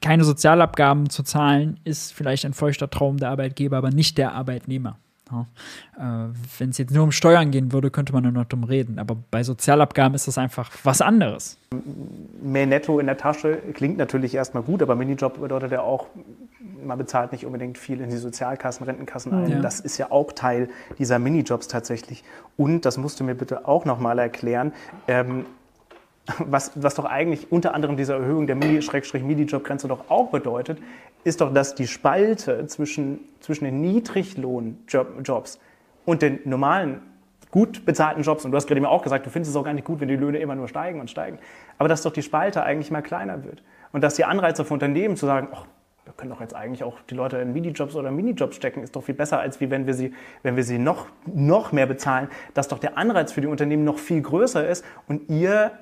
keine 0.00 0.24
Sozialabgaben 0.24 1.10
zu 1.10 1.22
zahlen, 1.22 1.80
ist 1.84 2.14
vielleicht 2.14 2.46
ein 2.46 2.54
feuchter 2.54 2.88
Traum 2.88 3.18
der 3.18 3.28
Arbeitgeber, 3.28 3.76
aber 3.76 3.90
nicht 3.90 4.16
der 4.16 4.32
Arbeitnehmer. 4.32 4.98
Ja. 5.30 5.46
Äh, 5.96 6.28
Wenn 6.58 6.70
es 6.70 6.78
jetzt 6.78 6.92
nur 6.92 7.04
um 7.04 7.12
Steuern 7.12 7.50
gehen 7.50 7.72
würde, 7.72 7.90
könnte 7.90 8.12
man 8.12 8.22
nur 8.22 8.32
noch 8.32 8.46
drum 8.46 8.64
reden. 8.64 8.98
Aber 8.98 9.16
bei 9.30 9.42
Sozialabgaben 9.42 10.14
ist 10.14 10.28
das 10.28 10.38
einfach 10.38 10.70
was 10.84 11.00
anderes. 11.00 11.58
Mehr 12.42 12.66
Netto 12.66 12.98
in 12.98 13.06
der 13.06 13.18
Tasche 13.18 13.58
klingt 13.74 13.98
natürlich 13.98 14.34
erstmal 14.34 14.62
gut, 14.62 14.82
aber 14.82 14.94
Minijob 14.94 15.40
bedeutet 15.40 15.72
ja 15.72 15.82
auch, 15.82 16.06
man 16.84 16.98
bezahlt 16.98 17.32
nicht 17.32 17.44
unbedingt 17.44 17.78
viel 17.78 18.00
in 18.00 18.10
die 18.10 18.16
Sozialkassen, 18.16 18.84
Rentenkassen 18.84 19.32
ein. 19.32 19.50
Ja. 19.50 19.58
Das 19.60 19.80
ist 19.80 19.98
ja 19.98 20.10
auch 20.10 20.32
Teil 20.32 20.68
dieser 20.98 21.18
Minijobs 21.18 21.68
tatsächlich. 21.68 22.24
Und, 22.56 22.84
das 22.84 22.96
musst 22.96 23.20
du 23.20 23.24
mir 23.24 23.34
bitte 23.34 23.68
auch 23.68 23.84
nochmal 23.84 24.18
erklären, 24.18 24.72
ähm, 25.06 25.44
was, 26.38 26.72
was 26.74 26.94
doch 26.94 27.04
eigentlich 27.04 27.50
unter 27.50 27.74
anderem 27.74 27.96
diese 27.96 28.14
Erhöhung 28.14 28.46
der 28.46 28.56
Mini-Mini-Job-Grenze 28.56 29.88
doch 29.88 30.10
auch 30.10 30.30
bedeutet, 30.30 30.78
ist 31.24 31.40
doch, 31.40 31.52
dass 31.52 31.74
die 31.74 31.86
Spalte 31.86 32.66
zwischen, 32.66 33.20
zwischen 33.40 33.64
den 33.64 33.80
Niedriglohnjobs 33.80 35.58
und 36.04 36.22
den 36.22 36.40
normalen, 36.44 37.00
gut 37.50 37.86
bezahlten 37.86 38.22
Jobs, 38.22 38.44
und 38.44 38.50
du 38.50 38.56
hast 38.56 38.66
gerade 38.66 38.80
mir 38.80 38.90
auch 38.90 39.02
gesagt, 39.02 39.24
du 39.24 39.30
findest 39.30 39.50
es 39.50 39.56
auch 39.56 39.64
gar 39.64 39.72
nicht 39.72 39.86
gut, 39.86 40.00
wenn 40.00 40.08
die 40.08 40.16
Löhne 40.16 40.38
immer 40.38 40.54
nur 40.54 40.68
steigen 40.68 41.00
und 41.00 41.10
steigen, 41.10 41.38
aber 41.78 41.88
dass 41.88 42.02
doch 42.02 42.12
die 42.12 42.22
Spalte 42.22 42.62
eigentlich 42.62 42.90
mal 42.90 43.02
kleiner 43.02 43.44
wird. 43.44 43.62
Und 43.92 44.04
dass 44.04 44.14
die 44.14 44.24
Anreize 44.24 44.66
für 44.66 44.74
Unternehmen 44.74 45.16
zu 45.16 45.24
sagen, 45.24 45.48
oh, 45.50 45.64
wir 46.04 46.12
können 46.14 46.30
doch 46.30 46.40
jetzt 46.40 46.54
eigentlich 46.54 46.84
auch 46.84 46.98
die 47.08 47.14
Leute 47.14 47.38
in 47.38 47.52
Minijobs 47.52 47.94
oder 47.94 48.10
Minijobs 48.10 48.56
stecken, 48.56 48.82
ist 48.82 48.96
doch 48.96 49.02
viel 49.04 49.14
besser, 49.14 49.40
als 49.40 49.60
wie 49.60 49.70
wenn 49.70 49.86
wir 49.86 49.94
sie, 49.94 50.12
wenn 50.42 50.56
wir 50.56 50.64
sie 50.64 50.78
noch, 50.78 51.06
noch 51.26 51.72
mehr 51.72 51.86
bezahlen, 51.86 52.28
dass 52.54 52.68
doch 52.68 52.78
der 52.78 52.98
Anreiz 52.98 53.32
für 53.32 53.40
die 53.40 53.46
Unternehmen 53.46 53.84
noch 53.84 53.98
viel 53.98 54.20
größer 54.20 54.66
ist 54.68 54.84
und 55.06 55.30
ihr 55.30 55.72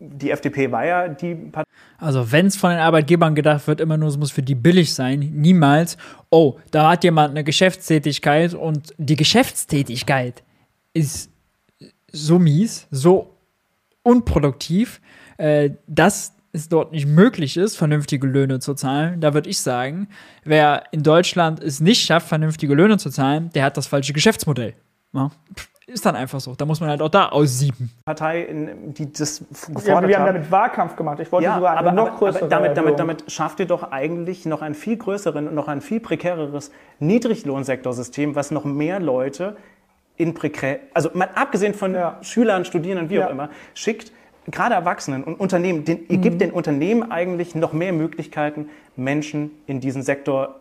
die 0.00 0.30
FDP 0.30 0.72
war 0.72 0.84
ja 0.84 1.08
die 1.08 1.34
Partei. 1.34 1.70
Also, 1.98 2.32
wenn 2.32 2.46
es 2.46 2.56
von 2.56 2.70
den 2.70 2.78
Arbeitgebern 2.78 3.34
gedacht 3.34 3.66
wird, 3.66 3.80
immer 3.80 3.98
nur, 3.98 4.08
es 4.08 4.16
muss 4.16 4.30
für 4.30 4.42
die 4.42 4.54
billig 4.54 4.94
sein, 4.94 5.20
niemals, 5.20 5.98
oh, 6.30 6.58
da 6.70 6.90
hat 6.90 7.04
jemand 7.04 7.30
eine 7.30 7.44
Geschäftstätigkeit 7.44 8.54
und 8.54 8.94
die 8.96 9.16
Geschäftstätigkeit 9.16 10.42
ist 10.94 11.30
so 12.10 12.38
mies, 12.38 12.88
so 12.90 13.36
unproduktiv, 14.02 15.00
äh, 15.36 15.70
dass 15.86 16.34
es 16.52 16.68
dort 16.68 16.92
nicht 16.92 17.06
möglich 17.06 17.56
ist, 17.56 17.76
vernünftige 17.76 18.26
Löhne 18.26 18.58
zu 18.58 18.74
zahlen, 18.74 19.20
da 19.20 19.34
würde 19.34 19.48
ich 19.50 19.60
sagen, 19.60 20.08
wer 20.42 20.84
in 20.90 21.02
Deutschland 21.02 21.62
es 21.62 21.80
nicht 21.80 22.04
schafft, 22.04 22.28
vernünftige 22.28 22.74
Löhne 22.74 22.98
zu 22.98 23.10
zahlen, 23.10 23.50
der 23.54 23.64
hat 23.64 23.76
das 23.76 23.86
falsche 23.86 24.12
Geschäftsmodell. 24.12 24.74
Ja? 25.12 25.30
Ist 25.90 26.06
dann 26.06 26.16
einfach 26.16 26.40
so. 26.40 26.54
Da 26.54 26.64
muss 26.64 26.80
man 26.80 26.88
halt 26.88 27.02
auch 27.02 27.08
da 27.08 27.28
aussieben. 27.28 27.90
Partei, 28.04 28.48
die 28.50 29.12
das 29.12 29.44
gefordert 29.68 29.86
ja, 29.86 30.08
wir 30.08 30.18
haben 30.18 30.26
damit 30.26 30.50
Wahlkampf 30.50 30.96
gemacht. 30.96 31.20
Ich 31.20 31.30
wollte 31.30 31.44
ja, 31.44 31.56
sogar 31.56 31.76
aber, 31.76 31.92
noch 31.92 32.18
größere 32.18 32.44
aber 32.44 32.48
damit, 32.48 32.76
damit, 32.76 32.98
damit 32.98 33.30
schafft 33.30 33.60
ihr 33.60 33.66
doch 33.66 33.90
eigentlich 33.92 34.46
noch 34.46 34.62
ein 34.62 34.74
viel 34.74 34.96
größeren 34.96 35.48
und 35.48 35.54
noch 35.54 35.68
ein 35.68 35.80
viel 35.80 36.00
prekäreres 36.00 36.70
Niedriglohnsektorsystem, 37.00 38.34
was 38.34 38.50
noch 38.50 38.64
mehr 38.64 39.00
Leute 39.00 39.56
in 40.16 40.34
prekär, 40.34 40.80
also 40.92 41.10
mal 41.14 41.30
abgesehen 41.34 41.72
von 41.72 41.94
ja. 41.94 42.18
Schülern, 42.20 42.66
Studierenden, 42.66 43.08
wie 43.08 43.22
auch 43.22 43.30
immer, 43.30 43.48
schickt, 43.72 44.12
gerade 44.50 44.74
Erwachsenen 44.74 45.24
und 45.24 45.40
Unternehmen, 45.40 45.84
den, 45.84 46.06
ihr 46.08 46.18
mhm. 46.18 46.22
gibt 46.22 46.40
den 46.40 46.50
Unternehmen 46.50 47.10
eigentlich 47.10 47.54
noch 47.54 47.72
mehr 47.72 47.92
Möglichkeiten, 47.92 48.68
Menschen 48.96 49.50
in 49.66 49.80
diesen 49.80 50.02
Sektor 50.02 50.56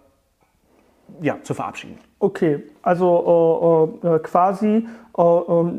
ja, 1.22 1.38
zu 1.44 1.54
verabschieden. 1.54 1.98
Okay, 2.20 2.64
also 2.82 3.98
äh, 4.04 4.08
äh, 4.08 4.20
quasi 4.20 4.88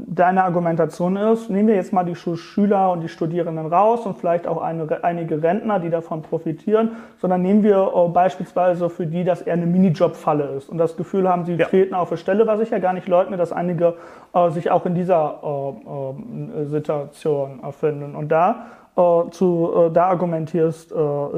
deine 0.06 0.44
Argumentation 0.44 1.16
ist, 1.16 1.48
nehmen 1.48 1.68
wir 1.68 1.74
jetzt 1.74 1.94
mal 1.94 2.04
die 2.04 2.14
Schüler 2.14 2.92
und 2.92 3.00
die 3.00 3.08
Studierenden 3.08 3.66
raus 3.66 4.04
und 4.04 4.18
vielleicht 4.18 4.46
auch 4.46 4.60
eine, 4.60 5.02
einige 5.02 5.42
Rentner, 5.42 5.80
die 5.80 5.88
davon 5.88 6.20
profitieren, 6.20 6.90
sondern 7.16 7.40
nehmen 7.40 7.62
wir 7.62 7.90
äh, 7.94 8.08
beispielsweise 8.08 8.90
für 8.90 9.06
die, 9.06 9.24
dass 9.24 9.40
er 9.40 9.54
eine 9.54 9.64
Minijob-Falle 9.64 10.44
ist 10.58 10.68
und 10.68 10.76
das 10.76 10.96
Gefühl 10.96 11.26
haben, 11.26 11.46
sie 11.46 11.54
ja. 11.54 11.66
treten 11.66 11.94
auf 11.94 12.10
eine 12.10 12.18
Stelle, 12.18 12.46
was 12.46 12.60
ich 12.60 12.68
ja 12.68 12.80
gar 12.80 12.92
nicht 12.92 13.08
leugne, 13.08 13.38
dass 13.38 13.50
einige 13.50 13.94
äh, 14.34 14.50
sich 14.50 14.70
auch 14.70 14.84
in 14.84 14.94
dieser 14.94 15.38
äh, 15.42 16.64
Situation 16.66 17.60
erfinden. 17.62 18.14
Und 18.14 18.28
da 18.28 18.66
äh, 18.96 19.30
zu, 19.30 19.70
äh, 19.74 19.90
da 19.90 20.08
argumentierst 20.08 20.92
äh, 20.92 20.94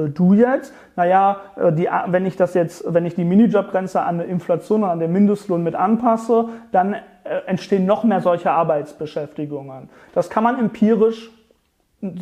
du 0.09 0.33
jetzt, 0.33 0.73
naja, 0.95 1.37
äh, 1.55 1.71
die, 1.71 1.87
wenn 2.07 2.25
ich 2.25 2.35
das 2.35 2.53
jetzt, 2.53 2.83
wenn 2.93 3.05
ich 3.05 3.15
die 3.15 3.23
Minijobgrenze 3.23 4.01
an 4.01 4.17
der 4.17 4.27
Inflation 4.27 4.83
und 4.83 4.89
an 4.89 4.99
den 4.99 5.13
Mindestlohn 5.13 5.63
mit 5.63 5.75
anpasse, 5.75 6.49
dann 6.71 6.95
äh, 6.95 6.97
entstehen 7.45 7.85
noch 7.85 8.03
mehr 8.03 8.21
solche 8.21 8.51
Arbeitsbeschäftigungen. 8.51 9.89
Das 10.13 10.29
kann 10.29 10.43
man 10.43 10.59
empirisch 10.59 11.31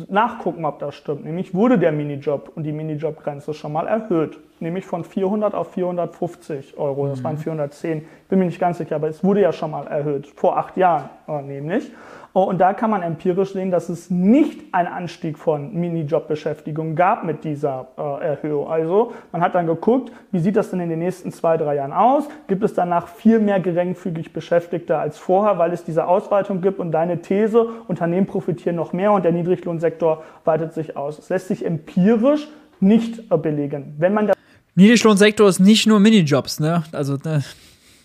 nachgucken, 0.08 0.64
ob 0.64 0.78
das 0.78 0.94
stimmt. 0.94 1.24
Nämlich 1.24 1.54
wurde 1.54 1.76
der 1.78 1.90
Minijob 1.90 2.52
und 2.54 2.62
die 2.62 2.72
Minijobgrenze 2.72 3.52
schon 3.52 3.72
mal 3.72 3.88
erhöht. 3.88 4.38
Nämlich 4.60 4.86
von 4.86 5.02
400 5.02 5.54
auf 5.54 5.72
450 5.72 6.78
Euro. 6.78 7.08
Das 7.08 7.18
mhm. 7.18 7.24
waren 7.24 7.38
410. 7.38 8.06
Bin 8.28 8.38
mir 8.38 8.44
nicht 8.44 8.60
ganz 8.60 8.78
sicher, 8.78 8.96
aber 8.96 9.08
es 9.08 9.24
wurde 9.24 9.40
ja 9.40 9.52
schon 9.52 9.72
mal 9.72 9.86
erhöht. 9.88 10.28
Vor 10.28 10.56
acht 10.56 10.76
Jahren 10.76 11.10
äh, 11.26 11.42
nämlich. 11.42 11.90
Oh, 12.34 12.44
und 12.44 12.58
da 12.58 12.72
kann 12.72 12.90
man 12.90 13.02
empirisch 13.02 13.52
sehen, 13.52 13.70
dass 13.70 13.90
es 13.90 14.08
nicht 14.08 14.62
einen 14.72 14.88
Anstieg 14.88 15.36
von 15.36 15.74
Minijob-Beschäftigung 15.74 16.94
gab 16.96 17.24
mit 17.24 17.44
dieser 17.44 17.88
äh, 17.98 18.24
Erhöhung. 18.24 18.68
Also 18.68 19.12
man 19.32 19.42
hat 19.42 19.54
dann 19.54 19.66
geguckt, 19.66 20.12
wie 20.30 20.38
sieht 20.38 20.56
das 20.56 20.70
denn 20.70 20.80
in 20.80 20.88
den 20.88 21.00
nächsten 21.00 21.30
zwei, 21.30 21.58
drei 21.58 21.74
Jahren 21.74 21.92
aus? 21.92 22.24
Gibt 22.48 22.64
es 22.64 22.72
danach 22.72 23.06
viel 23.08 23.38
mehr 23.38 23.60
geringfügig 23.60 24.32
Beschäftigte 24.32 24.96
als 24.96 25.18
vorher, 25.18 25.58
weil 25.58 25.72
es 25.72 25.84
diese 25.84 26.06
Ausweitung 26.06 26.62
gibt? 26.62 26.78
Und 26.78 26.92
deine 26.92 27.20
These, 27.20 27.66
Unternehmen 27.86 28.26
profitieren 28.26 28.76
noch 28.76 28.94
mehr 28.94 29.12
und 29.12 29.26
der 29.26 29.32
Niedriglohnsektor 29.32 30.22
weitet 30.46 30.72
sich 30.72 30.96
aus. 30.96 31.18
Es 31.18 31.28
lässt 31.28 31.48
sich 31.48 31.66
empirisch 31.66 32.48
nicht 32.80 33.30
äh, 33.30 33.36
belegen. 33.36 33.94
Wenn 33.98 34.14
man 34.14 34.32
Niedriglohnsektor 34.74 35.50
ist 35.50 35.60
nicht 35.60 35.86
nur 35.86 36.00
Minijobs, 36.00 36.60
ne? 36.60 36.82
Also 36.92 37.18
ne, 37.24 37.44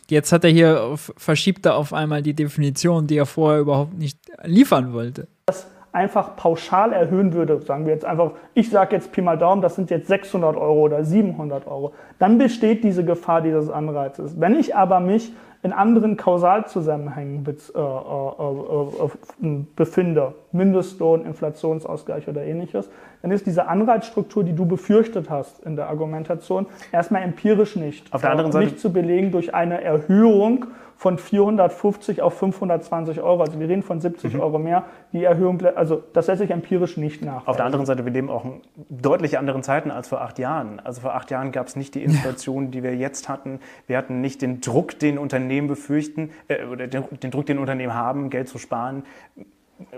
Jetzt 0.10 0.32
hat 0.32 0.44
er 0.44 0.50
hier, 0.50 0.84
auf, 0.84 1.14
verschiebt 1.18 1.66
er 1.66 1.76
auf 1.76 1.94
einmal 1.94 2.22
die 2.22 2.34
Definition, 2.34 3.08
die 3.08 3.18
er 3.18 3.26
vorher 3.26 3.60
überhaupt 3.60 3.98
nicht 3.98 4.20
liefern 4.44 4.94
wollte. 4.94 5.28
Das 5.48 5.68
einfach 5.92 6.36
pauschal 6.36 6.94
erhöhen 6.94 7.34
würde, 7.34 7.60
sagen 7.62 7.86
wir 7.86 7.94
jetzt 7.94 8.06
einfach, 8.06 8.32
ich 8.54 8.70
sage 8.70 8.96
jetzt 8.96 9.12
Pi 9.12 9.22
mal 9.22 9.38
Daumen, 9.38 9.62
das 9.62 9.76
sind 9.76 9.90
jetzt 9.90 10.08
600 10.08 10.56
Euro 10.56 10.82
oder 10.82 11.04
700 11.04 11.66
Euro, 11.66 11.94
dann 12.20 12.38
besteht 12.38 12.84
diese 12.84 13.04
Gefahr 13.04 13.42
dieses 13.42 13.70
Anreizes. 13.70 14.40
Wenn 14.40 14.56
ich 14.56 14.76
aber 14.76 15.00
mich 15.00 15.32
in 15.64 15.74
anderen 15.74 16.16
Kausalzusammenhängen 16.16 17.46
äh, 17.48 17.80
äh, 17.80 19.44
äh, 19.44 19.66
befinde, 19.76 20.36
Mindestlohn, 20.52 21.26
Inflationsausgleich 21.26 22.28
oder 22.28 22.44
ähnliches, 22.44 22.90
dann 23.28 23.36
ist 23.36 23.46
diese 23.46 23.68
Anreizstruktur, 23.68 24.44
die 24.44 24.54
du 24.54 24.66
befürchtet 24.66 25.30
hast 25.30 25.60
in 25.66 25.76
der 25.76 25.88
Argumentation, 25.90 26.66
erstmal 26.92 27.24
empirisch 27.24 27.76
nicht. 27.76 28.14
Auf 28.14 28.22
der 28.22 28.32
anderen 28.32 28.52
Seite 28.52 28.66
nicht 28.66 28.80
zu 28.80 28.92
belegen 28.92 29.32
durch 29.32 29.54
eine 29.54 29.82
Erhöhung 29.82 30.68
von 30.98 31.20
450 31.20 32.22
auf 32.22 32.38
520 32.40 33.22
Euro. 33.22 33.42
Also 33.42 33.60
wir 33.60 33.70
reden 33.70 33.84
von 33.84 34.02
70 34.02 34.34
mhm. 34.34 34.40
Euro 34.40 34.60
mehr. 34.60 34.86
Die 35.14 35.24
Erhöhung, 35.24 35.62
also 35.76 36.04
das 36.14 36.28
lässt 36.28 36.40
sich 36.40 36.50
empirisch 36.50 36.98
nicht 36.98 37.24
nach. 37.24 37.46
Auf 37.48 37.56
der 37.56 37.66
anderen 37.66 37.86
Seite, 37.86 38.04
wir 38.04 38.12
leben 38.12 38.30
auch 38.30 38.46
in 38.46 38.62
deutlich 38.90 39.38
anderen 39.38 39.62
Zeiten 39.62 39.92
als 39.92 40.08
vor 40.08 40.22
acht 40.22 40.40
Jahren. 40.40 40.80
Also 40.80 41.02
vor 41.02 41.14
acht 41.14 41.30
Jahren 41.30 41.52
gab 41.52 41.68
es 41.68 41.76
nicht 41.76 41.94
die 41.94 42.04
Inflation, 42.04 42.72
die 42.72 42.82
wir 42.82 42.96
jetzt 42.96 43.30
hatten. 43.30 43.60
Wir 43.86 43.98
hatten 43.98 44.22
nicht 44.22 44.42
den 44.42 44.60
Druck, 44.60 44.98
den 44.98 45.20
Unternehmen 45.20 45.68
befürchten, 45.68 46.32
äh, 46.48 46.66
oder 46.66 46.88
den, 46.88 47.04
den 47.22 47.30
Druck, 47.30 47.46
den 47.46 47.60
Unternehmen 47.60 47.94
haben, 47.94 48.32
Geld 48.32 48.50
zu 48.50 48.58
sparen, 48.58 49.04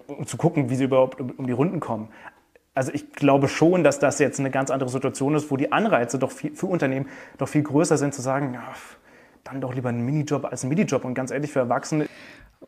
um 0.07 0.27
zu 0.27 0.35
gucken, 0.35 0.69
wie 0.69 0.75
sie 0.75 0.83
überhaupt 0.83 1.21
um, 1.21 1.31
um 1.37 1.47
die 1.47 1.53
Runden 1.53 1.79
kommen. 1.79 2.09
Also 2.79 2.93
ich 2.93 3.11
glaube 3.11 3.49
schon, 3.49 3.83
dass 3.83 3.99
das 3.99 4.19
jetzt 4.19 4.39
eine 4.39 4.49
ganz 4.49 4.71
andere 4.71 4.89
Situation 4.89 5.35
ist, 5.35 5.51
wo 5.51 5.57
die 5.57 5.69
Anreize 5.69 6.17
doch 6.17 6.31
viel, 6.31 6.55
für 6.55 6.67
Unternehmen 6.67 7.07
doch 7.37 7.49
viel 7.49 7.61
größer 7.61 7.97
sind, 7.97 8.13
zu 8.13 8.21
sagen, 8.21 8.53
ja, 8.53 8.63
dann 9.43 9.59
doch 9.59 9.75
lieber 9.75 9.89
einen 9.89 10.05
Minijob 10.05 10.45
als 10.45 10.63
einen 10.63 10.69
Minijob. 10.69 11.03
Und 11.03 11.13
ganz 11.13 11.29
ehrlich, 11.29 11.51
für 11.51 11.59
Erwachsene. 11.59 12.07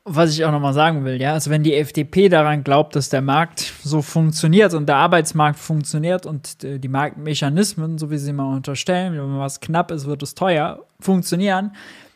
Was 0.04 0.34
ich 0.34 0.44
auch 0.44 0.52
nochmal 0.52 0.74
sagen 0.74 1.06
will, 1.06 1.22
ja, 1.22 1.32
also 1.32 1.50
wenn 1.50 1.64
die 1.64 1.76
FDP 1.76 2.28
daran 2.28 2.66
glaubt, 2.66 2.98
dass 2.98 3.08
der 3.08 3.22
Markt 3.22 3.72
so 3.84 4.02
funktioniert 4.02 4.74
und 4.74 4.90
der 4.90 4.98
Arbeitsmarkt 4.98 5.58
funktioniert 5.58 6.26
und 6.26 6.62
die 6.62 6.88
Marktmechanismen, 6.90 7.98
so 7.98 8.12
wie 8.12 8.18
sie 8.18 8.34
mal 8.34 8.54
unterstellen, 8.54 9.14
wenn 9.14 9.40
was 9.40 9.62
knapp 9.62 9.92
ist, 9.92 10.08
wird 10.08 10.24
es 10.24 10.36
teuer, 10.36 10.80
funktionieren, 11.00 11.72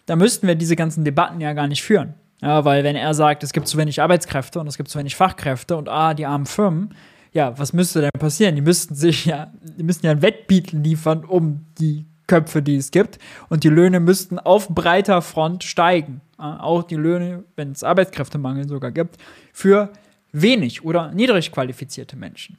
dann 0.06 0.20
müssten 0.20 0.48
wir 0.48 0.56
diese 0.56 0.76
ganzen 0.76 1.06
Debatten 1.06 1.40
ja 1.40 1.54
gar 1.54 1.70
nicht 1.70 1.82
führen. 1.82 2.14
Ja, 2.42 2.66
weil 2.66 2.84
wenn 2.84 2.98
er 2.98 3.14
sagt, 3.14 3.42
es 3.44 3.54
gibt 3.54 3.70
zu 3.70 3.78
wenig 3.78 4.02
Arbeitskräfte 4.02 4.60
und 4.60 4.68
es 4.68 4.76
gibt 4.76 4.90
zu 4.90 5.00
wenig 5.00 5.16
Fachkräfte 5.16 5.78
und 5.78 5.88
ah, 5.88 6.14
die 6.14 6.26
armen 6.26 6.46
Firmen, 6.46 6.94
ja, 7.36 7.60
was 7.60 7.74
müsste 7.74 8.00
denn 8.00 8.12
passieren? 8.18 8.56
Die 8.56 8.62
müssten 8.62 8.96
sich 8.96 9.26
ja, 9.26 9.52
die 9.62 9.84
müssten 9.84 10.06
ja 10.06 10.14
ein 10.14 10.22
Wettbieten 10.22 10.84
liefern 10.84 11.26
um 11.26 11.66
die 11.78 12.06
Köpfe, 12.28 12.62
die 12.62 12.78
es 12.78 12.92
gibt. 12.92 13.20
Und 13.50 13.66
die 13.66 13.70
Löhne 13.70 14.00
müssten 14.00 14.40
auf 14.40 14.70
breiter 14.70 15.22
Front 15.22 15.66
steigen. 15.66 16.22
Auch 16.38 16.84
die 16.84 16.96
Löhne, 16.96 17.44
wenn 17.58 17.74
es 17.74 17.84
Arbeitskräftemangel 17.84 18.70
sogar 18.70 18.92
gibt, 18.92 19.18
für 19.52 19.92
wenig 20.32 20.86
oder 20.86 21.12
niedrig 21.12 21.52
qualifizierte 21.52 22.16
Menschen. 22.16 22.58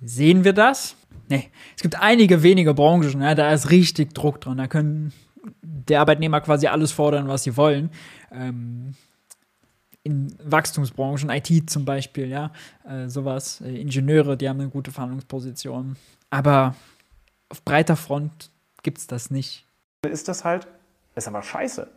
Sehen 0.00 0.44
wir 0.44 0.52
das? 0.52 0.94
Nee. 1.28 1.50
Es 1.76 1.82
gibt 1.82 2.00
einige 2.00 2.44
wenige 2.44 2.74
Branchen, 2.74 3.20
ja, 3.20 3.34
da 3.34 3.52
ist 3.52 3.70
richtig 3.70 4.14
Druck 4.14 4.40
dran. 4.40 4.58
Da 4.58 4.68
können 4.68 5.12
der 5.62 6.00
Arbeitnehmer 6.00 6.40
quasi 6.40 6.68
alles 6.68 6.92
fordern, 6.92 7.26
was 7.26 7.42
sie 7.42 7.56
wollen. 7.56 7.90
Ähm, 8.30 8.94
in 10.04 10.34
Wachstumsbranchen, 10.42 11.30
IT 11.30 11.70
zum 11.70 11.84
Beispiel, 11.84 12.28
ja, 12.28 12.50
äh, 12.88 13.08
sowas, 13.08 13.60
äh, 13.60 13.80
Ingenieure, 13.80 14.36
die 14.36 14.48
haben 14.48 14.60
eine 14.60 14.70
gute 14.70 14.90
Verhandlungsposition. 14.90 15.96
Aber 16.30 16.74
auf 17.48 17.62
breiter 17.64 17.96
Front 17.96 18.50
gibt 18.82 18.98
es 18.98 19.06
das 19.06 19.30
nicht. 19.30 19.66
Ist 20.06 20.28
das 20.28 20.44
halt, 20.44 20.66
ist 21.14 21.28
aber 21.28 21.42
scheiße. 21.42 21.88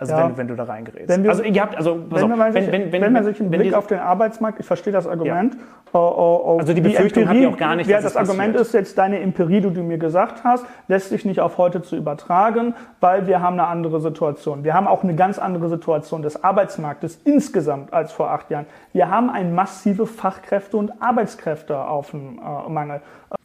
Also 0.00 0.14
Ja. 0.14 0.28
wenn, 0.28 0.36
wenn 0.38 0.48
du 0.48 0.56
da 0.56 0.64
reingerätst. 0.64 1.10
Also 1.28 1.42
ihr 1.42 1.60
habt, 1.60 1.76
also 1.76 1.98
Wenn, 2.08 2.22
auf, 2.32 2.36
man 2.38 2.52
sich, 2.52 2.72
wenn, 2.72 2.90
wenn, 2.90 3.02
wenn, 3.02 3.12
man 3.12 3.22
sich 3.22 3.38
einen 3.38 3.52
wenn 3.52 3.58
Blick 3.60 3.70
die- 3.72 3.76
auf 3.76 3.86
den 3.86 3.98
Arbeitsmarkt, 3.98 4.58
ich 4.58 4.64
verstehe 4.66 4.92
das 4.94 5.06
Argument. 5.06 5.54
äh, 5.54 5.98
äh, 5.98 6.00
äh, 6.00 6.58
Also 6.58 6.72
die 6.72 6.80
Befürchtung 6.80 7.28
habt 7.28 7.36
ihr 7.36 7.50
auch 7.50 7.56
gar 7.58 7.76
nicht, 7.76 7.86
Ja, 7.90 8.00
das 8.00 8.16
Argument 8.16 8.54
passiert. 8.54 8.60
ist 8.66 8.72
jetzt 8.72 8.96
deine 8.98 9.20
Empirie, 9.20 9.60
die 9.60 9.70
du 9.70 9.82
mir 9.82 9.98
gesagt 9.98 10.42
hast, 10.42 10.64
lässt 10.88 11.10
sich 11.10 11.26
nicht 11.26 11.40
auf 11.40 11.58
heute 11.58 11.82
zu 11.82 11.96
übertragen, 11.96 12.74
weil 13.00 13.26
wir 13.26 13.42
haben 13.42 13.54
eine 13.60 13.66
andere 13.68 14.00
Situation. 14.00 14.64
Wir 14.64 14.72
haben 14.72 14.86
auch 14.88 15.02
eine 15.04 15.14
ganz 15.14 15.38
andere 15.38 15.68
Situation 15.68 16.22
des 16.22 16.42
Arbeitsmarktes 16.42 17.20
insgesamt 17.24 17.92
als 17.92 18.10
vor 18.10 18.30
acht 18.30 18.50
Jahren. 18.50 18.64
Wir 18.94 19.10
haben 19.10 19.28
einen 19.28 19.54
massive 19.54 20.06
Fachkräfte- 20.06 20.78
und 20.78 20.92
Arbeitskräftemangel. 21.02 23.00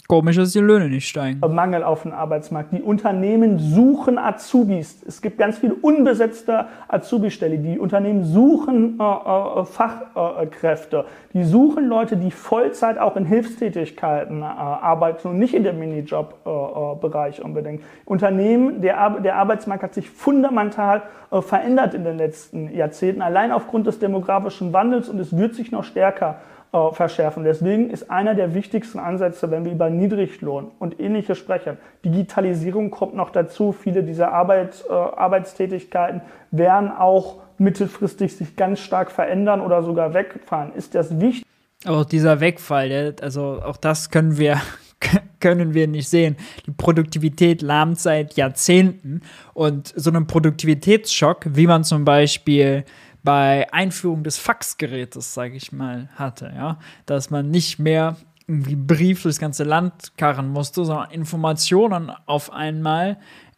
Komisch, 0.08 0.36
dass 0.36 0.52
die 0.52 0.60
Löhne 0.60 0.88
nicht 0.88 1.08
steigen. 1.08 1.40
Mangel 1.40 1.84
auf 1.84 2.04
dem 2.04 2.12
Arbeitsmarkt. 2.12 2.72
Die 2.72 2.82
Unternehmen 2.84 3.58
suchen 3.58 4.20
Azubis. 4.20 5.04
Es 5.08 5.20
gibt 5.20 5.40
ganz 5.40 5.58
viele 5.58 5.74
unbesetzte 5.74 6.68
Azubi-Stellen. 6.88 7.64
Die 7.64 7.80
Unternehmen 7.80 8.24
suchen 8.24 9.00
äh, 9.00 9.04
äh, 9.04 9.66
Fachkräfte. 9.66 11.06
Die 11.34 11.44
suchen 11.44 11.88
Leute, 11.88 12.18
die 12.18 12.30
Vollzeit 12.30 13.00
auch 13.00 13.16
in 13.16 13.26
Hilfstätigkeiten 13.26 14.44
äh, 14.44 14.46
arbeiten 14.46 15.30
und 15.30 15.40
nicht 15.40 15.56
in 15.56 15.64
dem 15.64 15.80
Minijob-Bereich 15.80 17.44
unbedingt. 17.44 17.82
Unternehmen, 18.06 18.82
der, 18.82 19.10
der 19.22 19.38
Arbeitsmarkt 19.38 19.82
hat 19.82 19.96
sich 19.96 20.12
fundamental 20.12 21.02
äh, 21.32 21.42
verändert 21.42 21.96
in 21.96 22.04
den 22.04 22.18
letzten 22.18 22.72
Jahrzehnten, 22.76 23.24
allein 23.24 23.52
aufgrund 23.52 23.88
des 23.88 23.98
demografischen 23.98 24.72
Wandels 24.72 25.10
und 25.10 25.20
es 25.20 25.36
wird 25.36 25.56
sich 25.56 25.72
noch 25.72 25.84
stärker 25.84 26.36
äh, 26.36 26.55
verschärfen. 26.92 27.44
Deswegen 27.44 27.90
ist 27.90 28.12
einer 28.12 28.36
der 28.36 28.54
wichtigsten 28.54 29.00
Ansätze, 29.00 29.50
wenn 29.52 29.66
wir 29.66 29.72
über 29.72 29.90
Niedriglohn 29.90 30.72
und 30.80 31.00
ähnliches 31.00 31.38
sprechen, 31.38 31.78
Digitalisierung 32.04 32.92
kommt 32.92 33.16
noch 33.16 33.30
dazu. 33.30 33.72
Viele 33.72 34.04
dieser 34.04 34.34
Arbeit, 34.34 34.84
äh, 34.90 34.94
Arbeitstätigkeiten 34.94 36.22
werden 36.52 36.92
auch 36.92 37.38
mittelfristig 37.58 38.36
sich 38.36 38.56
ganz 38.56 38.80
stark 38.80 39.12
verändern 39.12 39.62
oder 39.62 39.84
sogar 39.84 40.14
wegfahren. 40.14 40.74
Ist 40.74 40.96
das 40.96 41.20
wichtig? 41.20 41.46
Auch 41.86 42.04
dieser 42.04 42.40
Wegfall, 42.40 43.16
also 43.22 43.62
auch 43.64 43.78
das 43.78 44.10
können 44.10 44.38
wir, 44.38 44.60
können 45.40 45.74
wir 45.74 45.88
nicht 45.88 46.10
sehen. 46.10 46.36
Die 46.66 46.72
Produktivität 46.72 47.62
lahmt 47.62 48.00
seit 48.00 48.34
Jahrzehnten 48.36 49.22
und 49.54 49.94
so 49.96 50.10
einen 50.10 50.28
Produktivitätsschock, 50.28 51.46
wie 51.50 51.68
man 51.68 51.84
zum 51.84 52.04
Beispiel 52.04 52.84
bei 53.26 53.74
Einführung 53.74 54.24
des 54.24 54.38
Faxgerätes, 54.38 55.34
sage 55.34 55.56
ich 55.56 55.72
mal, 55.72 56.10
hatte, 56.16 56.54
ja, 56.56 56.80
dass 57.06 57.30
man 57.30 57.50
nicht 57.50 57.80
mehr 57.80 58.16
irgendwie 58.48 58.76
Brief 58.76 59.24
durchs 59.24 59.40
ganze 59.40 59.64
Land 59.64 60.16
karren 60.18 60.48
musste, 60.50 60.86
sondern 60.86 61.12
Informationen 61.12 62.12
auf 62.28 62.54
einmal 62.54 63.18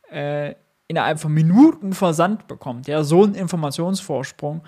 äh, 0.10 0.56
innerhalb 0.88 1.20
von 1.20 1.34
Minuten 1.34 1.94
versandt 1.94 2.48
bekommt. 2.48 2.88
Ja, 2.88 3.04
so 3.04 3.26
ein 3.26 3.36
Informationsvorsprung, 3.36 4.64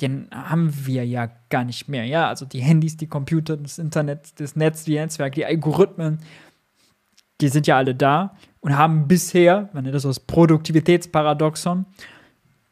den 0.00 0.28
haben 0.32 0.72
wir 0.86 1.04
ja 1.04 1.28
gar 1.48 1.64
nicht 1.64 1.88
mehr. 1.88 2.04
Ja, 2.04 2.28
also 2.28 2.46
die 2.46 2.60
Handys, 2.60 2.96
die 2.96 3.08
Computer, 3.08 3.56
das 3.56 3.78
Internet, 3.78 4.40
das 4.40 4.54
Netz, 4.54 4.84
die 4.84 4.94
Netzwerke, 4.94 5.34
die 5.34 5.44
Algorithmen, 5.44 6.20
die 7.40 7.48
sind 7.48 7.66
ja 7.66 7.76
alle 7.76 7.94
da 7.94 8.36
und 8.60 8.76
haben 8.76 9.08
bisher, 9.08 9.68
man 9.72 9.82
nennt 9.82 9.94
das 9.96 10.04
das 10.04 10.20
Produktivitätsparadoxon, 10.20 11.86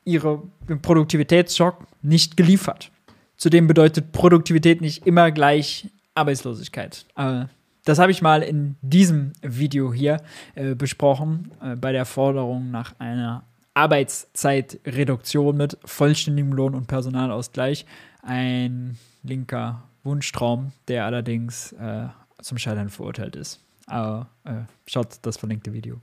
ihre 0.08 0.42
Produktivitätsschock 0.82 1.86
nicht 2.02 2.36
geliefert. 2.36 2.90
Zudem 3.36 3.66
bedeutet 3.66 4.12
Produktivität 4.12 4.80
nicht 4.80 5.06
immer 5.06 5.30
gleich 5.30 5.88
Arbeitslosigkeit. 6.14 7.06
Äh, 7.16 7.44
das 7.84 7.98
habe 7.98 8.10
ich 8.10 8.20
mal 8.20 8.42
in 8.42 8.76
diesem 8.82 9.32
Video 9.40 9.92
hier 9.92 10.20
äh, 10.54 10.74
besprochen, 10.74 11.52
äh, 11.62 11.76
bei 11.76 11.92
der 11.92 12.04
Forderung 12.04 12.70
nach 12.70 12.94
einer 12.98 13.44
Arbeitszeitreduktion 13.74 15.56
mit 15.56 15.78
vollständigem 15.84 16.52
Lohn 16.52 16.74
und 16.74 16.88
Personalausgleich. 16.88 17.86
Ein 18.22 18.98
linker 19.22 19.84
Wunschtraum, 20.02 20.72
der 20.88 21.04
allerdings 21.04 21.72
äh, 21.72 22.08
zum 22.42 22.58
Scheitern 22.58 22.88
verurteilt 22.88 23.36
ist. 23.36 23.60
Aber 23.86 24.28
äh, 24.44 24.62
schaut 24.86 25.18
das 25.22 25.36
verlinkte 25.36 25.72
Video. 25.72 26.00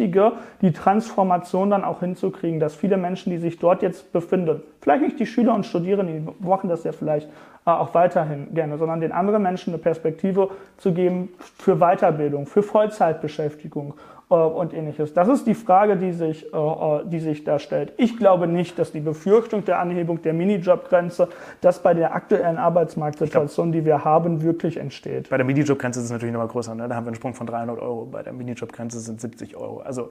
Wichtiger, 0.00 0.34
die 0.62 0.72
Transformation 0.72 1.70
dann 1.70 1.84
auch 1.84 2.00
hinzukriegen, 2.00 2.60
dass 2.60 2.74
viele 2.74 2.96
Menschen, 2.96 3.30
die 3.30 3.38
sich 3.38 3.58
dort 3.58 3.82
jetzt 3.82 4.12
befinden, 4.12 4.62
vielleicht 4.80 5.02
nicht 5.02 5.20
die 5.20 5.26
Schüler 5.26 5.54
und 5.54 5.66
Studierenden, 5.66 6.26
die 6.26 6.46
machen 6.46 6.68
das 6.68 6.84
ja 6.84 6.92
vielleicht 6.92 7.28
äh, 7.66 7.70
auch 7.70 7.94
weiterhin 7.94 8.54
gerne, 8.54 8.78
sondern 8.78 9.00
den 9.00 9.12
anderen 9.12 9.42
Menschen 9.42 9.72
eine 9.72 9.82
Perspektive 9.82 10.50
zu 10.76 10.92
geben 10.92 11.30
für 11.38 11.76
Weiterbildung, 11.76 12.46
für 12.46 12.62
Vollzeitbeschäftigung 12.62 13.94
und 14.36 14.72
ähnliches. 14.74 15.12
Das 15.12 15.26
ist 15.26 15.46
die 15.46 15.54
Frage, 15.54 15.96
die 15.96 16.12
sich, 16.12 16.52
äh, 16.54 16.56
äh, 16.56 17.00
die 17.04 17.18
sich 17.18 17.42
da 17.42 17.58
stellt. 17.58 17.92
Ich 17.96 18.16
glaube 18.16 18.46
nicht, 18.46 18.78
dass 18.78 18.92
die 18.92 19.00
Befürchtung 19.00 19.64
der 19.64 19.80
Anhebung 19.80 20.22
der 20.22 20.32
Minijobgrenze, 20.34 21.28
das 21.60 21.80
bei 21.82 21.94
der 21.94 22.14
aktuellen 22.14 22.56
Arbeitsmarktsituation, 22.56 23.72
die 23.72 23.84
wir 23.84 24.04
haben, 24.04 24.42
wirklich 24.42 24.76
entsteht. 24.76 25.28
Bei 25.30 25.36
der 25.36 25.44
Minijobgrenze 25.46 25.98
ist 25.98 26.06
es 26.06 26.12
natürlich 26.12 26.32
nochmal 26.32 26.46
größer. 26.48 26.76
Ne? 26.76 26.86
Da 26.88 26.94
haben 26.94 27.04
wir 27.06 27.08
einen 27.08 27.16
Sprung 27.16 27.34
von 27.34 27.46
300 27.48 27.80
Euro. 27.80 28.06
Bei 28.06 28.22
der 28.22 28.32
Minijobgrenze 28.32 29.00
sind 29.00 29.20
70 29.20 29.56
Euro. 29.56 29.80
Also 29.80 30.10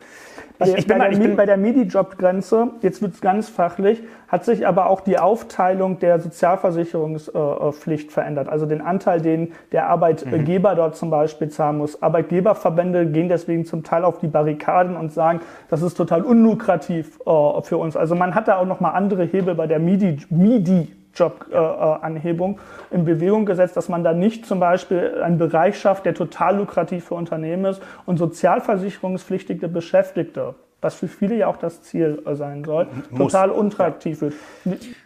Bei, 0.57 0.65
ich, 0.65 0.71
der- 0.71 0.79
ich 0.79 0.87
bin 0.87 0.97
bei, 0.97 0.97
mal, 0.97 1.03
der, 1.05 1.11
ich 1.13 1.19
Mi- 1.19 1.27
bin, 1.27 1.35
bei 1.37 1.45
der 1.45 1.57
MIDI-Job-Grenze, 1.57 2.71
jetzt 2.81 3.01
wird 3.01 3.13
es 3.13 3.21
ganz 3.21 3.47
fachlich, 3.47 4.03
hat 4.27 4.43
sich 4.43 4.67
aber 4.67 4.87
auch 4.89 4.99
die 4.99 5.17
Aufteilung 5.17 5.99
der 5.99 6.19
Sozialversicherungspflicht 6.19 8.11
verändert. 8.11 8.49
Also 8.49 8.65
den 8.65 8.81
Anteil, 8.81 9.21
den 9.21 9.53
der 9.71 9.87
Arbeitgeber 9.87 10.75
dort 10.75 10.95
zum 10.97 11.09
Beispiel 11.09 11.47
zahlen 11.49 11.77
muss. 11.77 12.01
Arbeitgeberverbände 12.01 13.07
gehen 13.07 13.29
deswegen 13.29 13.65
zum 13.65 13.83
Teil 13.83 14.03
auf 14.09 14.19
die 14.19 14.27
Barrikaden 14.27 14.95
und 14.95 15.13
sagen, 15.13 15.39
das 15.69 15.81
ist 15.81 15.95
total 15.95 16.23
unlukrativ 16.23 17.19
äh, 17.25 17.61
für 17.61 17.77
uns. 17.77 17.95
Also 17.95 18.15
man 18.15 18.35
hat 18.35 18.47
da 18.47 18.57
auch 18.57 18.65
nochmal 18.65 18.95
andere 18.95 19.23
Hebel 19.23 19.55
bei 19.55 19.67
der 19.67 19.79
MIDI, 19.79 20.17
MIDI 20.29 20.87
Jobanhebung 21.15 22.59
in 22.91 23.05
Bewegung 23.05 23.45
gesetzt, 23.45 23.75
dass 23.77 23.89
man 23.89 24.03
da 24.03 24.13
nicht 24.13 24.45
zum 24.45 24.59
Beispiel 24.59 25.21
einen 25.23 25.37
Bereich 25.37 25.79
schafft, 25.79 26.05
der 26.05 26.13
total 26.13 26.57
lukrativ 26.57 27.05
für 27.05 27.15
Unternehmen 27.15 27.65
ist 27.65 27.81
und 28.05 28.17
sozialversicherungspflichtige 28.17 29.67
Beschäftigte, 29.67 30.55
was 30.81 30.95
für 30.95 31.07
viele 31.07 31.35
ja 31.35 31.47
auch 31.47 31.57
das 31.57 31.81
Ziel 31.83 32.21
äh, 32.25 32.35
sein 32.35 32.63
soll, 32.63 32.87
Muss. 33.09 33.31
total 33.31 33.51
unattraktiv 33.51 34.21
wird. 34.21 34.33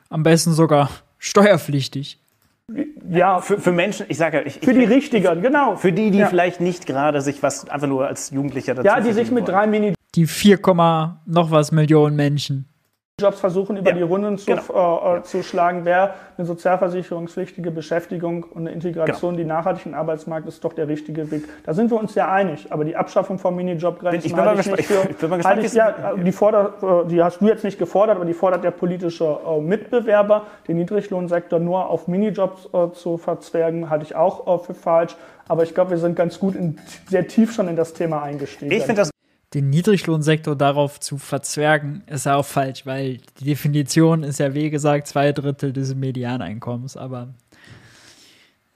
Am 0.10 0.24
besten 0.24 0.52
sogar 0.52 0.90
steuerpflichtig. 1.18 2.23
Ja, 3.10 3.42
für, 3.42 3.60
für 3.60 3.72
Menschen, 3.72 4.06
ich 4.10 4.18
sage 4.18 4.38
ja, 4.38 4.46
ich, 4.46 4.60
für 4.60 4.72
ich, 4.72 4.78
die 4.78 4.86
Richtigen, 4.86 5.42
genau. 5.42 5.76
für 5.76 5.92
die, 5.92 6.12
die 6.12 6.20
Ja. 6.20 6.28
vielleicht 6.28 6.62
nicht 6.62 6.86
gerade 6.86 7.22
sich 7.22 7.44
was 7.44 7.68
einfach 7.70 7.88
nur 7.88 8.08
als 8.08 8.32
Jugendlicher 8.32 8.74
dazu 8.74 8.88
Ja, 8.88 9.02
die 9.02 9.12
sich 9.12 9.30
mit 9.32 9.44
wollen. 9.44 9.54
drei 9.54 9.68
Minijobs 9.68 9.98
Die 10.16 10.26
4, 10.26 10.60
noch 11.26 11.52
was 11.52 11.72
Millionen 11.72 12.16
Menschen. 12.16 12.73
Versuchen, 13.32 13.78
über 13.78 13.92
Ja, 13.92 13.96
die 13.96 14.02
Runden 14.02 14.38
zu, 14.38 14.46
genau. 14.48 15.14
äh, 15.16 15.18
äh, 15.20 15.24
zu 15.24 15.44
schlagen, 15.44 15.86
wäre 15.86 16.16
eine 16.38 16.46
sozialversicherungspflichtige 16.46 17.72
Beschäftigung 17.72 18.44
und 18.44 18.62
eine 18.62 18.72
Integration, 18.72 19.36
Genau. 19.36 19.44
die 19.44 19.48
nachhaltig 19.48 19.86
im 19.86 19.94
Arbeitsmarkt 19.94 20.48
ist 20.48 20.64
doch 20.64 20.74
der 20.74 20.88
richtige 20.88 21.30
Weg. 21.32 21.44
Da 21.64 21.74
sind 21.74 21.92
wir 21.92 22.00
uns 22.00 22.16
ja 22.16 22.32
einig, 22.32 22.72
aber 22.72 22.84
die 22.86 22.96
Abschaffung 22.96 23.38
von 23.40 23.56
Minijobgrenzen 23.56 24.26
Ich 24.32 24.36
bin 24.36 24.44
ich 24.46 24.56
gespannt- 24.58 24.78
nicht 24.78 24.88
für, 24.88 25.10
ich 25.10 25.18
bin 25.18 25.30
mal 25.30 25.36
gespannt, 25.38 25.64
ich, 25.64 25.74
ja, 25.74 26.16
die, 26.18 26.32
fordert, 26.32 26.84
äh, 26.84 27.08
die 27.08 27.24
hast 27.24 27.40
du 27.40 27.46
jetzt 27.48 27.64
nicht 27.64 27.80
gefordert, 27.80 28.16
aber 28.18 28.26
die 28.26 28.34
fordert 28.34 28.64
der 28.64 28.72
politische 28.72 29.38
äh, 29.48 29.62
Mitbewerber, 29.62 30.44
den 30.68 30.78
Niedriglohnsektor 30.78 31.60
nur 31.60 31.90
auf 31.90 32.08
Minijobs 32.08 32.68
äh, 32.74 32.92
zu 32.94 33.18
verzwergen, 33.18 33.90
halte 33.90 34.06
ich 34.06 34.16
auch 34.16 34.48
äh, 34.62 34.66
für 34.66 34.74
falsch. 34.74 35.16
Aber 35.48 35.64
ich 35.64 35.74
glaube, 35.76 35.92
wir 35.92 35.98
sind 35.98 36.16
ganz 36.16 36.40
gut 36.40 36.56
in, 36.56 36.78
sehr 37.10 37.28
tief 37.28 37.54
schon 37.54 37.68
in 37.68 37.76
das 37.76 37.94
Thema 37.94 38.24
eingestiegen. 38.24 38.72
Ich 38.72 38.84
finde 38.84 39.02
das 39.02 39.13
Den 39.54 39.70
Niedriglohnsektor 39.70 40.56
darauf 40.56 41.00
zu 41.00 41.18
verzwergen, 41.18 42.04
ist 42.08 42.26
ja 42.26 42.36
auch 42.36 42.46
falsch, 42.46 42.86
weil 42.86 43.20
die 43.40 43.46
Definition 43.46 44.24
ist 44.24 44.40
ja, 44.40 44.54
wie 44.54 44.70
gesagt, 44.70 45.08
zwei 45.08 45.32
Drittel 45.32 45.74
des 45.74 45.94
Medianeinkommens. 45.94 46.98
Aber 46.98 47.34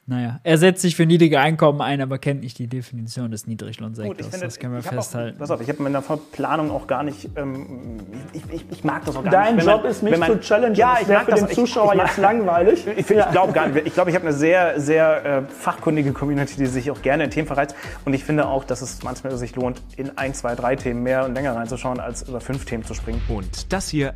naja, 0.09 0.39
er 0.43 0.57
setzt 0.57 0.81
sich 0.81 0.95
für 0.95 1.05
niedrige 1.05 1.37
Einkommen 1.41 1.81
ein, 1.81 1.99
aber 1.99 2.17
kennt 2.17 2.39
nicht 2.39 2.57
die 2.59 2.67
Definition 2.67 3.29
des 3.29 3.45
Niedriglohnsektors. 3.45 4.27
Finde, 4.27 4.45
das 4.45 4.57
können 4.57 4.73
wir 4.73 4.81
festhalten. 4.81 5.35
Auch, 5.35 5.39
pass 5.39 5.51
auf, 5.51 5.59
ich 5.59 5.67
habe 5.67 5.83
mit 5.83 5.93
der 5.93 6.01
Planung 6.31 6.71
auch 6.71 6.87
gar 6.87 7.03
nicht. 7.03 7.29
Ähm, 7.35 7.99
ich, 8.31 8.41
ich, 8.49 8.65
ich, 8.71 8.83
mag 8.85 9.03
das 9.03 9.17
auch 9.17 9.23
gar 9.23 9.31
Dein 9.33 9.57
nicht. 9.57 9.67
Dein 9.67 9.75
Job 9.75 9.83
man, 9.83 9.91
ist 9.91 10.03
mich 10.03 10.17
man, 10.17 10.31
zu 10.31 10.39
challengen. 10.39 10.75
Ja, 10.75 10.97
ich 11.01 11.09
mag 11.09 11.25
für 11.25 11.31
das, 11.31 11.45
den 11.47 11.49
Zuschauer 11.49 11.93
ich, 11.93 11.99
jetzt 11.99 12.17
langweilig. 12.19 12.87
Ich, 12.95 13.09
ja. 13.09 13.29
glaube 13.31 13.51
gar 13.51 13.67
nicht. 13.67 13.85
Ich 13.85 13.93
glaube, 13.93 14.09
ich 14.09 14.15
habe 14.15 14.25
eine 14.25 14.33
sehr, 14.33 14.79
sehr 14.79 15.25
äh, 15.25 15.41
fachkundige 15.49 16.13
Community, 16.13 16.55
die 16.55 16.67
sich 16.67 16.89
auch 16.89 17.01
gerne 17.01 17.25
in 17.25 17.29
Themen 17.29 17.47
verreizt. 17.47 17.75
Und 18.05 18.13
ich 18.13 18.23
finde 18.23 18.47
auch, 18.47 18.63
dass 18.63 18.81
es 18.81 19.03
manchmal 19.03 19.35
sich 19.35 19.57
lohnt, 19.57 19.81
in 19.97 20.17
ein, 20.17 20.33
zwei, 20.33 20.55
drei 20.55 20.77
Themen 20.77 21.03
mehr 21.03 21.25
und 21.25 21.33
länger 21.33 21.53
reinzuschauen, 21.53 21.99
als 21.99 22.29
über 22.29 22.39
fünf 22.39 22.63
Themen 22.63 22.85
zu 22.85 22.93
springen. 22.93 23.21
Und 23.27 23.73
das 23.73 23.89
hier 23.89 24.13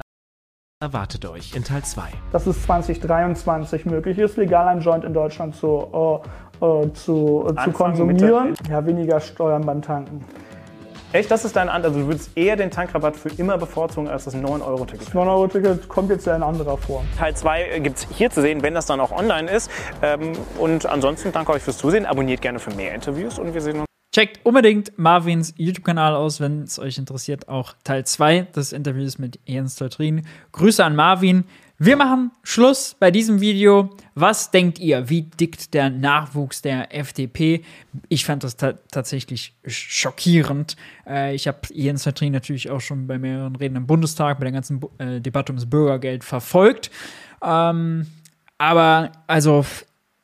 erwartet 0.82 1.26
euch 1.26 1.56
in 1.56 1.64
Teil 1.64 1.84
2. 1.84 2.02
Dass 2.32 2.48
es 2.48 2.62
2023 2.64 3.86
möglich 3.86 4.18
ist, 4.18 4.38
legal 4.38 4.68
ein 4.68 4.82
Joint 4.82 5.06
in 5.06 5.14
Deutschland 5.14 5.56
zu, 5.56 6.22
äh, 6.62 6.66
äh, 6.66 6.94
zu, 6.94 7.48
äh, 7.50 7.64
zu 7.64 7.72
konsumieren. 7.72 8.56
Ja, 8.70 8.86
weniger 8.86 9.20
Steuern 9.20 9.66
beim 9.66 9.82
Tanken. 9.82 10.26
Echt, 11.14 11.30
das 11.30 11.44
ist 11.44 11.58
dein 11.58 11.68
Ansatz? 11.68 11.92
Also 11.92 12.00
du 12.00 12.08
würdest 12.08 12.38
eher 12.38 12.56
den 12.56 12.72
Tankrabatt 12.72 13.18
für 13.18 13.30
immer 13.30 13.58
bevorzugen 13.58 14.08
als 14.08 14.24
das 14.26 14.36
9-Euro-Ticket? 14.36 15.08
Das 15.08 15.14
9-Euro-Ticket 15.14 15.90
kommt 15.90 16.10
jetzt 16.10 16.26
ja 16.26 16.36
in 16.36 16.44
anderer 16.44 16.78
Form. 16.78 17.04
Teil 17.18 17.36
2 17.36 17.80
gibt 17.80 17.98
es 17.98 18.08
hier 18.10 18.30
zu 18.30 18.42
sehen, 18.42 18.64
wenn 18.64 18.74
das 18.74 18.86
dann 18.86 19.02
auch 19.02 19.12
online 19.12 19.52
ist. 19.52 19.70
Ähm, 20.02 20.32
und 20.58 20.86
ansonsten 20.86 21.34
danke 21.34 21.52
euch 21.52 21.64
fürs 21.64 21.78
Zusehen. 21.78 22.06
Abonniert 22.06 22.42
gerne 22.42 22.60
für 22.60 22.72
mehr 22.72 22.96
Interviews 22.96 23.40
und 23.40 23.54
wir 23.54 23.62
sehen 23.62 23.82
uns. 23.82 23.91
Checkt 24.12 24.46
unbedingt 24.46 24.92
Marvins 24.98 25.54
YouTube-Kanal 25.56 26.16
aus, 26.16 26.42
wenn 26.42 26.64
es 26.64 26.80
euch 26.80 26.98
interessiert. 26.98 27.48
Auch 27.48 27.76
Teil 27.86 28.06
2 28.06 28.42
des 28.54 28.74
Interviews 28.74 29.18
mit 29.20 29.40
Jens 29.46 29.76
Teutrin. 29.76 30.24
Grüße 30.52 30.84
an 30.84 30.98
Marvin. 30.98 31.46
Wir 31.78 31.96
machen 31.96 32.32
Schluss 32.44 32.94
bei 33.00 33.10
diesem 33.10 33.40
Video. 33.40 33.90
Was 34.14 34.52
denkt 34.52 34.80
ihr? 34.80 35.10
Wie 35.10 35.22
dickt 35.22 35.74
der 35.74 35.90
Nachwuchs 35.90 36.62
der 36.62 36.94
FDP? 36.94 37.64
Ich 38.10 38.26
fand 38.26 38.44
das 38.44 38.58
ta 38.58 38.74
tatsächlich 38.92 39.56
schockierend. 39.66 40.76
Äh, 41.08 41.34
ich 41.34 41.48
habe 41.48 41.60
Jens 41.74 42.04
Teutrin 42.04 42.34
natürlich 42.34 42.70
auch 42.70 42.82
schon 42.82 43.08
bei 43.08 43.18
mehreren 43.18 43.56
Reden 43.56 43.78
im 43.78 43.88
Bundestag, 43.88 44.40
bei 44.40 44.44
der 44.44 44.52
ganzen 44.52 44.82
äh, 44.98 45.22
Debatte 45.22 45.54
ums 45.54 45.70
Bürgergeld 45.70 46.26
verfolgt. 46.26 46.92
Ähm, 47.42 48.08
aber 48.58 49.14
also 49.26 49.66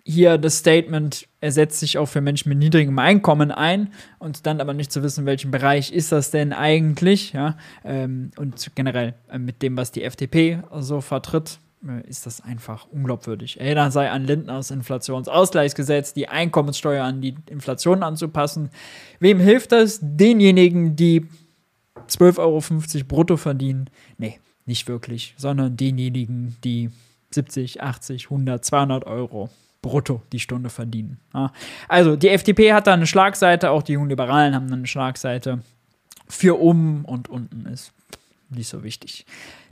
hier 0.07 0.37
das 0.37 0.59
Statement, 0.59 1.27
er 1.41 1.51
setzt 1.51 1.81
sich 1.81 1.97
auch 1.97 2.05
für 2.05 2.21
Menschen 2.21 2.47
mit 2.49 2.57
niedrigem 2.57 2.97
Einkommen 2.97 3.51
ein 3.51 3.91
und 4.19 4.45
dann 4.45 4.61
aber 4.61 4.73
nicht 4.73 4.91
zu 4.91 5.03
wissen, 5.03 5.25
welchem 5.25 5.51
Bereich 5.51 5.91
ist 5.91 6.13
das 6.13 6.31
denn 6.31 6.53
eigentlich, 6.53 7.33
ja, 7.33 7.57
ähm, 7.83 8.31
und 8.37 8.71
generell 8.73 9.15
äh, 9.29 9.37
mit 9.37 9.61
dem, 9.61 9.75
was 9.75 9.91
die 9.91 10.03
FDP 10.03 10.63
so 10.79 11.01
vertritt, 11.01 11.59
äh, 11.85 12.07
ist 12.07 12.25
das 12.25 12.39
einfach 12.39 12.87
unglaubwürdig. 12.89 13.59
Erinnern 13.59 13.91
sei 13.91 14.09
an 14.09 14.23
Lindners 14.23 14.71
Inflationsausgleichsgesetz, 14.71 16.13
die 16.13 16.29
Einkommenssteuer 16.29 17.03
an 17.03 17.19
die 17.19 17.35
Inflation 17.49 18.01
anzupassen. 18.01 18.69
Wem 19.19 19.41
hilft 19.41 19.73
das? 19.73 19.99
Denjenigen, 20.01 20.95
die 20.95 21.25
12,50 22.07 22.39
Euro 22.39 23.05
brutto 23.09 23.35
verdienen? 23.35 23.89
Nee, 24.17 24.39
nicht 24.65 24.87
wirklich, 24.87 25.35
sondern 25.37 25.75
denjenigen, 25.75 26.55
die 26.63 26.91
70, 27.31 27.81
80, 27.83 28.31
100, 28.31 28.63
200 28.63 29.05
Euro 29.05 29.49
brutto 29.87 30.21
die 30.31 30.39
Stunde 30.39 30.69
verdienen. 30.69 31.19
Ja. 31.33 31.51
Also 31.87 32.15
die 32.15 32.29
FDP 32.29 32.73
hat 32.73 32.87
da 32.87 32.93
eine 32.93 33.07
Schlagseite, 33.07 33.71
auch 33.71 33.83
die 33.83 33.93
Jungen 33.93 34.09
Liberalen 34.09 34.53
haben 34.53 34.71
eine 34.71 34.87
Schlagseite. 34.87 35.59
Für 36.27 36.59
oben 36.59 37.05
und 37.05 37.29
unten 37.29 37.65
ist 37.67 37.93
nicht 38.49 38.67
so 38.67 38.83
wichtig. 38.83 39.25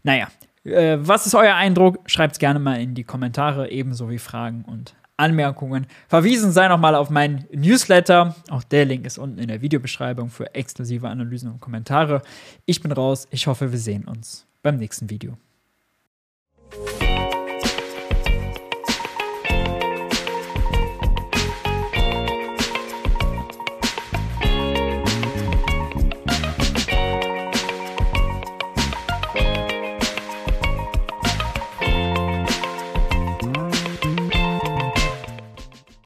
Naja, 0.04 0.28
äh, 0.64 0.98
was 1.00 1.26
ist 1.26 1.36
euer 1.36 1.56
Eindruck? 1.56 2.00
Schreibt 2.06 2.34
es 2.34 2.40
gerne 2.40 2.60
mal 2.60 2.80
in 2.80 2.96
die 2.96 3.04
Kommentare, 3.04 3.70
ebenso 3.70 4.10
wie 4.10 4.20
Fragen 4.20 4.64
und 4.64 4.96
Anmerkungen. 5.18 5.88
Verwiesen 6.08 6.52
sei 6.52 6.68
nochmal 6.68 6.96
auf 6.96 7.10
meinen 7.10 7.46
Newsletter. 7.52 8.36
Auch 8.50 8.64
der 8.64 8.86
Link 8.86 9.06
ist 9.06 9.18
unten 9.18 9.40
in 9.40 9.48
der 9.48 9.62
Videobeschreibung 9.62 10.30
für 10.30 10.54
exklusive 10.56 11.10
Analysen 11.10 11.52
und 11.52 11.60
Kommentare. 11.60 12.22
Ich 12.66 12.82
bin 12.82 12.92
raus. 12.92 13.28
Ich 13.32 13.48
hoffe, 13.48 13.72
wir 13.72 13.80
sehen 13.80 14.06
uns 14.06 14.46
beim 14.62 14.78
nächsten 14.78 15.10
Video. 15.10 15.38